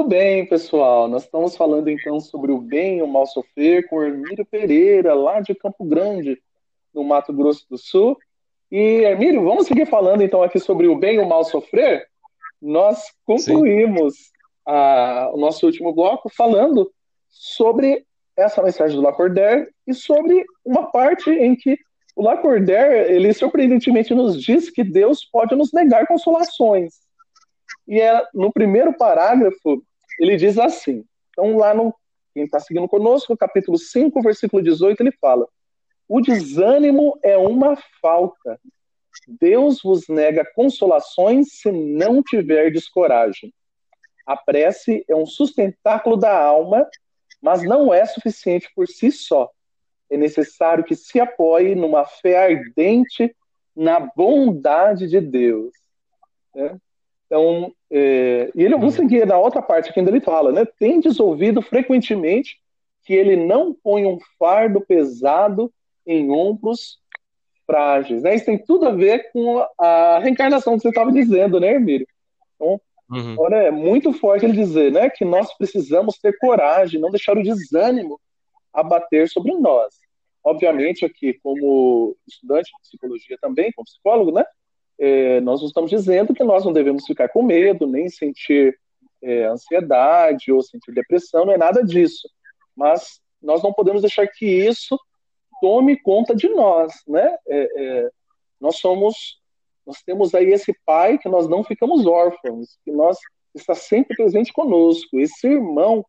Muito 0.00 0.08
bem, 0.08 0.46
pessoal. 0.46 1.06
Nós 1.08 1.24
estamos 1.24 1.54
falando 1.54 1.90
então 1.90 2.18
sobre 2.20 2.50
o 2.50 2.58
bem 2.58 2.98
e 2.98 3.02
o 3.02 3.06
mal 3.06 3.26
sofrer 3.26 3.86
com 3.86 3.96
o 3.96 4.02
Hermílio 4.02 4.46
Pereira, 4.46 5.12
lá 5.12 5.40
de 5.40 5.54
Campo 5.54 5.84
Grande, 5.84 6.40
no 6.94 7.04
Mato 7.04 7.34
Grosso 7.34 7.66
do 7.68 7.76
Sul. 7.76 8.16
E, 8.72 9.02
Hermílio, 9.04 9.44
vamos 9.44 9.66
seguir 9.66 9.84
falando 9.84 10.22
então 10.22 10.42
aqui 10.42 10.58
sobre 10.58 10.86
o 10.86 10.96
bem 10.96 11.16
e 11.16 11.18
o 11.18 11.28
mal 11.28 11.44
sofrer? 11.44 12.08
Nós 12.62 13.12
concluímos 13.26 14.14
a, 14.64 15.30
o 15.34 15.36
nosso 15.36 15.66
último 15.66 15.92
bloco 15.92 16.30
falando 16.30 16.90
sobre 17.28 18.02
essa 18.34 18.62
mensagem 18.62 18.96
do 18.96 19.02
Lacordaire 19.02 19.68
e 19.86 19.92
sobre 19.92 20.46
uma 20.64 20.90
parte 20.90 21.28
em 21.28 21.54
que 21.54 21.76
o 22.16 22.22
Lacordaire, 22.22 23.12
ele 23.12 23.34
surpreendentemente 23.34 24.14
nos 24.14 24.42
diz 24.42 24.70
que 24.70 24.82
Deus 24.82 25.26
pode 25.30 25.54
nos 25.54 25.74
negar 25.74 26.06
consolações. 26.06 26.94
E 27.86 28.00
é, 28.00 28.22
no 28.32 28.50
primeiro 28.50 28.96
parágrafo, 28.96 29.82
ele 30.20 30.36
diz 30.36 30.58
assim. 30.58 31.04
Então, 31.30 31.56
lá 31.56 31.74
no. 31.74 31.94
Quem 32.32 32.44
está 32.44 32.60
seguindo 32.60 32.86
conosco, 32.86 33.36
capítulo 33.36 33.76
5, 33.76 34.22
versículo 34.22 34.62
18, 34.62 35.00
ele 35.00 35.12
fala: 35.12 35.48
O 36.06 36.20
desânimo 36.20 37.18
é 37.22 37.36
uma 37.36 37.76
falta. 38.00 38.60
Deus 39.26 39.80
vos 39.82 40.06
nega 40.08 40.44
consolações 40.54 41.60
se 41.60 41.72
não 41.72 42.22
tiverdes 42.22 42.88
coragem. 42.88 43.52
A 44.26 44.36
prece 44.36 45.04
é 45.08 45.16
um 45.16 45.26
sustentáculo 45.26 46.16
da 46.16 46.40
alma, 46.40 46.88
mas 47.42 47.62
não 47.62 47.92
é 47.92 48.04
suficiente 48.06 48.70
por 48.76 48.86
si 48.86 49.10
só. 49.10 49.50
É 50.08 50.16
necessário 50.16 50.84
que 50.84 50.94
se 50.94 51.18
apoie 51.18 51.74
numa 51.74 52.04
fé 52.04 52.54
ardente 52.54 53.34
na 53.74 54.00
bondade 54.00 55.08
de 55.08 55.20
Deus. 55.20 55.72
Né? 56.54 56.78
Então, 57.26 57.74
é, 57.90 58.50
e 58.54 58.62
ele, 58.62 58.76
vamos 58.76 58.96
uhum. 58.96 59.02
seguir 59.02 59.26
na 59.26 59.36
outra 59.36 59.60
parte 59.60 59.92
que 59.92 59.98
ainda 59.98 60.12
ele 60.12 60.20
fala, 60.20 60.52
né? 60.52 60.64
Tendes 60.78 61.18
ouvido 61.18 61.60
frequentemente 61.60 62.58
que 63.04 63.12
ele 63.12 63.34
não 63.34 63.74
põe 63.74 64.06
um 64.06 64.18
fardo 64.38 64.80
pesado 64.80 65.72
em 66.06 66.30
ombros 66.30 67.00
frágeis, 67.66 68.22
né? 68.22 68.34
Isso 68.34 68.46
tem 68.46 68.58
tudo 68.58 68.86
a 68.86 68.92
ver 68.92 69.32
com 69.32 69.66
a 69.78 70.18
reencarnação 70.20 70.76
que 70.76 70.82
você 70.82 70.88
estava 70.88 71.10
dizendo, 71.10 71.58
né, 71.58 71.74
Emílio? 71.74 72.06
Então, 72.54 72.80
uhum. 73.10 73.32
agora 73.32 73.56
é 73.56 73.70
muito 73.70 74.12
forte 74.12 74.44
ele 74.44 74.52
dizer, 74.52 74.92
né, 74.92 75.10
que 75.10 75.24
nós 75.24 75.52
precisamos 75.56 76.18
ter 76.18 76.36
coragem, 76.38 77.00
não 77.00 77.10
deixar 77.10 77.36
o 77.36 77.42
desânimo 77.42 78.20
abater 78.72 79.28
sobre 79.28 79.52
nós. 79.54 79.94
Obviamente, 80.44 81.04
aqui, 81.04 81.34
como 81.42 82.16
estudante 82.26 82.70
de 82.70 82.80
psicologia 82.82 83.36
também, 83.40 83.72
como 83.72 83.84
psicólogo, 83.84 84.32
né, 84.32 84.44
é, 85.00 85.40
nós 85.40 85.60
não 85.60 85.68
estamos 85.68 85.90
dizendo 85.90 86.34
que 86.34 86.44
nós 86.44 86.62
não 86.62 86.74
devemos 86.74 87.06
ficar 87.06 87.30
com 87.30 87.42
medo, 87.42 87.86
nem 87.86 88.06
sentir 88.10 88.78
é, 89.22 89.44
ansiedade 89.44 90.52
ou 90.52 90.60
sentir 90.62 90.92
depressão, 90.92 91.46
não 91.46 91.54
é 91.54 91.56
nada 91.56 91.82
disso. 91.82 92.28
Mas 92.76 93.18
nós 93.42 93.62
não 93.62 93.72
podemos 93.72 94.02
deixar 94.02 94.26
que 94.26 94.44
isso 94.44 95.00
tome 95.58 95.98
conta 95.98 96.34
de 96.34 96.48
nós, 96.50 96.92
né? 97.08 97.34
É, 97.48 97.68
é, 97.76 98.10
nós 98.60 98.76
somos, 98.76 99.40
nós 99.86 100.02
temos 100.02 100.34
aí 100.34 100.52
esse 100.52 100.74
pai 100.84 101.16
que 101.16 101.30
nós 101.30 101.48
não 101.48 101.64
ficamos 101.64 102.06
órfãos, 102.06 102.78
que 102.84 102.92
nós 102.92 103.16
está 103.54 103.74
sempre 103.74 104.14
presente 104.14 104.52
conosco, 104.52 105.18
esse 105.18 105.46
irmão 105.46 106.04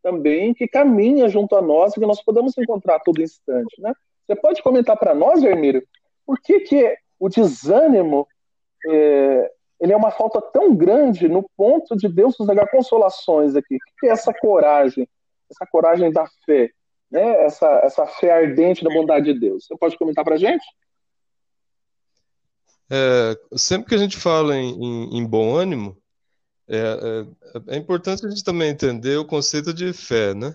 também 0.00 0.54
que 0.54 0.68
caminha 0.68 1.28
junto 1.28 1.56
a 1.56 1.60
nós 1.60 1.92
e 1.92 2.00
que 2.00 2.06
nós 2.06 2.22
podemos 2.22 2.56
encontrar 2.56 2.96
a 2.96 3.00
todo 3.00 3.20
instante, 3.20 3.80
né? 3.80 3.92
Você 4.24 4.36
pode 4.36 4.62
comentar 4.62 4.96
para 4.96 5.12
nós, 5.12 5.42
Hermílio, 5.42 5.82
por 6.24 6.40
que 6.40 6.60
que 6.60 6.96
o 7.18 7.28
desânimo 7.28 8.26
é, 8.86 9.50
ele 9.80 9.92
é 9.92 9.96
uma 9.96 10.10
falta 10.10 10.40
tão 10.40 10.74
grande 10.74 11.28
no 11.28 11.48
ponto 11.56 11.96
de 11.96 12.08
Deus 12.08 12.36
nos 12.38 12.48
negar 12.48 12.70
consolações 12.70 13.54
aqui. 13.54 13.76
O 13.76 14.00
que 14.00 14.06
é 14.06 14.10
essa 14.10 14.32
coragem? 14.32 15.08
Essa 15.50 15.66
coragem 15.66 16.12
da 16.12 16.26
fé, 16.44 16.70
né? 17.10 17.44
essa, 17.44 17.66
essa 17.84 18.06
fé 18.06 18.30
ardente 18.30 18.84
da 18.84 18.90
bondade 18.90 19.32
de 19.32 19.38
Deus. 19.38 19.66
Você 19.66 19.76
pode 19.76 19.96
comentar 19.96 20.24
para 20.24 20.34
a 20.34 20.38
gente? 20.38 20.64
É, 22.90 23.38
sempre 23.56 23.88
que 23.88 23.94
a 23.94 23.98
gente 23.98 24.16
fala 24.16 24.56
em, 24.56 24.72
em, 24.72 25.18
em 25.18 25.26
bom 25.26 25.54
ânimo, 25.54 25.96
é, 26.66 26.76
é, 26.76 27.74
é, 27.74 27.76
importante 27.76 28.26
a 28.26 28.28
gente 28.28 28.44
também 28.44 28.70
entender 28.70 29.16
o 29.16 29.24
conceito 29.24 29.72
de 29.72 29.92
fé, 29.92 30.34
né? 30.34 30.54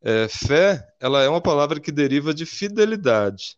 É, 0.00 0.28
fé, 0.28 0.88
ela 1.00 1.22
é 1.22 1.28
uma 1.28 1.40
palavra 1.40 1.80
que 1.80 1.92
deriva 1.92 2.32
de 2.32 2.46
fidelidade. 2.46 3.56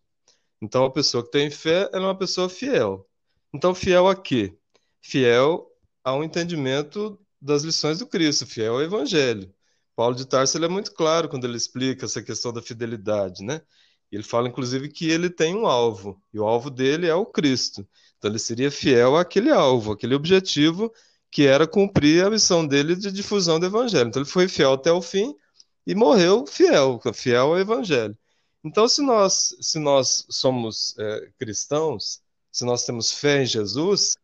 Então, 0.61 0.85
a 0.85 0.91
pessoa 0.91 1.25
que 1.25 1.31
tem 1.31 1.51
fé, 1.51 1.89
ela 1.93 2.05
é 2.05 2.09
uma 2.09 2.19
pessoa 2.19 2.49
fiel. 2.49 3.09
Então, 3.53 3.75
fiel 3.75 4.09
a 4.09 4.15
quê? 4.15 4.57
Fiel 5.01 5.67
ao 6.05 6.23
entendimento 6.23 7.19
das 7.41 7.63
lições 7.63 7.99
do 7.99 8.07
Cristo, 8.07 8.47
fiel 8.47 8.75
ao 8.75 8.83
Evangelho. 8.83 9.53
Paulo 9.97 10.15
de 10.15 10.27
Tarso 10.27 10.57
ele 10.57 10.67
é 10.67 10.69
muito 10.69 10.93
claro 10.93 11.29
quando 11.29 11.45
ele 11.45 11.57
explica 11.57 12.07
essa 12.07 12.23
questão 12.23 12.53
da 12.53 12.63
fidelidade, 12.63 13.43
né? 13.43 13.63
Ele 14.11 14.23
fala, 14.23 14.49
inclusive, 14.49 14.89
que 14.89 15.09
ele 15.09 15.31
tem 15.31 15.55
um 15.55 15.67
alvo, 15.67 16.21
e 16.33 16.39
o 16.39 16.45
alvo 16.45 16.69
dele 16.71 17.07
é 17.07 17.15
o 17.15 17.27
Cristo. 17.27 17.87
Então, 18.19 18.31
ele 18.31 18.39
seria 18.39 18.71
fiel 18.71 19.17
àquele 19.17 19.51
alvo, 19.51 19.93
aquele 19.93 20.15
objetivo 20.15 20.93
que 21.31 21.47
era 21.47 21.67
cumprir 21.67 22.25
a 22.25 22.31
missão 22.31 22.67
dele 22.67 22.97
de 22.97 23.11
difusão 23.13 23.59
do 23.61 23.67
Evangelho. 23.67 24.09
Então, 24.09 24.21
ele 24.21 24.29
foi 24.29 24.49
fiel 24.49 24.73
até 24.73 24.93
o 24.93 25.01
fim 25.01 25.35
e 25.87 25.95
morreu 25.95 26.47
fiel, 26.47 27.01
fiel 27.15 27.49
ao 27.53 27.59
Evangelho. 27.59 28.17
Então, 28.65 28.87
se 28.89 29.03
nós, 29.03 29.57
se 29.61 29.79
nós 29.79 30.27
somos 30.29 30.95
é, 30.99 31.31
cristãos, 31.39 32.21
se 32.53 32.65
nós 32.65 32.85
temos 32.85 33.13
fé 33.13 33.43
em 33.43 33.47
Jesus, 33.47 34.17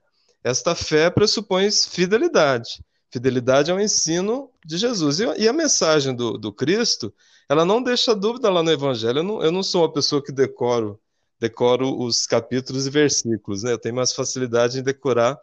esta 0.45 0.75
fé 0.75 1.11
pressupõe 1.11 1.71
fidelidade. 1.71 2.85
Fidelidade 3.11 3.71
ao 3.71 3.81
ensino 3.81 4.51
de 4.65 4.77
Jesus. 4.77 5.21
E, 5.21 5.25
e 5.39 5.49
a 5.49 5.53
mensagem 5.53 6.15
do, 6.15 6.37
do, 6.37 6.53
Cristo, 6.53 7.13
ela 7.49 7.65
não 7.65 7.83
deixa 7.83 8.15
dúvida 8.15 8.51
lá 8.51 8.63
no 8.63 8.71
Evangelho. 8.71 9.21
Eu 9.21 9.23
não, 9.23 9.43
eu 9.43 9.53
não 9.53 9.63
sou 9.63 9.83
uma 9.83 9.93
pessoa 9.93 10.23
que 10.23 10.33
decoro, 10.33 11.01
decoro 11.41 11.99
os 11.99 12.27
capítulos 12.27 12.87
e 12.87 12.91
versículos, 12.91 13.63
né? 13.63 13.73
Eu 13.73 13.79
tenho 13.79 13.95
mais 13.95 14.13
facilidade 14.13 14.79
em 14.79 14.83
decorar 14.83 15.39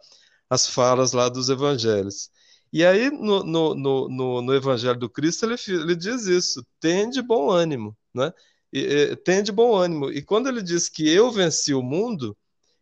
as 0.48 0.68
falas 0.68 1.12
lá 1.12 1.28
dos 1.28 1.48
Evangelhos. 1.48 2.30
E 2.72 2.84
aí, 2.84 3.10
no, 3.10 3.44
no, 3.44 3.74
no, 3.74 4.42
no 4.42 4.54
Evangelho 4.54 4.98
do 4.98 5.08
Cristo, 5.08 5.46
ele, 5.46 5.56
ele 5.68 5.96
diz 5.96 6.26
isso: 6.26 6.64
tende 6.80 7.22
bom 7.22 7.50
ânimo, 7.50 7.96
né? 8.14 8.32
E, 8.74 8.80
e, 9.12 9.16
tende 9.16 9.52
bom 9.52 9.76
ânimo. 9.76 10.10
E 10.10 10.20
quando 10.20 10.48
ele 10.48 10.60
diz 10.60 10.88
que 10.88 11.08
eu 11.08 11.30
venci 11.30 11.72
o 11.72 11.80
mundo, 11.82 12.36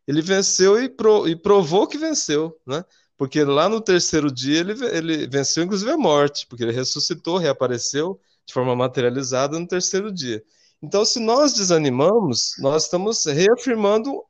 ele 0.07 0.23
venceu 0.23 0.83
e, 0.83 0.89
pro, 0.89 1.29
e 1.29 1.37
provou 1.37 1.87
que 1.87 1.99
venceu, 1.99 2.59
né? 2.67 2.83
Porque 3.17 3.45
lá 3.45 3.69
no 3.69 3.81
terceiro 3.81 4.33
dia 4.33 4.61
ele, 4.61 4.73
ele 4.87 5.27
venceu, 5.29 5.63
inclusive, 5.63 5.91
a 5.91 5.97
morte, 5.99 6.47
porque 6.49 6.65
ele 6.65 6.73
ressuscitou, 6.73 7.37
reapareceu 7.37 8.19
de 8.47 8.55
forma 8.55 8.75
materializada 8.75 9.59
no 9.59 9.69
terceiro 9.69 10.11
dia. 10.11 10.43
Então, 10.83 11.05
se 11.05 11.21
nós 11.21 11.53
desanimamos, 11.53 12.55
nós 12.59 12.85
estamos 12.85 13.25
reafirmando 13.27 14.25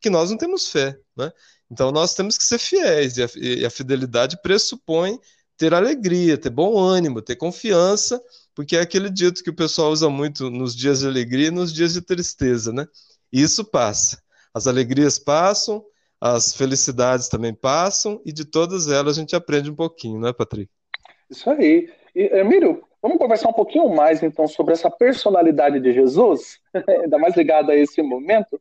que 0.00 0.10
nós 0.10 0.30
não 0.30 0.36
temos 0.36 0.68
fé, 0.68 0.98
né? 1.16 1.32
Então, 1.70 1.90
nós 1.92 2.14
temos 2.14 2.36
que 2.36 2.44
ser 2.44 2.58
fiéis, 2.58 3.16
e 3.16 3.22
a, 3.22 3.28
e 3.36 3.64
a 3.64 3.70
fidelidade 3.70 4.40
pressupõe 4.42 5.18
ter 5.56 5.72
alegria, 5.72 6.36
ter 6.36 6.50
bom 6.50 6.78
ânimo, 6.78 7.22
ter 7.22 7.36
confiança, 7.36 8.20
porque 8.56 8.74
é 8.74 8.80
aquele 8.80 9.10
dito 9.10 9.44
que 9.44 9.50
o 9.50 9.54
pessoal 9.54 9.90
usa 9.90 10.08
muito 10.08 10.50
nos 10.50 10.74
dias 10.74 11.00
de 11.00 11.06
alegria 11.06 11.48
e 11.48 11.50
nos 11.50 11.72
dias 11.72 11.92
de 11.92 12.00
tristeza, 12.00 12.72
né? 12.72 12.86
Isso 13.30 13.62
passa. 13.62 14.22
As 14.54 14.66
alegrias 14.66 15.18
passam, 15.18 15.84
as 16.18 16.56
felicidades 16.56 17.28
também 17.28 17.52
passam, 17.52 18.18
e 18.24 18.32
de 18.32 18.46
todas 18.46 18.90
elas 18.90 19.18
a 19.18 19.20
gente 19.20 19.36
aprende 19.36 19.70
um 19.70 19.74
pouquinho, 19.74 20.18
não 20.18 20.28
é, 20.28 20.32
Patrick? 20.32 20.72
Isso 21.28 21.50
aí. 21.50 21.92
E, 22.14 22.22
Emílio, 22.38 22.82
vamos 23.02 23.18
conversar 23.18 23.50
um 23.50 23.52
pouquinho 23.52 23.94
mais 23.94 24.22
então 24.22 24.48
sobre 24.48 24.72
essa 24.72 24.90
personalidade 24.90 25.78
de 25.78 25.92
Jesus, 25.92 26.58
ainda 27.02 27.18
mais 27.18 27.36
ligada 27.36 27.72
a 27.72 27.76
esse 27.76 28.00
momento. 28.00 28.58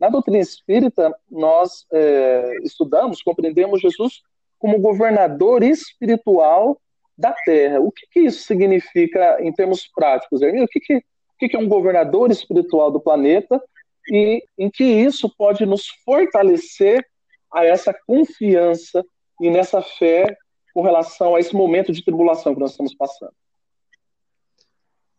Na 0.00 0.08
doutrina 0.08 0.38
espírita, 0.38 1.16
nós 1.30 1.86
é, 1.92 2.56
estudamos, 2.64 3.22
compreendemos 3.22 3.80
Jesus 3.80 4.22
como 4.58 4.80
governador 4.80 5.62
espiritual 5.62 6.80
da 7.16 7.32
Terra. 7.44 7.80
O 7.80 7.90
que, 7.90 8.06
que 8.10 8.20
isso 8.20 8.44
significa 8.44 9.38
em 9.40 9.52
termos 9.52 9.86
práticos, 9.88 10.42
Emílio? 10.42 10.64
O 10.64 10.68
que, 10.68 10.80
que, 10.80 10.96
o 10.96 11.48
que 11.48 11.56
é 11.56 11.58
um 11.58 11.68
governador 11.68 12.30
espiritual 12.30 12.90
do 12.90 13.00
planeta 13.00 13.62
e 14.10 14.42
em 14.58 14.70
que 14.70 14.84
isso 14.84 15.28
pode 15.36 15.66
nos 15.66 15.86
fortalecer 16.04 17.04
a 17.52 17.64
essa 17.64 17.94
confiança 18.06 19.04
e 19.40 19.50
nessa 19.50 19.82
fé 19.82 20.36
com 20.72 20.82
relação 20.82 21.34
a 21.34 21.40
esse 21.40 21.54
momento 21.54 21.92
de 21.92 22.04
tribulação 22.04 22.54
que 22.54 22.60
nós 22.60 22.72
estamos 22.72 22.94
passando. 22.94 23.32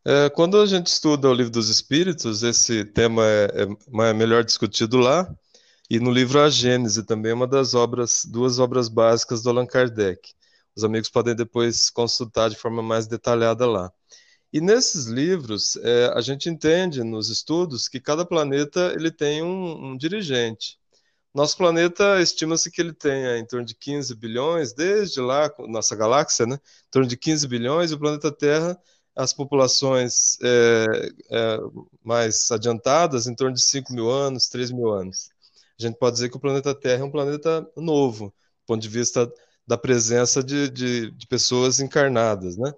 É, 0.05 0.29
quando 0.29 0.61
a 0.61 0.65
gente 0.65 0.87
estuda 0.87 1.29
o 1.29 1.33
livro 1.33 1.51
dos 1.51 1.67
Espíritos, 1.67 2.41
esse 2.41 2.85
tema 2.85 3.25
é, 3.25 3.45
é, 3.63 4.09
é 4.09 4.13
melhor 4.13 4.43
discutido 4.43 4.97
lá, 4.97 5.29
e 5.89 5.99
no 5.99 6.11
livro 6.11 6.39
A 6.39 6.49
Gênese 6.49 7.05
também 7.05 7.31
é 7.31 7.35
uma 7.35 7.47
das 7.47 7.73
obras, 7.73 8.23
duas 8.25 8.59
obras 8.59 8.87
básicas 8.87 9.41
do 9.41 9.49
Allan 9.49 9.65
Kardec. 9.65 10.33
Os 10.77 10.83
amigos 10.83 11.09
podem 11.09 11.35
depois 11.35 11.89
consultar 11.89 12.51
de 12.51 12.55
forma 12.55 12.83
mais 12.83 13.07
detalhada 13.07 13.65
lá. 13.65 13.91
E 14.53 14.61
nesses 14.61 15.07
livros, 15.07 15.75
é, 15.77 16.11
a 16.13 16.21
gente 16.21 16.49
entende 16.49 17.03
nos 17.03 17.29
estudos 17.29 17.87
que 17.87 17.99
cada 17.99 18.23
planeta 18.23 18.93
ele 18.95 19.09
tem 19.11 19.41
um, 19.41 19.93
um 19.93 19.97
dirigente. 19.97 20.77
Nosso 21.33 21.57
planeta 21.57 22.21
estima-se 22.21 22.69
que 22.69 22.79
ele 22.79 22.93
tenha 22.93 23.39
em 23.39 23.45
torno 23.45 23.65
de 23.65 23.73
15 23.73 24.13
bilhões, 24.15 24.71
desde 24.71 25.19
lá, 25.19 25.51
nossa 25.67 25.95
galáxia, 25.95 26.45
né? 26.45 26.55
Em 26.55 26.91
torno 26.91 27.07
de 27.07 27.17
15 27.17 27.47
bilhões, 27.47 27.89
e 27.89 27.95
o 27.95 27.99
planeta 27.99 28.31
Terra, 28.31 28.79
as 29.15 29.33
populações 29.33 30.37
é, 30.43 31.09
é, 31.31 31.57
mais 32.03 32.51
adiantadas, 32.51 33.25
em 33.25 33.33
torno 33.35 33.55
de 33.55 33.63
5 33.63 33.91
mil 33.93 34.11
anos, 34.11 34.47
3 34.47 34.71
mil 34.71 34.91
anos. 34.91 35.29
A 35.79 35.81
gente 35.81 35.97
pode 35.97 36.13
dizer 36.15 36.29
que 36.29 36.37
o 36.37 36.39
planeta 36.39 36.73
Terra 36.75 37.01
é 37.01 37.05
um 37.05 37.11
planeta 37.11 37.67
novo, 37.75 38.27
do 38.27 38.65
ponto 38.67 38.81
de 38.81 38.89
vista 38.89 39.31
da 39.67 39.77
presença 39.77 40.43
de, 40.43 40.69
de, 40.69 41.11
de 41.11 41.27
pessoas 41.27 41.79
encarnadas, 41.79 42.57
né? 42.57 42.73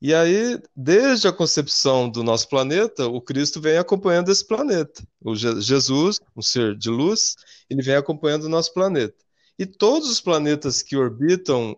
E 0.00 0.14
aí, 0.14 0.60
desde 0.76 1.26
a 1.26 1.32
concepção 1.32 2.08
do 2.08 2.22
nosso 2.22 2.48
planeta, 2.48 3.06
o 3.08 3.20
Cristo 3.20 3.60
vem 3.60 3.78
acompanhando 3.78 4.30
esse 4.30 4.46
planeta. 4.46 5.02
O 5.20 5.34
Je 5.34 5.60
Jesus, 5.60 6.20
um 6.36 6.42
ser 6.42 6.76
de 6.76 6.88
luz, 6.88 7.34
ele 7.68 7.82
vem 7.82 7.96
acompanhando 7.96 8.44
o 8.44 8.48
nosso 8.48 8.72
planeta. 8.72 9.16
E 9.58 9.66
todos 9.66 10.08
os 10.08 10.20
planetas 10.20 10.82
que 10.82 10.96
orbitam 10.96 11.76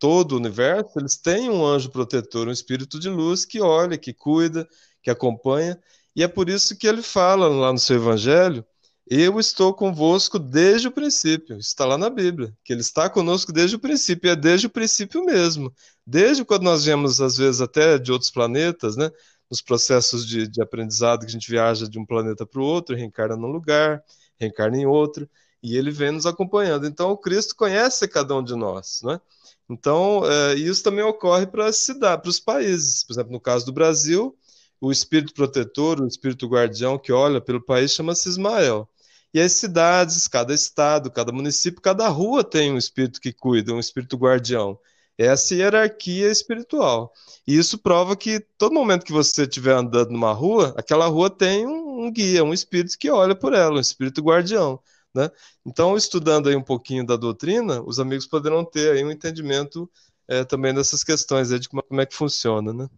todo 0.00 0.32
o 0.32 0.36
universo, 0.36 0.98
eles 0.98 1.16
têm 1.16 1.48
um 1.48 1.64
anjo 1.64 1.90
protetor, 1.90 2.48
um 2.48 2.52
espírito 2.52 2.98
de 2.98 3.08
luz 3.08 3.44
que 3.44 3.60
olha, 3.60 3.96
que 3.96 4.12
cuida, 4.12 4.68
que 5.00 5.10
acompanha. 5.10 5.80
E 6.16 6.24
é 6.24 6.28
por 6.28 6.48
isso 6.48 6.76
que 6.76 6.88
ele 6.88 7.02
fala 7.02 7.46
lá 7.46 7.72
no 7.72 7.78
seu 7.78 7.96
evangelho 7.96 8.64
eu 9.10 9.40
estou 9.40 9.74
convosco 9.74 10.38
desde 10.38 10.86
o 10.86 10.92
princípio. 10.92 11.58
Está 11.58 11.84
lá 11.84 11.98
na 11.98 12.08
Bíblia, 12.08 12.56
que 12.62 12.72
ele 12.72 12.80
está 12.80 13.10
conosco 13.10 13.52
desde 13.52 13.74
o 13.74 13.80
princípio, 13.80 14.30
é 14.30 14.36
desde 14.36 14.68
o 14.68 14.70
princípio 14.70 15.24
mesmo. 15.24 15.74
Desde 16.06 16.44
quando 16.44 16.62
nós 16.62 16.84
viemos, 16.84 17.20
às 17.20 17.36
vezes, 17.36 17.60
até 17.60 17.98
de 17.98 18.12
outros 18.12 18.30
planetas, 18.30 18.96
né? 18.96 19.10
Nos 19.50 19.60
processos 19.60 20.24
de, 20.24 20.46
de 20.46 20.62
aprendizado, 20.62 21.20
que 21.22 21.26
a 21.26 21.30
gente 21.30 21.50
viaja 21.50 21.88
de 21.88 21.98
um 21.98 22.06
planeta 22.06 22.46
para 22.46 22.60
o 22.60 22.64
outro, 22.64 22.94
reencarna 22.94 23.36
num 23.36 23.48
lugar, 23.48 24.00
reencarna 24.38 24.76
em 24.78 24.86
outro, 24.86 25.28
e 25.60 25.76
ele 25.76 25.90
vem 25.90 26.12
nos 26.12 26.24
acompanhando. 26.24 26.86
Então, 26.86 27.10
o 27.10 27.18
Cristo 27.18 27.56
conhece 27.56 28.06
cada 28.06 28.36
um 28.36 28.44
de 28.44 28.54
nós, 28.54 29.00
né? 29.02 29.20
Então, 29.68 30.22
é, 30.24 30.54
isso 30.54 30.84
também 30.84 31.04
ocorre 31.04 31.48
para 31.48 31.66
a 31.66 31.72
cidade, 31.72 32.22
para 32.22 32.30
os 32.30 32.38
países. 32.38 33.02
Por 33.02 33.12
exemplo, 33.12 33.32
no 33.32 33.40
caso 33.40 33.66
do 33.66 33.72
Brasil, 33.72 34.36
o 34.80 34.92
espírito 34.92 35.34
protetor, 35.34 36.00
o 36.00 36.06
espírito 36.06 36.46
guardião 36.46 36.96
que 36.96 37.12
olha 37.12 37.40
pelo 37.40 37.60
país 37.60 37.92
chama-se 37.92 38.28
Ismael. 38.28 38.88
E 39.32 39.40
as 39.40 39.52
cidades, 39.52 40.26
cada 40.26 40.52
estado, 40.52 41.10
cada 41.10 41.30
município, 41.30 41.80
cada 41.80 42.08
rua 42.08 42.42
tem 42.42 42.72
um 42.72 42.78
espírito 42.78 43.20
que 43.20 43.32
cuida, 43.32 43.72
um 43.72 43.78
espírito 43.78 44.16
guardião. 44.16 44.78
Essa 45.16 45.54
hierarquia 45.54 46.30
espiritual. 46.30 47.12
E 47.46 47.56
isso 47.56 47.78
prova 47.78 48.16
que 48.16 48.40
todo 48.58 48.74
momento 48.74 49.04
que 49.04 49.12
você 49.12 49.42
estiver 49.42 49.74
andando 49.74 50.10
numa 50.10 50.32
rua, 50.32 50.74
aquela 50.76 51.06
rua 51.06 51.28
tem 51.30 51.66
um, 51.66 52.06
um 52.06 52.10
guia, 52.10 52.42
um 52.42 52.54
espírito 52.54 52.98
que 52.98 53.10
olha 53.10 53.34
por 53.34 53.52
ela, 53.52 53.76
um 53.76 53.80
espírito 53.80 54.22
guardião. 54.22 54.80
Né? 55.14 55.30
Então, 55.64 55.96
estudando 55.96 56.48
aí 56.48 56.56
um 56.56 56.62
pouquinho 56.62 57.04
da 57.04 57.16
doutrina, 57.16 57.82
os 57.82 58.00
amigos 58.00 58.26
poderão 58.26 58.64
ter 58.64 58.92
aí 58.92 59.04
um 59.04 59.10
entendimento 59.10 59.88
é, 60.26 60.44
também 60.44 60.72
dessas 60.72 61.04
questões 61.04 61.52
aí 61.52 61.58
de 61.58 61.68
como, 61.68 61.82
como 61.82 62.00
é 62.00 62.06
que 62.06 62.14
funciona, 62.14 62.72
né? 62.72 62.88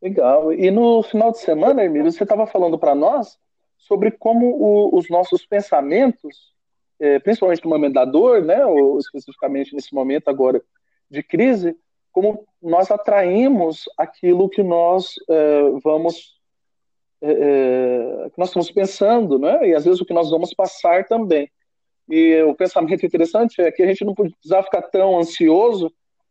Legal. 0.00 0.52
E 0.52 0.70
no 0.70 1.02
final 1.02 1.32
de 1.32 1.38
semana, 1.38 1.82
Emílio, 1.82 2.12
você 2.12 2.22
estava 2.22 2.46
falando 2.46 2.78
para 2.78 2.94
nós 2.94 3.38
sobre 3.86 4.10
como 4.10 4.46
o, 4.46 4.96
os 4.96 5.08
nossos 5.08 5.46
pensamentos, 5.46 6.54
é, 6.98 7.18
principalmente 7.18 7.64
no 7.64 7.70
momento 7.70 7.94
da 7.94 8.04
dor, 8.04 8.42
né, 8.42 8.64
ou 8.64 8.98
especificamente 8.98 9.74
nesse 9.74 9.94
momento 9.94 10.28
agora 10.28 10.62
de 11.10 11.22
crise, 11.22 11.76
como 12.12 12.46
nós 12.62 12.90
atraímos 12.90 13.84
aquilo 13.98 14.48
que 14.48 14.62
nós 14.62 15.14
é, 15.28 15.62
vamos 15.82 16.34
é, 17.20 17.30
é, 17.30 18.30
que 18.30 18.38
nós 18.38 18.48
estamos 18.48 18.70
pensando, 18.70 19.38
né? 19.38 19.68
E 19.68 19.74
às 19.74 19.84
vezes 19.84 20.00
o 20.00 20.04
que 20.04 20.12
nós 20.12 20.30
vamos 20.30 20.52
passar 20.54 21.06
também. 21.06 21.50
E 22.08 22.42
o 22.42 22.54
pensamento 22.54 23.04
interessante 23.04 23.60
é 23.60 23.72
que 23.72 23.82
a 23.82 23.86
gente 23.86 24.04
não 24.04 24.14
precisa 24.14 24.62
ficar 24.62 24.82
tão 24.82 25.18
ansioso, 25.18 25.90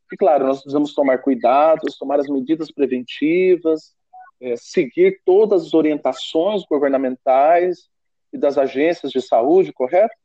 que 0.10 0.16
claro, 0.16 0.46
nós 0.46 0.62
precisamos 0.62 0.94
tomar 0.94 1.18
cuidados, 1.18 1.98
tomar 1.98 2.20
as 2.20 2.28
medidas 2.28 2.72
preventivas, 2.72 3.94
é, 4.42 4.56
seguir 4.56 5.22
todas 5.26 5.68
as 5.68 5.74
orientações 5.74 6.64
governamentais 6.66 7.90
e 8.32 8.38
das 8.38 8.58
agências 8.58 9.12
de 9.12 9.22
saúde, 9.22 9.72
correto? 9.72 10.16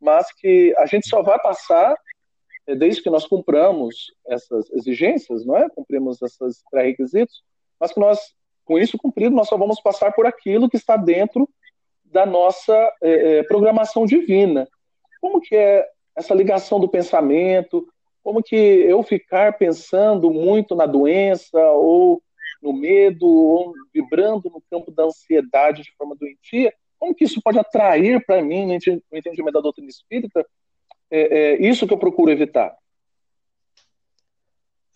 Mas 0.00 0.32
que 0.32 0.74
a 0.78 0.86
gente 0.86 1.08
só 1.08 1.22
vai 1.22 1.38
passar 1.38 1.96
é, 2.66 2.74
desde 2.74 3.02
que 3.02 3.10
nós 3.10 3.26
cumpramos 3.26 4.12
essas 4.26 4.70
exigências, 4.70 5.44
não 5.44 5.56
é? 5.56 5.68
Cumprimos 5.70 6.20
esses 6.22 6.62
pré-requisitos, 6.70 7.42
mas 7.78 7.92
que 7.92 8.00
nós, 8.00 8.18
com 8.64 8.78
isso 8.78 8.98
cumprido, 8.98 9.34
nós 9.34 9.48
só 9.48 9.56
vamos 9.56 9.80
passar 9.80 10.12
por 10.12 10.26
aquilo 10.26 10.68
que 10.68 10.76
está 10.76 10.96
dentro 10.96 11.48
da 12.04 12.24
nossa 12.24 12.74
é, 13.02 13.38
é 13.38 13.42
programação 13.42 14.06
divina. 14.06 14.68
Como 15.20 15.40
que 15.40 15.56
é 15.56 15.86
essa 16.16 16.34
ligação 16.34 16.78
do 16.78 16.88
pensamento? 16.88 17.86
Como 18.22 18.42
que 18.42 18.56
eu 18.56 19.02
ficar 19.02 19.58
pensando 19.58 20.30
muito 20.30 20.74
na 20.74 20.86
doença 20.86 21.60
ou 21.72 22.22
no 22.64 22.72
medo, 22.72 23.26
ou 23.26 23.74
vibrando 23.92 24.48
no 24.48 24.62
campo 24.70 24.90
da 24.90 25.04
ansiedade 25.04 25.82
de 25.82 25.94
forma 25.96 26.16
doentia, 26.16 26.72
como 26.98 27.14
que 27.14 27.24
isso 27.24 27.40
pode 27.42 27.58
atrair 27.58 28.24
para 28.24 28.42
mim, 28.42 28.66
no 28.66 28.72
entendimento 28.72 29.52
da 29.52 29.60
doutrina 29.60 29.90
espírita, 29.90 30.44
é, 31.10 31.20
é, 31.20 31.68
isso 31.68 31.86
que 31.86 31.92
eu 31.92 31.98
procuro 31.98 32.30
evitar? 32.30 32.74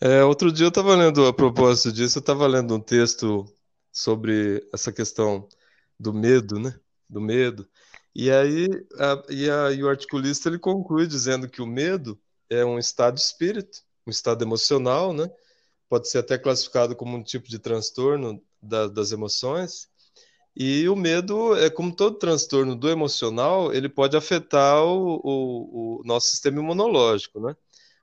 É, 0.01 0.23
outro 0.23 0.51
dia 0.51 0.65
eu 0.65 0.69
estava 0.69 0.95
lendo, 0.95 1.27
a 1.27 1.33
propósito 1.33 1.91
disso, 1.91 2.17
eu 2.17 2.21
estava 2.21 2.47
lendo 2.47 2.75
um 2.75 2.79
texto 2.79 3.45
sobre 3.91 4.67
essa 4.73 4.91
questão 4.91 5.47
do 5.99 6.11
medo, 6.11 6.59
né? 6.59 6.73
Do 7.07 7.21
medo. 7.21 7.67
E 8.15 8.31
aí 8.31 8.67
a, 8.97 9.23
e, 9.29 9.49
a, 9.49 9.71
e 9.71 9.83
o 9.83 9.89
articulista 9.89 10.49
ele 10.49 10.57
conclui 10.57 11.05
dizendo 11.05 11.47
que 11.47 11.61
o 11.61 11.67
medo 11.67 12.19
é 12.49 12.65
um 12.65 12.79
estado 12.79 13.15
de 13.15 13.21
espírito, 13.21 13.79
um 14.07 14.09
estado 14.09 14.43
emocional, 14.43 15.13
né? 15.13 15.29
Pode 15.89 16.07
ser 16.09 16.19
até 16.19 16.37
classificado 16.37 16.95
como 16.95 17.17
um 17.17 17.23
tipo 17.23 17.49
de 17.49 17.59
transtorno 17.59 18.41
da, 18.61 18.87
das 18.87 19.11
emoções. 19.11 19.89
E 20.55 20.87
o 20.89 20.95
medo, 20.95 21.55
é 21.55 21.69
como 21.69 21.95
todo 21.95 22.17
transtorno 22.17 22.75
do 22.75 22.89
emocional, 22.89 23.73
ele 23.73 23.89
pode 23.89 24.15
afetar 24.15 24.83
o, 24.83 25.21
o, 25.23 25.99
o 26.01 26.03
nosso 26.05 26.27
sistema 26.29 26.59
imunológico, 26.59 27.39
né? 27.39 27.55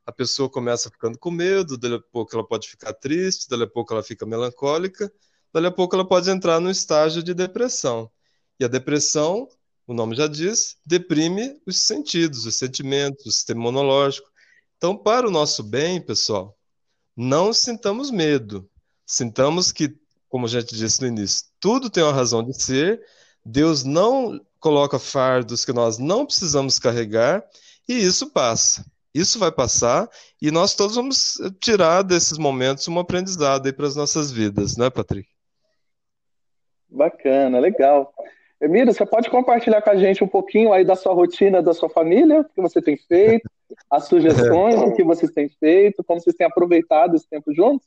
A 0.06 0.12
pessoa 0.12 0.48
começa 0.48 0.90
ficando 0.90 1.18
com 1.18 1.30
medo, 1.30 1.76
dali 1.76 1.94
a 1.96 2.00
pouco 2.00 2.34
ela 2.34 2.46
pode 2.46 2.68
ficar 2.68 2.92
triste, 2.94 3.48
dali 3.48 3.64
a 3.64 3.66
pouco 3.66 3.92
ela 3.92 4.02
fica 4.02 4.24
melancólica, 4.24 5.12
dali 5.52 5.66
a 5.66 5.70
pouco 5.70 5.94
ela 5.96 6.06
pode 6.06 6.30
entrar 6.30 6.60
no 6.60 6.70
estágio 6.70 7.22
de 7.22 7.34
depressão. 7.34 8.10
E 8.58 8.64
a 8.64 8.68
depressão, 8.68 9.48
o 9.86 9.92
nome 9.92 10.16
já 10.16 10.26
diz, 10.26 10.76
deprime 10.86 11.60
os 11.66 11.78
sentidos, 11.78 12.46
os 12.46 12.56
sentimentos, 12.56 13.26
o 13.26 13.32
sistema 13.32 13.60
imunológico. 13.60 14.28
Então, 14.76 14.96
para 14.96 15.26
o 15.26 15.30
nosso 15.30 15.62
bem, 15.62 16.00
pessoal, 16.00 16.55
não 17.16 17.52
sintamos 17.52 18.10
medo. 18.10 18.68
Sintamos 19.06 19.72
que, 19.72 19.96
como 20.28 20.46
a 20.46 20.48
gente 20.48 20.74
disse 20.74 21.00
no 21.00 21.06
início, 21.06 21.46
tudo 21.58 21.88
tem 21.88 22.02
uma 22.02 22.12
razão 22.12 22.42
de 22.42 22.52
ser. 22.52 23.00
Deus 23.44 23.84
não 23.84 24.40
coloca 24.60 24.98
fardos 24.98 25.64
que 25.64 25.72
nós 25.72 25.98
não 25.98 26.26
precisamos 26.26 26.78
carregar 26.78 27.44
e 27.88 27.94
isso 27.94 28.30
passa. 28.30 28.84
Isso 29.14 29.38
vai 29.38 29.50
passar 29.50 30.10
e 30.42 30.50
nós 30.50 30.74
todos 30.74 30.96
vamos 30.96 31.38
tirar 31.60 32.02
desses 32.02 32.36
momentos 32.36 32.86
um 32.86 32.98
aprendizado 32.98 33.66
aí 33.66 33.72
para 33.72 33.86
as 33.86 33.96
nossas 33.96 34.30
vidas, 34.30 34.76
né, 34.76 34.90
Patrick? 34.90 35.30
Bacana, 36.88 37.58
legal. 37.58 38.12
Emílio, 38.60 38.92
você 38.92 39.04
pode 39.04 39.28
compartilhar 39.28 39.82
com 39.82 39.90
a 39.90 39.96
gente 39.96 40.24
um 40.24 40.28
pouquinho 40.28 40.72
aí 40.72 40.84
da 40.84 40.96
sua 40.96 41.12
rotina, 41.12 41.62
da 41.62 41.74
sua 41.74 41.90
família, 41.90 42.40
o 42.40 42.44
que 42.44 42.60
você 42.60 42.80
tem 42.80 42.96
feito, 42.96 43.48
as 43.90 44.06
sugestões, 44.08 44.74
é. 44.74 44.90
que 44.92 45.04
vocês 45.04 45.30
têm 45.30 45.48
feito, 45.48 46.02
como 46.02 46.20
vocês 46.20 46.34
têm 46.34 46.46
aproveitado 46.46 47.14
esse 47.14 47.28
tempo 47.28 47.52
juntos? 47.54 47.86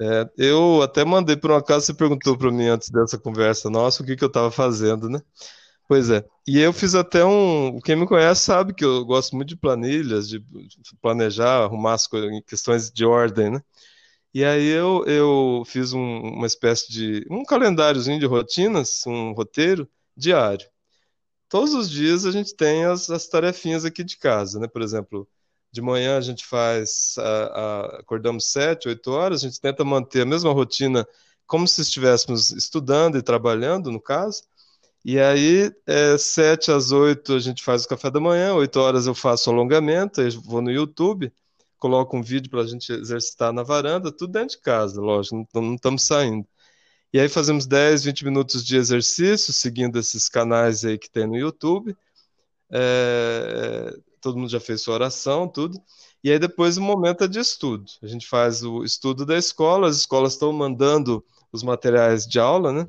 É, 0.00 0.28
eu 0.36 0.82
até 0.82 1.04
mandei, 1.04 1.36
por 1.36 1.50
um 1.50 1.56
acaso, 1.56 1.86
você 1.86 1.94
perguntou 1.94 2.36
para 2.36 2.52
mim 2.52 2.66
antes 2.66 2.90
dessa 2.90 3.18
conversa 3.18 3.70
nossa 3.70 4.02
o 4.02 4.06
que, 4.06 4.14
que 4.14 4.24
eu 4.24 4.28
estava 4.28 4.50
fazendo, 4.50 5.08
né? 5.08 5.20
Pois 5.88 6.10
é. 6.10 6.24
E 6.46 6.60
eu 6.60 6.72
fiz 6.72 6.94
até 6.94 7.24
um. 7.24 7.78
Quem 7.80 7.96
me 7.96 8.06
conhece 8.06 8.42
sabe 8.42 8.74
que 8.74 8.84
eu 8.84 9.04
gosto 9.04 9.36
muito 9.36 9.48
de 9.48 9.56
planilhas, 9.56 10.28
de 10.28 10.44
planejar, 11.00 11.62
arrumar 11.62 11.94
as 11.94 12.06
coisas, 12.06 12.30
questões 12.46 12.90
de 12.90 13.04
ordem, 13.04 13.50
né? 13.50 13.62
E 14.36 14.44
aí 14.44 14.66
eu, 14.66 15.02
eu 15.06 15.62
fiz 15.64 15.94
um, 15.94 16.20
uma 16.20 16.46
espécie 16.46 16.92
de 16.92 17.26
um 17.30 17.42
calendáriozinho 17.42 18.20
de 18.20 18.26
rotinas, 18.26 19.02
um 19.06 19.32
roteiro 19.32 19.88
diário. 20.14 20.68
Todos 21.48 21.72
os 21.72 21.90
dias 21.90 22.26
a 22.26 22.30
gente 22.30 22.54
tem 22.54 22.84
as, 22.84 23.08
as 23.08 23.26
tarefinhas 23.26 23.86
aqui 23.86 24.04
de 24.04 24.18
casa, 24.18 24.60
né? 24.60 24.68
Por 24.68 24.82
exemplo, 24.82 25.26
de 25.72 25.80
manhã 25.80 26.18
a 26.18 26.20
gente 26.20 26.44
faz, 26.44 27.14
a, 27.18 27.22
a, 27.22 27.86
acordamos 28.00 28.44
sete, 28.52 28.88
oito 28.88 29.10
horas, 29.10 29.42
a 29.42 29.48
gente 29.48 29.58
tenta 29.58 29.82
manter 29.86 30.20
a 30.20 30.26
mesma 30.26 30.52
rotina 30.52 31.08
como 31.46 31.66
se 31.66 31.80
estivéssemos 31.80 32.50
estudando 32.50 33.16
e 33.16 33.22
trabalhando, 33.22 33.90
no 33.90 34.02
caso. 34.02 34.42
E 35.02 35.18
aí, 35.18 35.72
é, 35.86 36.18
sete 36.18 36.70
às 36.70 36.92
oito 36.92 37.32
a 37.32 37.38
gente 37.40 37.64
faz 37.64 37.86
o 37.86 37.88
café 37.88 38.10
da 38.10 38.20
manhã, 38.20 38.52
oito 38.52 38.78
horas 38.80 39.06
eu 39.06 39.14
faço 39.14 39.48
alongamento, 39.48 40.20
eu 40.20 40.42
vou 40.42 40.60
no 40.60 40.70
YouTube 40.70 41.32
coloca 41.78 42.16
um 42.16 42.22
vídeo 42.22 42.50
para 42.50 42.62
a 42.62 42.66
gente 42.66 42.92
exercitar 42.92 43.52
na 43.52 43.62
varanda, 43.62 44.12
tudo 44.12 44.32
dentro 44.32 44.56
de 44.56 44.62
casa, 44.62 45.00
lógico, 45.00 45.46
não, 45.54 45.74
estamos 45.74 46.02
saindo. 46.04 46.46
E 47.12 47.20
aí 47.20 47.28
fazemos 47.28 47.66
10, 47.66 48.04
20 48.04 48.24
minutos 48.24 48.64
de 48.64 48.76
exercício, 48.76 49.52
seguindo 49.52 49.98
esses 49.98 50.28
canais 50.28 50.84
aí 50.84 50.98
que 50.98 51.10
tem 51.10 51.26
no 51.26 51.36
YouTube. 51.36 51.96
é, 52.70 53.94
todo 54.20 54.38
mundo 54.38 54.50
já 54.50 54.60
fez 54.60 54.82
sua 54.82 54.94
oração, 54.94 55.48
tudo. 55.48 55.80
E 56.22 56.30
aí 56.30 56.38
depois 56.38 56.76
o 56.76 56.82
momento 56.82 57.24
é 57.24 57.28
de 57.28 57.38
estudo. 57.38 57.84
A 58.02 58.06
gente 58.06 58.26
faz 58.26 58.62
o 58.64 58.84
estudo 58.84 59.24
da 59.26 59.36
escola, 59.38 59.88
as 59.88 59.96
escolas 59.98 60.32
estão 60.34 60.52
mandando 60.52 61.24
os 61.52 61.62
materiais 61.62 62.26
de 62.26 62.38
aula, 62.40 62.72
né? 62.72 62.86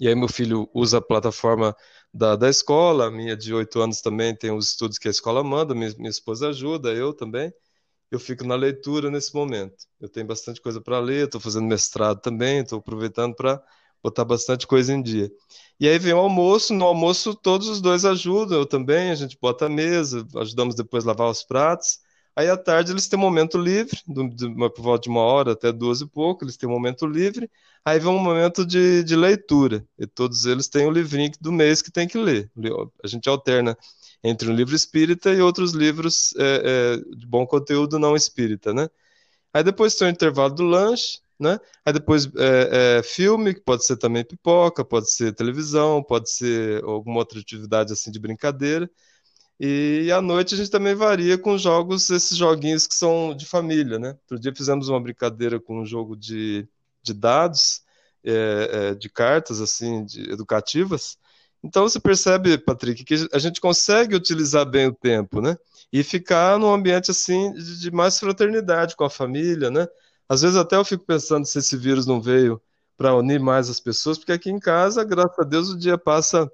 E 0.00 0.08
aí 0.08 0.14
meu 0.14 0.28
filho 0.28 0.68
usa 0.74 0.98
a 0.98 1.02
plataforma 1.02 1.76
da, 2.12 2.36
da 2.36 2.48
escola, 2.48 3.06
a 3.06 3.10
minha 3.10 3.36
de 3.36 3.54
oito 3.54 3.80
anos 3.80 4.00
também 4.00 4.34
tem 4.36 4.50
os 4.50 4.70
estudos 4.70 4.98
que 4.98 5.08
a 5.08 5.10
escola 5.10 5.44
manda, 5.44 5.74
minha, 5.74 5.92
minha 5.98 6.10
esposa 6.10 6.48
ajuda, 6.48 6.92
eu 6.92 7.12
também. 7.14 7.52
Eu 8.10 8.18
fico 8.18 8.44
na 8.44 8.56
leitura 8.56 9.10
nesse 9.10 9.34
momento. 9.34 9.86
Eu 10.00 10.08
tenho 10.08 10.26
bastante 10.26 10.60
coisa 10.60 10.80
para 10.80 10.98
ler, 10.98 11.26
estou 11.26 11.40
fazendo 11.40 11.66
mestrado 11.66 12.20
também, 12.20 12.60
estou 12.60 12.78
aproveitando 12.78 13.34
para 13.34 13.62
botar 14.02 14.24
bastante 14.24 14.66
coisa 14.66 14.92
em 14.92 15.02
dia. 15.02 15.30
E 15.78 15.88
aí 15.88 15.98
vem 15.98 16.12
o 16.12 16.18
almoço, 16.18 16.74
no 16.74 16.84
almoço 16.84 17.34
todos 17.34 17.68
os 17.68 17.80
dois 17.80 18.04
ajudam, 18.04 18.58
eu 18.58 18.66
também, 18.66 19.10
a 19.10 19.14
gente 19.14 19.38
bota 19.40 19.66
a 19.66 19.68
mesa, 19.68 20.26
ajudamos 20.36 20.74
depois 20.74 21.04
a 21.04 21.08
lavar 21.08 21.30
os 21.30 21.42
pratos. 21.44 22.00
Aí 22.34 22.48
à 22.48 22.56
tarde 22.56 22.92
eles 22.92 23.08
têm 23.08 23.18
momento 23.18 23.58
livre, 23.58 23.98
uma, 24.08 24.70
por 24.70 24.82
volta 24.82 25.02
de 25.02 25.08
uma 25.08 25.20
hora 25.20 25.52
até 25.52 25.72
duas 25.72 26.00
e 26.00 26.06
pouco, 26.06 26.44
eles 26.44 26.56
têm 26.56 26.68
momento 26.68 27.06
livre. 27.06 27.50
Aí 27.84 27.98
vem 27.98 28.10
um 28.10 28.18
momento 28.18 28.64
de, 28.64 29.02
de 29.04 29.16
leitura, 29.16 29.84
e 29.98 30.06
todos 30.06 30.44
eles 30.46 30.68
têm 30.68 30.86
o 30.86 30.90
livrinho 30.90 31.32
do 31.40 31.50
mês 31.52 31.80
que 31.82 31.90
tem 31.90 32.06
que 32.08 32.18
ler. 32.18 32.50
A 33.02 33.06
gente 33.06 33.28
alterna 33.28 33.76
entre 34.22 34.50
um 34.50 34.54
livro 34.54 34.74
espírita 34.74 35.32
e 35.32 35.40
outros 35.40 35.72
livros 35.72 36.34
é, 36.36 36.98
é, 37.02 37.16
de 37.16 37.26
bom 37.26 37.46
conteúdo 37.46 37.98
não 37.98 38.14
espírita, 38.14 38.72
né? 38.74 38.88
Aí 39.52 39.64
depois 39.64 39.94
tem 39.94 40.08
o 40.08 40.10
intervalo 40.10 40.54
do 40.54 40.64
lanche, 40.64 41.20
né? 41.38 41.58
Aí 41.84 41.92
depois 41.92 42.26
é, 42.36 42.98
é, 42.98 43.02
filme, 43.02 43.54
que 43.54 43.60
pode 43.60 43.84
ser 43.84 43.96
também 43.96 44.24
pipoca, 44.24 44.84
pode 44.84 45.10
ser 45.10 45.34
televisão, 45.34 46.02
pode 46.02 46.30
ser 46.30 46.84
alguma 46.84 47.18
outra 47.18 47.40
atividade 47.40 47.92
assim 47.92 48.10
de 48.10 48.18
brincadeira. 48.18 48.90
E 49.58 50.10
à 50.10 50.22
noite 50.22 50.54
a 50.54 50.56
gente 50.56 50.70
também 50.70 50.94
varia 50.94 51.36
com 51.36 51.58
jogos, 51.58 52.08
esses 52.08 52.36
joguinhos 52.36 52.86
que 52.86 52.94
são 52.94 53.34
de 53.34 53.44
família, 53.44 53.98
né? 53.98 54.10
Outro 54.22 54.38
dia 54.38 54.54
fizemos 54.54 54.88
uma 54.88 55.00
brincadeira 55.00 55.60
com 55.60 55.80
um 55.80 55.84
jogo 55.86 56.16
de, 56.16 56.66
de 57.02 57.12
dados, 57.12 57.82
é, 58.24 58.70
é, 58.92 58.94
de 58.94 59.08
cartas, 59.10 59.60
assim, 59.60 60.04
de, 60.04 60.30
educativas. 60.30 61.18
Então 61.62 61.82
você 61.82 62.00
percebe, 62.00 62.56
Patrick, 62.58 63.04
que 63.04 63.28
a 63.32 63.38
gente 63.38 63.60
consegue 63.60 64.16
utilizar 64.16 64.64
bem 64.64 64.88
o 64.88 64.94
tempo, 64.94 65.40
né? 65.40 65.56
E 65.92 66.02
ficar 66.02 66.58
num 66.58 66.72
ambiente, 66.72 67.10
assim, 67.10 67.52
de, 67.52 67.90
mais 67.90 68.18
fraternidade 68.18 68.96
com 68.96 69.04
a 69.04 69.10
família, 69.10 69.70
né? 69.70 69.86
Às 70.28 70.42
vezes 70.42 70.56
até 70.56 70.76
eu 70.76 70.84
fico 70.84 71.04
pensando 71.04 71.44
se 71.44 71.58
esse 71.58 71.76
vírus 71.76 72.06
não 72.06 72.20
veio 72.20 72.60
para 72.96 73.14
unir 73.14 73.40
mais 73.40 73.68
as 73.68 73.80
pessoas, 73.80 74.18
porque 74.18 74.32
aqui 74.32 74.50
em 74.50 74.58
casa, 74.58 75.04
graças 75.04 75.38
a 75.38 75.42
Deus, 75.42 75.70
o 75.70 75.78
dia 75.78 75.98
passa 75.98 76.50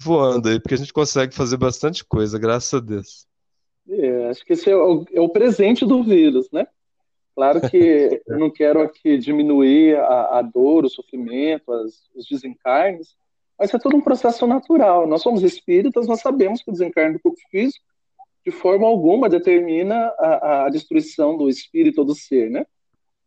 voando 0.00 0.48
aí, 0.48 0.60
porque 0.60 0.74
a 0.74 0.78
gente 0.78 0.92
consegue 0.92 1.34
fazer 1.34 1.56
bastante 1.56 2.04
coisa, 2.04 2.38
graças 2.38 2.72
a 2.72 2.80
Deus. 2.80 3.26
É, 3.88 4.28
acho 4.28 4.44
que 4.44 4.52
esse 4.52 4.70
é 4.70 4.76
o, 4.76 5.04
é 5.12 5.20
o, 5.20 5.28
presente 5.28 5.86
do 5.86 6.02
vírus, 6.02 6.48
né? 6.52 6.66
Claro 7.34 7.60
que 7.68 8.22
eu 8.26 8.38
não 8.38 8.50
quero 8.50 8.80
aqui 8.80 9.18
diminuir 9.18 9.96
a, 9.96 10.38
a 10.38 10.42
dor, 10.42 10.84
o 10.84 10.90
sofrimento, 10.90 11.72
as, 11.72 12.08
os 12.14 12.26
desencarnes, 12.26 13.16
mas 13.58 13.72
é 13.72 13.78
todo 13.78 13.96
um 13.96 14.00
processo 14.00 14.46
natural. 14.46 15.06
Nós 15.06 15.22
somos 15.22 15.42
espíritas, 15.42 16.06
nós 16.06 16.20
sabemos 16.20 16.62
que 16.62 16.70
o 16.70 16.72
desencarne 16.72 17.14
do 17.14 17.20
corpo 17.20 17.38
físico, 17.50 17.84
de 18.44 18.52
forma 18.52 18.86
alguma, 18.86 19.28
determina 19.28 20.12
a, 20.18 20.66
a 20.66 20.68
destruição 20.70 21.36
do 21.36 21.48
espírito 21.48 21.98
ou 21.98 22.04
do 22.04 22.14
ser, 22.14 22.50
né? 22.50 22.64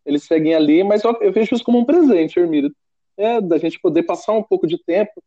eles 0.05 0.23
seguem 0.23 0.53
ali, 0.53 0.83
mas 0.83 1.03
eu, 1.03 1.15
eu 1.21 1.31
vejo 1.31 1.53
isso 1.53 1.63
como 1.63 1.79
um 1.79 1.85
presente, 1.85 2.39
Hermílio, 2.39 2.73
é, 3.17 3.39
da 3.39 3.57
gente 3.57 3.79
poder 3.79 4.03
passar 4.03 4.33
um 4.33 4.43
pouco 4.43 4.65
de 4.65 4.77
tempo 4.83 5.23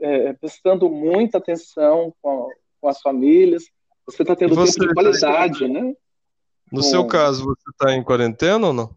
é, 0.00 0.32
prestando 0.34 0.88
muita 0.88 1.38
atenção 1.38 2.14
com, 2.20 2.48
com 2.80 2.88
as 2.88 3.00
famílias. 3.00 3.64
Você 4.06 4.22
está 4.22 4.36
tendo 4.36 4.54
você, 4.54 4.78
tempo 4.78 4.88
de 4.88 4.94
qualidade, 4.94 5.68
né? 5.68 5.94
No 6.70 6.80
com... 6.80 6.82
seu 6.82 7.06
caso, 7.06 7.44
você 7.44 7.70
está 7.70 7.94
em 7.94 8.02
quarentena 8.02 8.66
ou 8.66 8.72
não? 8.72 8.94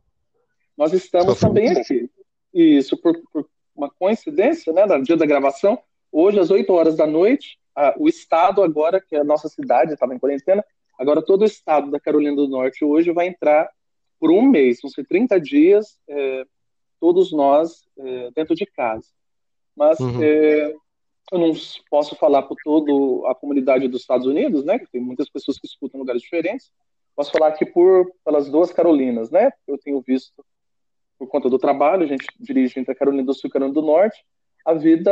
Nós 0.77 0.93
estamos 0.93 1.39
também 1.39 1.69
aqui. 1.69 2.09
Isso, 2.53 2.97
por, 2.97 3.19
por, 3.31 3.47
uma 3.77 3.89
coincidência, 3.89 4.73
né, 4.73 4.85
no 4.85 5.03
dia 5.03 5.15
da 5.15 5.25
gravação, 5.25 5.79
hoje 6.11 6.39
às 6.39 6.49
8 6.49 6.71
horas 6.73 6.97
da 6.97 7.05
noite, 7.05 7.59
a, 7.75 7.93
o 7.97 8.07
estado 8.09 8.63
agora, 8.63 8.99
que 8.99 9.15
é 9.15 9.19
a 9.19 9.23
nossa 9.23 9.47
cidade 9.47 9.93
estava 9.93 10.15
em 10.15 10.19
quarentena, 10.19 10.65
agora 10.99 11.21
todo 11.21 11.43
o 11.43 11.45
estado 11.45 11.91
da 11.91 11.99
Carolina 11.99 12.35
do 12.35 12.47
Norte 12.47 12.83
hoje 12.83 13.11
vai 13.11 13.27
entrar 13.27 13.69
por 14.19 14.31
um 14.31 14.41
mês, 14.41 14.79
vão 14.81 14.89
ser 14.89 15.05
30 15.05 15.39
dias, 15.39 15.99
é, 16.09 16.43
todos 16.99 17.31
nós 17.31 17.85
é, 17.99 18.31
dentro 18.31 18.55
de 18.55 18.65
casa. 18.65 19.05
Mas 19.75 19.99
uhum. 19.99 20.23
é, 20.23 20.73
eu 21.31 21.39
não 21.39 21.51
posso 21.89 22.15
falar 22.15 22.43
por 22.43 22.57
toda 22.63 23.29
a 23.29 23.35
comunidade 23.35 23.87
dos 23.87 24.01
Estados 24.01 24.25
Unidos, 24.25 24.63
né? 24.63 24.79
Que 24.79 24.89
tem 24.89 24.99
muitas 24.99 25.29
pessoas 25.29 25.59
que 25.59 25.67
escutam 25.67 25.99
em 25.99 26.01
lugares 26.01 26.23
diferentes. 26.23 26.71
Posso 27.15 27.31
falar 27.31 27.49
aqui 27.49 27.65
por 27.65 28.11
pelas 28.25 28.49
duas 28.49 28.71
Carolinas, 28.71 29.29
né? 29.29 29.51
Eu 29.67 29.77
tenho 29.77 30.01
visto 30.01 30.43
por 31.17 31.27
conta 31.27 31.49
do 31.49 31.57
trabalho, 31.57 32.03
a 32.03 32.07
gente 32.07 32.25
dirige 32.39 32.79
entre 32.79 32.91
a 32.91 32.95
Carolina 32.95 33.23
do 33.23 33.33
Sul 33.33 33.47
e 33.47 33.49
a 33.49 33.53
Carolina 33.53 33.73
do 33.73 33.85
Norte. 33.85 34.23
A 34.65 34.73
vida 34.73 35.11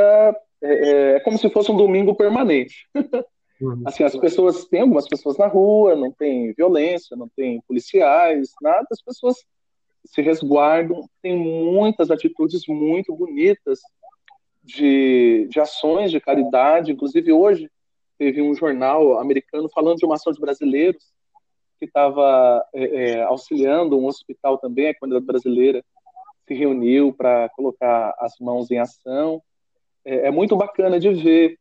é, 0.61 0.73
é, 0.73 1.15
é 1.15 1.19
como 1.21 1.37
se 1.37 1.49
fosse 1.49 1.71
um 1.71 1.77
domingo 1.77 2.15
permanente. 2.15 2.87
Uhum. 3.61 3.83
Assim, 3.85 4.03
as 4.03 4.15
pessoas, 4.17 4.65
tem 4.65 4.81
algumas 4.81 5.07
pessoas 5.07 5.37
na 5.37 5.47
rua, 5.47 5.95
não 5.95 6.11
tem 6.11 6.53
violência, 6.53 7.15
não 7.15 7.29
tem 7.29 7.61
policiais, 7.65 8.51
nada, 8.61 8.85
as 8.91 9.01
pessoas 9.01 9.37
se 10.03 10.21
resguardam, 10.21 11.07
tem 11.21 11.37
muitas 11.37 12.11
atitudes 12.11 12.67
muito 12.67 13.15
bonitas 13.15 13.79
de, 14.63 15.47
de 15.49 15.59
ações 15.59 16.11
de 16.11 16.19
caridade, 16.19 16.91
inclusive 16.91 17.31
hoje 17.31 17.69
teve 18.17 18.41
um 18.41 18.53
jornal 18.55 19.19
americano 19.19 19.69
falando 19.69 19.97
de 19.97 20.05
uma 20.05 20.15
ação 20.15 20.31
de 20.33 20.39
brasileiros 20.39 21.03
que 21.79 21.85
estava 21.85 22.63
é, 22.73 22.83
é, 22.83 23.23
auxiliando 23.23 23.97
um 23.97 24.05
hospital 24.05 24.57
também, 24.57 24.89
a 24.89 24.95
comunidade 24.99 25.25
brasileira 25.25 25.83
se 26.47 26.53
reuniu 26.53 27.13
para 27.13 27.49
colocar 27.49 28.13
as 28.19 28.33
mãos 28.39 28.69
em 28.71 28.79
ação. 28.79 29.41
É, 30.03 30.27
é 30.27 30.31
muito 30.31 30.55
bacana 30.55 30.99
de 30.99 31.13
ver 31.13 31.57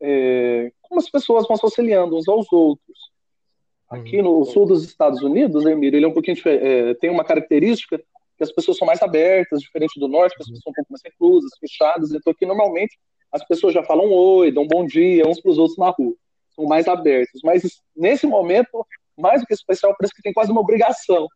é, 0.00 0.72
como 0.82 1.00
as 1.00 1.10
pessoas 1.10 1.46
vão 1.46 1.56
se 1.56 1.64
auxiliando 1.64 2.16
uns 2.16 2.28
aos 2.28 2.50
outros. 2.52 3.12
Aqui 3.88 4.20
no 4.20 4.44
sul 4.44 4.66
dos 4.66 4.82
Estados 4.82 5.22
Unidos, 5.22 5.64
Emílio, 5.66 5.98
ele 5.98 6.06
é 6.06 6.08
um 6.08 6.12
pouquinho 6.12 6.36
é, 6.46 6.94
tem 6.94 7.10
uma 7.10 7.24
característica 7.24 7.98
que 7.98 8.42
as 8.42 8.50
pessoas 8.50 8.76
são 8.76 8.86
mais 8.86 9.00
abertas, 9.02 9.60
diferente 9.60 10.00
do 10.00 10.08
norte, 10.08 10.34
que 10.34 10.42
as 10.42 10.48
pessoas 10.48 10.62
são 10.64 10.70
um 10.72 10.74
pouco 10.74 10.92
mais 10.92 11.02
reclusas, 11.04 11.50
fechadas. 11.60 12.12
Então 12.12 12.32
aqui 12.32 12.44
normalmente 12.44 12.98
as 13.30 13.46
pessoas 13.46 13.74
já 13.74 13.82
falam 13.84 14.10
oi, 14.10 14.50
dão 14.50 14.66
bom 14.66 14.84
dia 14.86 15.28
uns 15.28 15.40
para 15.40 15.50
os 15.50 15.58
outros 15.58 15.78
na 15.78 15.90
rua, 15.90 16.14
são 16.50 16.64
mais 16.64 16.88
abertos. 16.88 17.40
Mas 17.44 17.62
nesse 17.94 18.26
momento, 18.26 18.84
mais 19.16 19.40
do 19.40 19.46
que 19.46 19.54
especial, 19.54 19.94
parece 19.96 20.14
que 20.14 20.22
tem 20.22 20.32
quase 20.32 20.50
uma 20.50 20.60
obrigação 20.60 21.28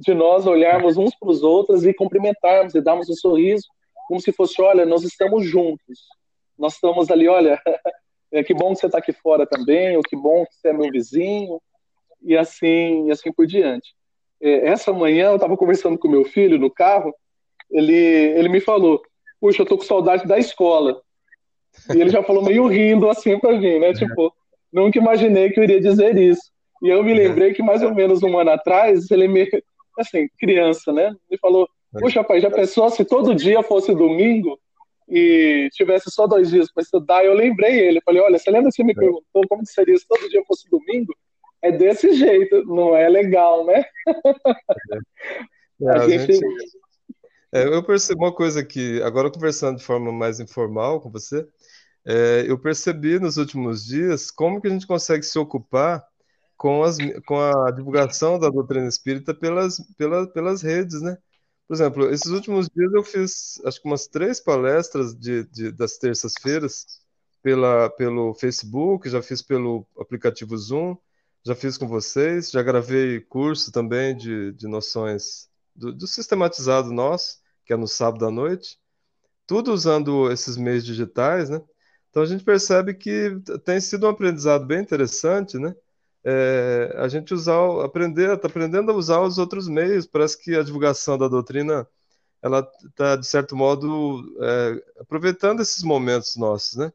de 0.00 0.14
nós 0.14 0.46
olharmos 0.46 0.96
uns 0.96 1.14
para 1.14 1.28
os 1.28 1.42
outros 1.42 1.84
e 1.84 1.92
cumprimentarmos 1.92 2.74
e 2.74 2.80
darmos 2.80 3.10
um 3.10 3.14
sorriso, 3.14 3.66
como 4.08 4.18
se 4.18 4.32
fosse, 4.32 4.60
olha, 4.62 4.86
nós 4.86 5.04
estamos 5.04 5.44
juntos. 5.44 6.00
Nós 6.58 6.74
estamos 6.74 7.10
ali, 7.10 7.28
olha, 7.28 7.60
é, 8.32 8.42
que 8.42 8.54
bom 8.54 8.72
que 8.72 8.80
você 8.80 8.86
está 8.86 8.98
aqui 8.98 9.12
fora 9.12 9.46
também, 9.46 9.96
ou 9.96 10.02
que 10.02 10.16
bom 10.16 10.46
que 10.46 10.54
você 10.54 10.68
é 10.68 10.72
meu 10.72 10.90
vizinho, 10.90 11.60
e 12.22 12.34
assim, 12.36 13.08
e 13.08 13.10
assim 13.10 13.30
por 13.30 13.46
diante. 13.46 13.94
É, 14.40 14.68
essa 14.68 14.90
manhã 14.90 15.28
eu 15.28 15.34
estava 15.34 15.56
conversando 15.56 15.98
com 15.98 16.08
meu 16.08 16.24
filho 16.24 16.58
no 16.58 16.70
carro, 16.70 17.14
ele, 17.70 17.94
ele 17.94 18.48
me 18.48 18.60
falou, 18.60 19.02
puxa, 19.38 19.62
eu 19.62 19.66
tô 19.66 19.76
com 19.76 19.84
saudade 19.84 20.26
da 20.26 20.38
escola. 20.38 21.02
E 21.94 22.00
ele 22.00 22.10
já 22.10 22.22
falou 22.22 22.42
meio 22.42 22.66
rindo 22.66 23.08
assim 23.08 23.38
para 23.38 23.52
mim, 23.52 23.78
né? 23.78 23.92
Tipo, 23.92 24.32
nunca 24.72 24.98
imaginei 24.98 25.50
que 25.50 25.60
eu 25.60 25.64
iria 25.64 25.80
dizer 25.80 26.16
isso. 26.16 26.50
E 26.82 26.88
eu 26.88 27.04
me 27.04 27.12
lembrei 27.12 27.52
que 27.52 27.62
mais 27.62 27.82
ou 27.82 27.94
menos 27.94 28.22
um 28.22 28.38
ano 28.38 28.50
atrás, 28.50 29.10
ele 29.10 29.28
me, 29.28 29.46
assim, 30.00 30.28
criança, 30.38 30.92
né? 30.92 31.14
Me 31.30 31.38
falou, 31.38 31.68
puxa, 31.98 32.24
pai, 32.24 32.40
já 32.40 32.50
pensou 32.50 32.88
se 32.90 33.04
todo 33.04 33.34
dia 33.34 33.62
fosse 33.62 33.94
domingo? 33.94 34.58
e 35.10 35.68
tivesse 35.72 36.08
só 36.08 36.26
dois 36.26 36.50
dias 36.50 36.72
para 36.72 36.84
estudar, 36.84 37.24
eu 37.24 37.34
lembrei 37.34 37.80
ele. 37.80 38.00
Falei, 38.02 38.22
olha, 38.22 38.38
você 38.38 38.48
lembra 38.48 38.70
que 38.70 38.76
você 38.76 38.84
me 38.84 38.92
é. 38.92 38.94
perguntou 38.94 39.42
como 39.48 39.66
seria 39.66 39.98
se 39.98 40.06
todo 40.06 40.28
dia 40.28 40.42
fosse 40.46 40.70
domingo? 40.70 41.12
É 41.60 41.72
desse 41.72 42.14
jeito, 42.14 42.64
não 42.64 42.96
é 42.96 43.08
legal, 43.08 43.66
né? 43.66 43.84
É, 45.82 45.90
a 45.90 46.08
gente... 46.08 46.32
gente... 46.34 46.80
É, 47.52 47.64
eu 47.64 47.82
percebo 47.82 48.24
uma 48.24 48.32
coisa 48.32 48.64
que, 48.64 49.02
agora 49.02 49.30
conversando 49.30 49.78
de 49.78 49.84
forma 49.84 50.12
mais 50.12 50.38
informal 50.38 51.00
com 51.00 51.10
você, 51.10 51.44
é, 52.06 52.44
eu 52.46 52.56
percebi 52.56 53.18
nos 53.18 53.36
últimos 53.36 53.84
dias 53.84 54.30
como 54.30 54.60
que 54.60 54.68
a 54.68 54.70
gente 54.70 54.86
consegue 54.86 55.24
se 55.24 55.36
ocupar 55.36 56.06
com, 56.60 56.82
as, 56.82 56.98
com 57.24 57.40
a 57.40 57.70
divulgação 57.70 58.38
da 58.38 58.50
doutrina 58.50 58.86
espírita 58.86 59.32
pelas, 59.32 59.80
pelas, 59.96 60.60
redes, 60.60 61.00
né? 61.00 61.16
Por 61.66 61.72
exemplo, 61.72 62.10
esses 62.10 62.30
últimos 62.30 62.68
dias 62.68 62.92
eu 62.92 63.02
fiz 63.02 63.58
acho 63.64 63.80
que 63.80 63.88
umas 63.88 64.06
três 64.06 64.40
palestras 64.40 65.14
de, 65.14 65.44
de 65.44 65.72
das 65.72 65.96
terças-feiras 65.96 66.84
pela, 67.42 67.88
pelo 67.88 68.34
Facebook, 68.34 69.08
já 69.08 69.22
fiz 69.22 69.40
pelo 69.40 69.86
aplicativo 69.98 70.54
Zoom, 70.58 70.98
já 71.42 71.54
fiz 71.54 71.78
com 71.78 71.88
vocês, 71.88 72.50
já 72.50 72.62
gravei 72.62 73.20
curso 73.20 73.72
também 73.72 74.14
de, 74.14 74.52
de 74.52 74.68
noções 74.68 75.48
do, 75.74 75.94
do 75.94 76.06
sistematizado 76.06 76.92
nosso, 76.92 77.38
que 77.64 77.72
é 77.72 77.76
no 77.76 77.88
sábado 77.88 78.26
à 78.26 78.30
noite, 78.30 78.78
tudo 79.46 79.72
usando 79.72 80.30
esses 80.30 80.58
meios 80.58 80.84
digitais, 80.84 81.48
né? 81.48 81.62
Então 82.10 82.22
a 82.22 82.26
gente 82.26 82.44
percebe 82.44 82.92
que 82.92 83.40
tem 83.64 83.80
sido 83.80 84.06
um 84.06 84.10
aprendizado 84.10 84.66
bem 84.66 84.80
interessante, 84.82 85.58
né? 85.58 85.74
É, 86.24 86.94
a 86.98 87.08
gente 87.08 87.32
usar, 87.34 87.84
aprender, 87.84 88.34
está 88.34 88.48
aprendendo 88.48 88.90
a 88.90 88.94
usar 88.94 89.20
os 89.20 89.38
outros 89.38 89.68
meios. 89.68 90.06
Parece 90.06 90.38
que 90.42 90.54
a 90.56 90.62
divulgação 90.62 91.16
da 91.18 91.28
doutrina, 91.28 91.86
ela 92.42 92.68
está 92.86 93.16
de 93.16 93.26
certo 93.26 93.56
modo 93.56 94.22
é, 94.40 94.84
aproveitando 95.00 95.60
esses 95.60 95.82
momentos 95.82 96.36
nossos, 96.36 96.76
né? 96.76 96.92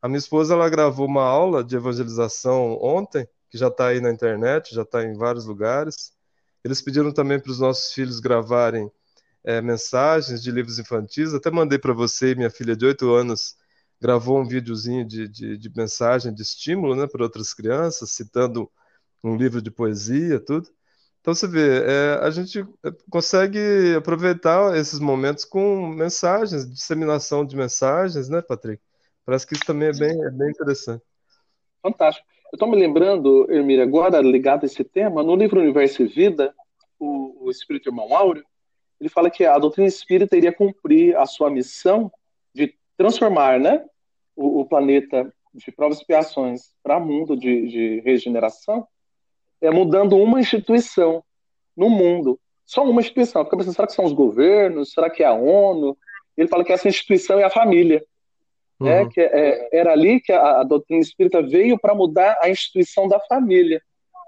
A 0.00 0.08
minha 0.08 0.18
esposa 0.18 0.54
ela 0.54 0.68
gravou 0.68 1.06
uma 1.06 1.24
aula 1.24 1.64
de 1.64 1.76
evangelização 1.76 2.78
ontem, 2.80 3.28
que 3.50 3.58
já 3.58 3.68
está 3.68 3.88
aí 3.88 4.00
na 4.00 4.10
internet, 4.10 4.74
já 4.74 4.82
está 4.82 5.02
em 5.02 5.14
vários 5.14 5.46
lugares. 5.46 6.12
Eles 6.62 6.82
pediram 6.82 7.12
também 7.12 7.40
para 7.40 7.50
os 7.50 7.60
nossos 7.60 7.92
filhos 7.92 8.20
gravarem 8.20 8.90
é, 9.44 9.60
mensagens 9.62 10.42
de 10.42 10.50
livros 10.50 10.78
infantis. 10.78 11.32
Até 11.32 11.50
mandei 11.50 11.78
para 11.78 11.92
você, 11.94 12.34
minha 12.34 12.50
filha 12.50 12.76
de 12.76 12.84
8 12.84 13.12
anos, 13.14 13.56
gravou 14.00 14.40
um 14.40 14.46
videozinho 14.46 15.04
de, 15.06 15.28
de, 15.28 15.56
de 15.56 15.70
mensagem, 15.74 16.34
de 16.34 16.42
estímulo 16.42 16.94
né, 16.94 17.06
para 17.06 17.22
outras 17.22 17.54
crianças, 17.54 18.10
citando 18.10 18.70
um 19.22 19.36
livro 19.36 19.60
de 19.60 19.70
poesia, 19.70 20.38
tudo. 20.40 20.68
Então 21.20 21.34
você 21.34 21.48
vê, 21.48 21.82
é, 21.84 22.20
a 22.22 22.30
gente 22.30 22.60
é, 22.60 22.90
consegue 23.10 23.94
aproveitar 23.96 24.76
esses 24.76 25.00
momentos 25.00 25.44
com 25.44 25.88
mensagens, 25.88 26.70
disseminação 26.70 27.44
de 27.44 27.56
mensagens, 27.56 28.28
né, 28.28 28.40
Patrick? 28.40 28.80
Parece 29.24 29.46
que 29.46 29.54
isso 29.54 29.64
também 29.64 29.88
é 29.88 29.92
bem, 29.92 30.24
é 30.24 30.30
bem 30.30 30.50
interessante. 30.50 31.02
Fantástico. 31.82 32.26
Eu 32.52 32.56
estou 32.56 32.70
me 32.70 32.76
lembrando, 32.76 33.50
Hermília, 33.50 33.82
agora 33.82 34.20
ligado 34.20 34.62
a 34.62 34.66
esse 34.66 34.84
tema, 34.84 35.22
no 35.22 35.34
livro 35.34 35.60
Universo 35.60 36.02
e 36.02 36.06
Vida, 36.06 36.54
o, 36.98 37.46
o 37.46 37.50
Espírito 37.50 37.88
Irmão 37.88 38.16
Áureo, 38.16 38.44
ele 39.00 39.10
fala 39.10 39.30
que 39.30 39.44
a 39.44 39.58
doutrina 39.58 39.88
espírita 39.88 40.36
iria 40.36 40.52
cumprir 40.52 41.16
a 41.16 41.26
sua 41.26 41.50
missão 41.50 42.10
de 42.54 42.74
transformar 42.96 43.58
né, 43.60 43.84
o, 44.34 44.60
o 44.60 44.64
planeta 44.66 45.32
de 45.54 45.72
provas 45.72 45.98
e 45.98 46.00
expiações 46.00 46.70
para 46.82 47.00
mundo 47.00 47.36
de, 47.36 47.68
de 47.68 48.00
regeneração, 48.00 48.86
é 49.60 49.70
mudando 49.70 50.16
uma 50.16 50.40
instituição 50.40 51.24
no 51.76 51.88
mundo. 51.88 52.38
Só 52.64 52.84
uma 52.84 53.00
instituição. 53.00 53.44
Fica 53.44 53.56
pensando, 53.56 53.74
será 53.74 53.86
que 53.86 53.94
são 53.94 54.04
os 54.04 54.12
governos? 54.12 54.92
Será 54.92 55.08
que 55.08 55.22
é 55.22 55.26
a 55.26 55.32
ONU? 55.32 55.96
Ele 56.36 56.48
fala 56.48 56.64
que 56.64 56.72
essa 56.72 56.88
instituição 56.88 57.38
é 57.38 57.44
a 57.44 57.50
família. 57.50 58.04
Né? 58.78 59.02
Uhum. 59.02 59.08
Que 59.08 59.20
é, 59.20 59.68
era 59.72 59.92
ali 59.92 60.20
que 60.20 60.32
a, 60.32 60.60
a 60.60 60.64
doutrina 60.64 61.00
espírita 61.00 61.40
veio 61.42 61.78
para 61.78 61.94
mudar 61.94 62.38
a 62.42 62.50
instituição 62.50 63.08
da 63.08 63.18
família. 63.20 63.80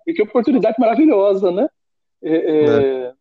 E 0.06 0.14
que 0.14 0.22
oportunidade 0.22 0.76
maravilhosa, 0.78 1.50
né? 1.50 1.68
É, 2.22 2.32
é, 2.32 2.64
é. 2.64 3.12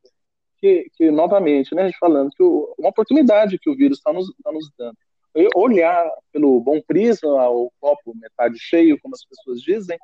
que, 0.59 0.89
que, 0.95 1.11
novamente, 1.11 1.75
né, 1.75 1.83
a 1.83 1.85
gente 1.87 1.97
falando 1.99 2.31
que 2.31 2.41
o, 2.41 2.73
uma 2.77 2.89
oportunidade 2.89 3.59
que 3.59 3.69
o 3.69 3.75
vírus 3.75 3.97
está 3.97 4.13
nos, 4.13 4.27
tá 4.41 4.51
nos 4.51 4.71
dando. 4.77 4.97
Olhar 5.55 6.09
pelo 6.31 6.59
bom 6.59 6.81
prisma, 6.81 7.49
o 7.49 7.71
copo 7.79 8.15
metade 8.15 8.57
cheio, 8.59 8.99
como 9.01 9.15
as 9.15 9.23
pessoas 9.23 9.61
dizem, 9.61 9.97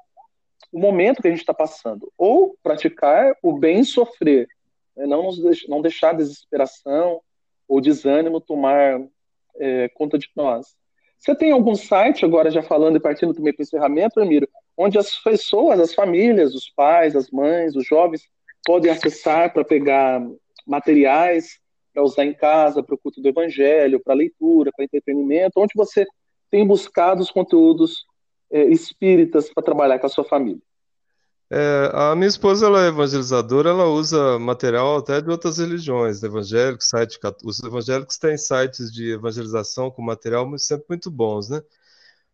o 0.72 0.80
momento 0.80 1.22
que 1.22 1.28
a 1.28 1.32
gente 1.32 1.40
está 1.40 1.54
passando. 1.54 2.12
Ou 2.18 2.56
praticar 2.62 3.36
o 3.42 3.58
bem 3.58 3.84
sofrer, 3.84 4.48
né? 4.96 5.06
não, 5.06 5.24
nos, 5.24 5.68
não 5.68 5.82
deixar 5.82 6.12
a 6.12 6.14
desesperação 6.14 7.22
ou 7.68 7.82
desânimo 7.82 8.42
tomar 8.42 9.02
é, 9.58 9.90
conta 9.90 10.18
de 10.18 10.30
nós. 10.36 10.76
Você 11.18 11.34
tem 11.34 11.52
algum 11.52 11.76
site, 11.76 12.26
agora 12.26 12.52
já 12.52 12.62
falando 12.62 12.98
e 12.98 13.00
partindo 13.00 13.34
também 13.34 13.54
para 13.54 13.62
o 13.62 13.64
encerramento, 13.64 14.20
Emílio, 14.20 14.50
onde 14.76 14.98
as 14.98 15.18
pessoas, 15.20 15.80
as 15.80 15.94
famílias, 15.94 16.54
os 16.54 16.70
pais, 16.70 17.16
as 17.16 17.32
mães, 17.32 17.76
os 17.76 17.86
jovens, 17.86 18.28
podem 18.66 18.92
acessar 18.92 19.54
para 19.54 19.64
pegar 19.64 20.22
materiais 20.66 21.60
para 21.94 22.04
usar 22.04 22.26
em 22.26 22.34
casa, 22.34 22.82
para 22.82 22.96
o 22.96 22.98
culto 22.98 23.22
do 23.22 23.30
evangelho, 23.30 24.02
para 24.04 24.16
leitura, 24.16 24.72
para 24.76 24.84
entretenimento, 24.84 25.60
onde 25.60 25.74
você 25.76 26.06
tem 26.50 26.66
buscado 26.66 27.22
os 27.22 27.32
conteúdos 27.32 28.06
é, 28.52 28.64
espíritas 28.66 29.52
para 29.54 29.64
trabalhar 29.64 30.00
com 30.00 30.08
a 30.08 30.10
sua 30.10 30.24
família? 30.24 30.62
É, 31.56 31.92
a 31.94 32.16
minha 32.16 32.28
esposa 32.28 32.66
ela 32.66 32.84
é 32.84 32.88
evangelizadora, 32.88 33.70
ela 33.70 33.86
usa 33.86 34.40
material 34.40 34.98
até 34.98 35.22
de 35.22 35.30
outras 35.30 35.60
religiões, 35.60 36.24
evangélicos, 36.24 36.88
site, 36.88 37.20
os 37.44 37.62
evangélicos 37.62 38.18
têm 38.18 38.36
sites 38.38 38.92
de 38.92 39.12
evangelização 39.12 39.92
com 39.92 40.02
material 40.02 40.52
sempre 40.58 40.86
muito 40.90 41.12
bons, 41.12 41.50
né? 41.50 41.62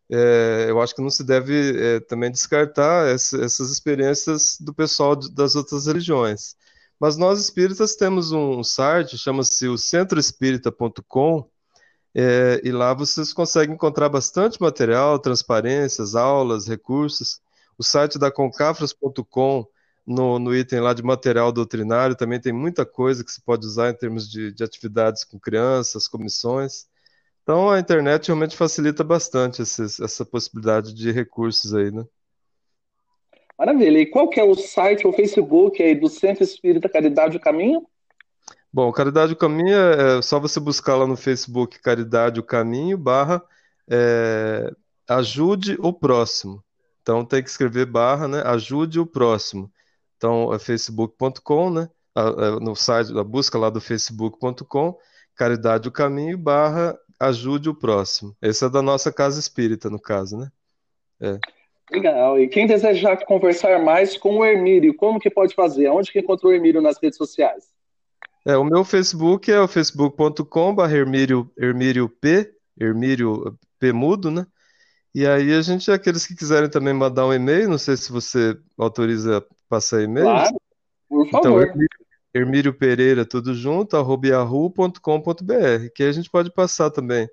É, 0.09 0.67
eu 0.69 0.81
acho 0.81 0.95
que 0.95 1.01
não 1.01 1.09
se 1.09 1.23
deve 1.23 1.77
é, 1.77 1.99
também 1.99 2.31
descartar 2.31 3.07
essa, 3.09 3.43
essas 3.43 3.69
experiências 3.71 4.57
do 4.59 4.73
pessoal 4.73 5.15
de, 5.15 5.31
das 5.31 5.55
outras 5.55 5.85
religiões. 5.85 6.55
Mas 6.99 7.15
nós 7.15 7.39
espíritas 7.39 7.95
temos 7.95 8.31
um 8.31 8.63
site, 8.63 9.17
chama-se 9.17 9.67
o 9.67 9.77
centroespírita.com, 9.77 11.49
é, 12.13 12.59
e 12.63 12.71
lá 12.71 12.93
vocês 12.93 13.31
conseguem 13.31 13.75
encontrar 13.75 14.09
bastante 14.09 14.61
material, 14.61 15.19
transparências, 15.19 16.15
aulas, 16.15 16.67
recursos. 16.67 17.39
O 17.77 17.83
site 17.83 18.19
da 18.19 18.31
concafras.com, 18.31 19.65
no, 20.05 20.39
no, 20.39 20.55
item 20.55 20.81
lá 20.81 20.93
de 20.93 21.03
material 21.03 21.51
doutrinário, 21.51 22.15
também 22.15 22.39
tem 22.39 22.51
muita 22.51 22.85
coisa 22.85 23.23
que 23.23 23.31
se 23.31 23.41
pode 23.41 23.65
usar 23.65 23.91
em 23.91 23.93
termos 23.93 24.29
de, 24.29 24.51
de 24.51 24.63
atividades 24.63 25.23
com 25.23 25.39
crianças, 25.39 26.07
comissões. 26.07 26.87
Então 27.43 27.69
a 27.69 27.79
internet 27.79 28.27
realmente 28.27 28.57
facilita 28.57 29.03
bastante 29.03 29.61
esses, 29.61 29.99
essa 29.99 30.25
possibilidade 30.25 30.93
de 30.93 31.11
recursos 31.11 31.73
aí, 31.73 31.91
né? 31.91 32.05
Maravilha. 33.59 33.99
E 33.99 34.05
qual 34.05 34.29
que 34.29 34.39
é 34.39 34.43
o 34.43 34.55
site 34.55 35.05
ou 35.05 35.11
Facebook 35.11 35.83
aí 35.83 35.93
do 35.93 36.07
Centro 36.07 36.45
Espírita 36.45 36.87
Caridade 36.87 37.35
o 37.35 37.41
Caminho? 37.41 37.85
Bom, 38.71 38.89
Caridade 38.93 39.33
o 39.33 39.35
Caminho 39.35 39.75
é, 39.75 40.19
é 40.19 40.21
só 40.21 40.39
você 40.39 40.61
buscar 40.61 40.95
lá 40.95 41.05
no 41.05 41.17
Facebook 41.17 41.77
Caridade 41.81 42.39
o 42.39 42.43
Caminho 42.43 42.97
barra 42.97 43.43
é, 43.85 44.71
ajude 45.09 45.75
o 45.81 45.91
próximo. 45.91 46.63
Então 47.01 47.25
tem 47.25 47.43
que 47.43 47.49
escrever 47.49 47.85
barra, 47.85 48.29
né? 48.29 48.41
Ajude 48.45 48.97
o 48.97 49.05
próximo. 49.05 49.69
Então 50.15 50.53
é 50.53 50.59
facebook.com, 50.59 51.69
né? 51.69 51.89
É, 52.15 52.59
no 52.61 52.75
site, 52.75 53.17
a 53.17 53.23
busca 53.25 53.57
lá 53.57 53.69
do 53.69 53.81
facebook.com, 53.81 54.97
Caridade 55.35 55.89
o 55.89 55.91
Caminho, 55.91 56.37
barra 56.37 56.97
ajude 57.19 57.67
o 57.69 57.75
próximo. 57.75 58.33
Esse 58.41 58.63
é 58.63 58.69
da 58.69 58.81
nossa 58.81 59.11
casa 59.11 59.37
espírita, 59.37 59.89
no 59.89 59.99
caso, 59.99 60.37
né? 60.37 60.49
É. 61.19 61.39
Legal. 61.91 62.39
E 62.39 62.47
quem 62.47 62.67
desejar 62.67 63.17
conversar 63.25 63.83
mais 63.83 64.17
com 64.17 64.37
o 64.37 64.45
Hermírio, 64.45 64.93
como 64.93 65.19
que 65.19 65.29
pode 65.29 65.55
fazer? 65.55 65.89
Onde 65.89 66.11
que 66.11 66.19
encontrou 66.19 66.51
o 66.51 66.55
Hermírio 66.55 66.81
nas 66.81 67.01
redes 67.01 67.17
sociais? 67.17 67.65
É, 68.45 68.55
o 68.55 68.63
meu 68.63 68.83
Facebook 68.83 69.51
é 69.51 69.59
o 69.59 69.67
facebook.com.br 69.67 70.81
Hermírio, 70.83 71.51
Hermírio 71.57 72.07
P, 72.07 72.53
Hermírio 72.79 73.57
P 73.79 73.91
mudo, 73.91 74.31
né? 74.31 74.45
E 75.13 75.25
aí 75.25 75.53
a 75.53 75.61
gente, 75.61 75.91
aqueles 75.91 76.25
que 76.25 76.35
quiserem 76.35 76.69
também 76.69 76.93
mandar 76.93 77.25
um 77.25 77.33
e-mail, 77.33 77.67
não 77.67 77.77
sei 77.77 77.97
se 77.97 78.11
você 78.11 78.55
autoriza 78.77 79.43
passar 79.67 80.03
e-mail. 80.03 80.27
Claro, 80.27 80.61
por 81.09 81.27
então, 81.27 81.41
favor. 81.41 81.63
Então, 81.63 81.87
Hermírio 82.33 82.73
Pereira, 82.73 83.25
tudo 83.25 83.55
junto, 83.55 83.97
arroba 83.97 84.27
yahoo.com.br, 84.27 85.89
que 85.95 86.03
a 86.03 86.11
gente 86.11 86.29
pode 86.29 86.53
passar 86.53 86.91
também 86.91 87.27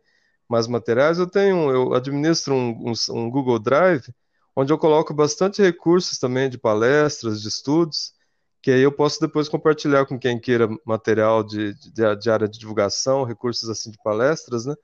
mais 0.48 0.66
materiais. 0.66 1.18
Eu 1.18 1.28
tenho, 1.28 1.70
eu 1.70 1.94
administro 1.94 2.54
um, 2.54 2.90
um, 2.90 2.92
um, 3.10 3.30
Google 3.30 3.58
Drive, 3.58 4.08
onde 4.56 4.72
eu 4.72 4.78
coloco 4.78 5.14
bastante 5.14 5.62
recursos 5.62 6.18
também 6.18 6.50
de 6.50 6.58
palestras, 6.58 7.42
de 7.42 7.48
estudos, 7.48 8.14
que 8.62 8.70
aí 8.70 8.80
eu 8.80 8.90
posso 8.90 9.20
depois 9.20 9.48
compartilhar 9.48 10.06
com 10.06 10.18
quem 10.18 10.40
queira 10.40 10.68
material 10.84 11.44
de, 11.44 11.74
de, 11.74 12.16
de 12.16 12.30
área 12.30 12.48
de 12.48 12.58
divulgação, 12.58 13.22
recursos 13.22 13.68
assim 13.68 13.90
de 13.90 13.98
palestras, 14.02 14.66
né? 14.66 14.74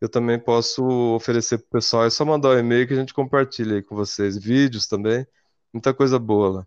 eu 0.00 0.08
também 0.08 0.38
posso 0.38 0.84
oferecer 1.14 1.58
para 1.58 1.66
o 1.66 1.70
pessoal. 1.70 2.04
É 2.04 2.10
só 2.10 2.24
mandar 2.24 2.50
o 2.50 2.54
um 2.54 2.58
e-mail 2.58 2.86
que 2.86 2.92
a 2.92 2.96
gente 2.96 3.14
compartilha 3.14 3.76
aí 3.76 3.82
com 3.82 3.96
vocês. 3.96 4.36
Vídeos 4.36 4.86
também. 4.86 5.26
Muita 5.72 5.94
coisa 5.94 6.18
boa 6.18 6.48
lá. 6.48 6.66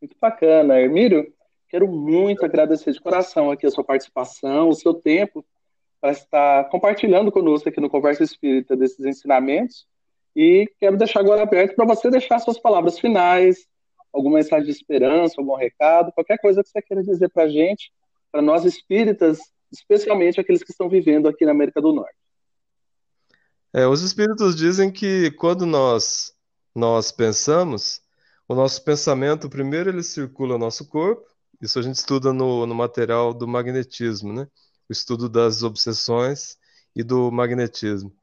Muito 0.00 0.16
bacana. 0.20 0.80
Hermírio, 0.80 1.32
quero 1.68 1.86
muito 1.86 2.44
agradecer 2.44 2.92
de 2.92 3.00
coração 3.00 3.50
aqui 3.50 3.66
a 3.66 3.70
sua 3.70 3.84
participação, 3.84 4.68
o 4.68 4.74
seu 4.74 4.94
tempo 4.94 5.44
para 6.00 6.10
estar 6.10 6.64
compartilhando 6.68 7.30
conosco 7.30 7.68
aqui 7.68 7.80
no 7.80 7.88
Conversa 7.88 8.24
Espírita 8.24 8.76
desses 8.76 9.06
ensinamentos. 9.06 9.86
E 10.34 10.70
quero 10.78 10.96
deixar 10.96 11.20
agora 11.20 11.42
aberto 11.42 11.74
para 11.74 11.86
você 11.86 12.10
deixar 12.10 12.38
suas 12.38 12.58
palavras 12.58 12.98
finais, 12.98 13.66
alguma 14.12 14.36
mensagem 14.36 14.66
de 14.66 14.72
esperança, 14.72 15.34
algum 15.38 15.54
recado, 15.54 16.12
qualquer 16.12 16.38
coisa 16.38 16.62
que 16.62 16.68
você 16.68 16.82
queira 16.82 17.02
dizer 17.02 17.28
para 17.30 17.44
a 17.44 17.48
gente, 17.48 17.92
para 18.30 18.42
nós 18.42 18.64
espíritas 18.64 19.38
especialmente 19.72 20.38
aqueles 20.38 20.62
que 20.62 20.70
estão 20.70 20.88
vivendo 20.88 21.26
aqui 21.26 21.46
na 21.46 21.52
América 21.52 21.80
do 21.80 21.92
Norte. 21.92 22.14
É, 23.72 23.86
os 23.86 24.02
espíritos 24.02 24.54
dizem 24.54 24.92
que 24.92 25.30
quando 25.32 25.64
nós 25.64 26.32
nós 26.74 27.10
pensamos, 27.10 28.00
o 28.48 28.54
nosso 28.54 28.82
pensamento 28.84 29.48
primeiro 29.48 29.90
ele 29.90 30.02
circula 30.02 30.54
no 30.54 30.58
nosso 30.58 30.86
corpo. 30.86 31.26
Isso 31.60 31.78
a 31.78 31.82
gente 31.82 31.96
estuda 31.96 32.32
no, 32.32 32.66
no 32.66 32.74
material 32.74 33.32
do 33.32 33.46
magnetismo, 33.46 34.32
né? 34.32 34.46
O 34.88 34.92
estudo 34.92 35.28
das 35.28 35.62
obsessões 35.62 36.56
e 36.94 37.02
do 37.02 37.30
magnetismo. 37.30 38.14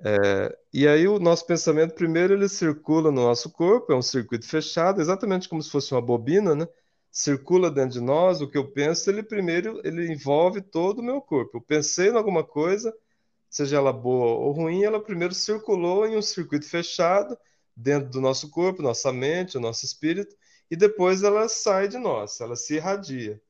É, 0.00 0.56
e 0.72 0.86
aí 0.86 1.08
o 1.08 1.18
nosso 1.18 1.44
pensamento 1.46 1.94
primeiro 1.94 2.32
ele 2.34 2.48
circula 2.48 3.10
no 3.10 3.22
nosso 3.22 3.50
corpo, 3.50 3.92
é 3.92 3.96
um 3.96 4.02
circuito 4.02 4.46
fechado, 4.46 5.00
exatamente 5.00 5.48
como 5.48 5.62
se 5.62 5.70
fosse 5.70 5.92
uma 5.92 6.00
bobina, 6.00 6.54
né? 6.54 6.68
circula 7.10 7.70
dentro 7.70 7.98
de 7.98 8.00
nós, 8.00 8.40
o 8.40 8.48
que 8.48 8.56
eu 8.56 8.70
penso, 8.70 9.10
ele 9.10 9.22
primeiro 9.22 9.80
ele 9.84 10.12
envolve 10.12 10.60
todo 10.60 11.00
o 11.00 11.02
meu 11.02 11.20
corpo. 11.20 11.58
Eu 11.58 11.60
pensei 11.62 12.10
em 12.10 12.16
alguma 12.16 12.44
coisa, 12.44 12.94
seja 13.50 13.76
ela 13.78 13.92
boa 13.92 14.38
ou 14.38 14.52
ruim, 14.52 14.84
ela 14.84 15.02
primeiro 15.02 15.34
circulou 15.34 16.06
em 16.06 16.16
um 16.16 16.22
circuito 16.22 16.66
fechado 16.68 17.36
dentro 17.76 18.10
do 18.10 18.20
nosso 18.20 18.50
corpo, 18.50 18.82
nossa 18.82 19.12
mente, 19.12 19.58
nosso 19.58 19.84
espírito, 19.84 20.36
e 20.70 20.76
depois 20.76 21.22
ela 21.22 21.48
sai 21.48 21.88
de 21.88 21.98
nós, 21.98 22.40
ela 22.40 22.56
se 22.56 22.74
irradia. 22.74 23.40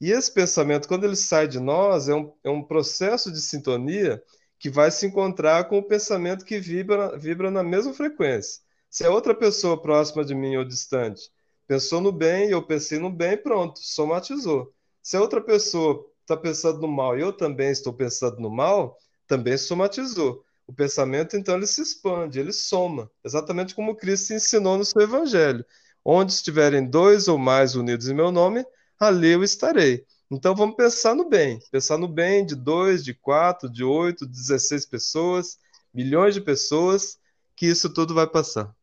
E 0.00 0.12
esse 0.12 0.32
pensamento, 0.32 0.86
quando 0.88 1.04
ele 1.04 1.16
sai 1.16 1.48
de 1.48 1.58
nós, 1.58 2.08
é 2.08 2.14
um, 2.14 2.32
é 2.44 2.50
um 2.50 2.62
processo 2.62 3.32
de 3.32 3.40
sintonia 3.40 4.22
que 4.58 4.70
vai 4.70 4.90
se 4.90 5.06
encontrar 5.06 5.64
com 5.64 5.78
o 5.78 5.82
pensamento 5.82 6.44
que 6.44 6.58
vibra, 6.58 7.16
vibra 7.16 7.50
na 7.50 7.62
mesma 7.62 7.92
frequência. 7.92 8.62
Se 8.90 9.04
é 9.04 9.08
outra 9.08 9.34
pessoa 9.34 9.80
próxima 9.80 10.24
de 10.24 10.34
mim 10.34 10.56
ou 10.56 10.64
distante 10.64 11.30
pensou 11.68 12.00
no 12.00 12.10
bem 12.10 12.48
e 12.48 12.52
eu 12.52 12.62
pensei 12.62 12.98
no 12.98 13.10
bem, 13.10 13.36
pronto, 13.36 13.78
somatizou. 13.80 14.72
Se 15.02 15.16
a 15.16 15.20
outra 15.20 15.40
pessoa 15.40 16.04
está 16.22 16.34
pensando 16.34 16.80
no 16.80 16.88
mal 16.88 17.16
e 17.16 17.20
eu 17.20 17.32
também 17.32 17.70
estou 17.70 17.92
pensando 17.92 18.40
no 18.40 18.50
mal, 18.50 18.96
também 19.26 19.56
somatizou. 19.58 20.42
O 20.66 20.72
pensamento, 20.72 21.36
então, 21.36 21.56
ele 21.56 21.66
se 21.66 21.82
expande, 21.82 22.40
ele 22.40 22.52
soma, 22.52 23.10
exatamente 23.24 23.74
como 23.74 23.94
Cristo 23.94 24.32
ensinou 24.34 24.76
no 24.76 24.84
seu 24.84 25.02
evangelho. 25.02 25.64
Onde 26.04 26.32
estiverem 26.32 26.88
dois 26.88 27.28
ou 27.28 27.38
mais 27.38 27.74
unidos 27.74 28.08
em 28.08 28.14
meu 28.14 28.32
nome, 28.32 28.64
ali 28.98 29.28
eu 29.28 29.44
estarei. 29.44 30.06
Então 30.30 30.54
vamos 30.54 30.76
pensar 30.76 31.14
no 31.14 31.24
bem, 31.24 31.58
pensar 31.70 31.96
no 31.96 32.06
bem 32.06 32.44
de 32.44 32.54
dois, 32.54 33.02
de 33.02 33.14
quatro, 33.14 33.70
de 33.70 33.82
oito, 33.82 34.26
de 34.26 34.32
dezesseis 34.32 34.84
pessoas, 34.84 35.58
milhões 35.92 36.34
de 36.34 36.42
pessoas, 36.42 37.18
que 37.56 37.66
isso 37.66 37.92
tudo 37.92 38.14
vai 38.14 38.26
passar. 38.26 38.74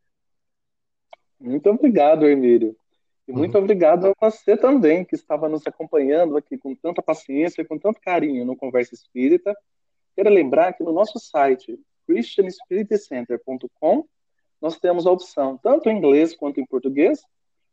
Muito 1.39 1.69
obrigado, 1.69 2.27
Emílio. 2.27 2.75
E 3.27 3.31
muito 3.31 3.55
uhum. 3.55 3.63
obrigado 3.63 4.07
a 4.07 4.13
você 4.19 4.57
também, 4.57 5.05
que 5.05 5.13
estava 5.13 5.47
nos 5.47 5.65
acompanhando 5.67 6.35
aqui 6.35 6.57
com 6.57 6.73
tanta 6.73 7.01
paciência 7.01 7.61
e 7.61 7.65
com 7.65 7.77
tanto 7.77 8.01
carinho 8.01 8.43
no 8.43 8.55
Conversa 8.55 8.95
Espírita. 8.95 9.55
Quero 10.15 10.31
lembrar 10.31 10.73
que 10.73 10.83
no 10.83 10.91
nosso 10.91 11.19
site, 11.19 11.79
christianspiriticenter.com, 12.07 14.07
nós 14.59 14.79
temos 14.79 15.05
a 15.05 15.11
opção, 15.11 15.59
tanto 15.61 15.89
em 15.89 15.97
inglês 15.97 16.35
quanto 16.35 16.59
em 16.59 16.65
português, 16.65 17.21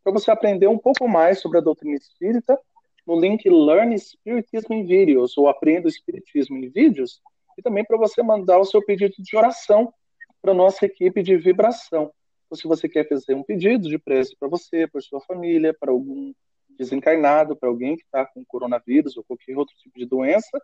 para 0.04 0.12
você 0.12 0.30
aprender 0.30 0.66
um 0.66 0.78
pouco 0.78 1.08
mais 1.08 1.40
sobre 1.40 1.56
a 1.56 1.62
doutrina 1.62 1.96
espírita 1.96 2.58
no 3.06 3.18
link 3.18 3.48
Learn 3.48 3.98
Spiritism 3.98 4.72
in 4.72 4.86
Videos, 4.86 5.36
ou 5.36 5.48
Aprenda 5.48 5.86
o 5.86 5.90
Espiritismo 5.90 6.56
em 6.56 6.68
Vídeos, 6.68 7.20
e 7.58 7.62
também 7.62 7.84
para 7.84 7.98
você 7.98 8.22
mandar 8.22 8.58
o 8.58 8.64
seu 8.64 8.84
pedido 8.84 9.14
de 9.18 9.36
oração 9.36 9.92
para 10.40 10.52
a 10.52 10.54
nossa 10.54 10.86
equipe 10.86 11.22
de 11.22 11.36
vibração. 11.36 12.12
Ou 12.50 12.56
se 12.56 12.66
você 12.66 12.88
quer 12.88 13.08
fazer 13.08 13.34
um 13.34 13.42
pedido 13.42 13.88
de 13.88 13.98
preço 13.98 14.36
para 14.38 14.48
você, 14.48 14.86
para 14.86 15.00
sua 15.00 15.20
família, 15.20 15.74
para 15.78 15.90
algum 15.90 16.32
desencarnado, 16.70 17.56
para 17.56 17.68
alguém 17.68 17.96
que 17.96 18.02
está 18.02 18.24
com 18.26 18.44
coronavírus 18.44 19.16
ou 19.16 19.24
qualquer 19.24 19.56
outro 19.56 19.74
tipo 19.76 19.98
de 19.98 20.06
doença, 20.06 20.60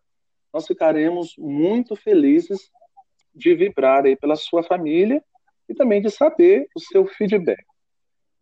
nós 0.53 0.66
ficaremos 0.66 1.34
muito 1.36 1.95
felizes 1.95 2.70
de 3.34 3.55
vibrar 3.55 4.05
aí 4.05 4.16
pela 4.16 4.36
sua 4.36 4.62
família 4.62 5.22
e 5.68 5.74
também 5.74 6.01
de 6.01 6.11
saber 6.11 6.66
o 6.74 6.80
seu 6.80 7.07
feedback. 7.07 7.62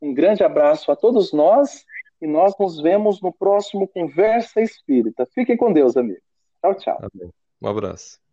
Um 0.01 0.14
grande 0.14 0.42
abraço 0.42 0.90
a 0.92 0.97
todos 0.97 1.32
nós 1.32 1.84
e 2.20 2.26
nós 2.26 2.54
nos 2.58 2.80
vemos 2.80 3.20
no 3.20 3.32
próximo 3.32 3.88
Conversa 3.88 4.60
Espírita. 4.60 5.26
Fiquem 5.26 5.56
com 5.56 5.72
Deus, 5.72 5.96
amigos. 5.96 6.22
Tchau, 6.60 6.74
tchau. 6.74 6.98
Amém. 6.98 7.30
Um 7.60 7.68
abraço. 7.68 8.26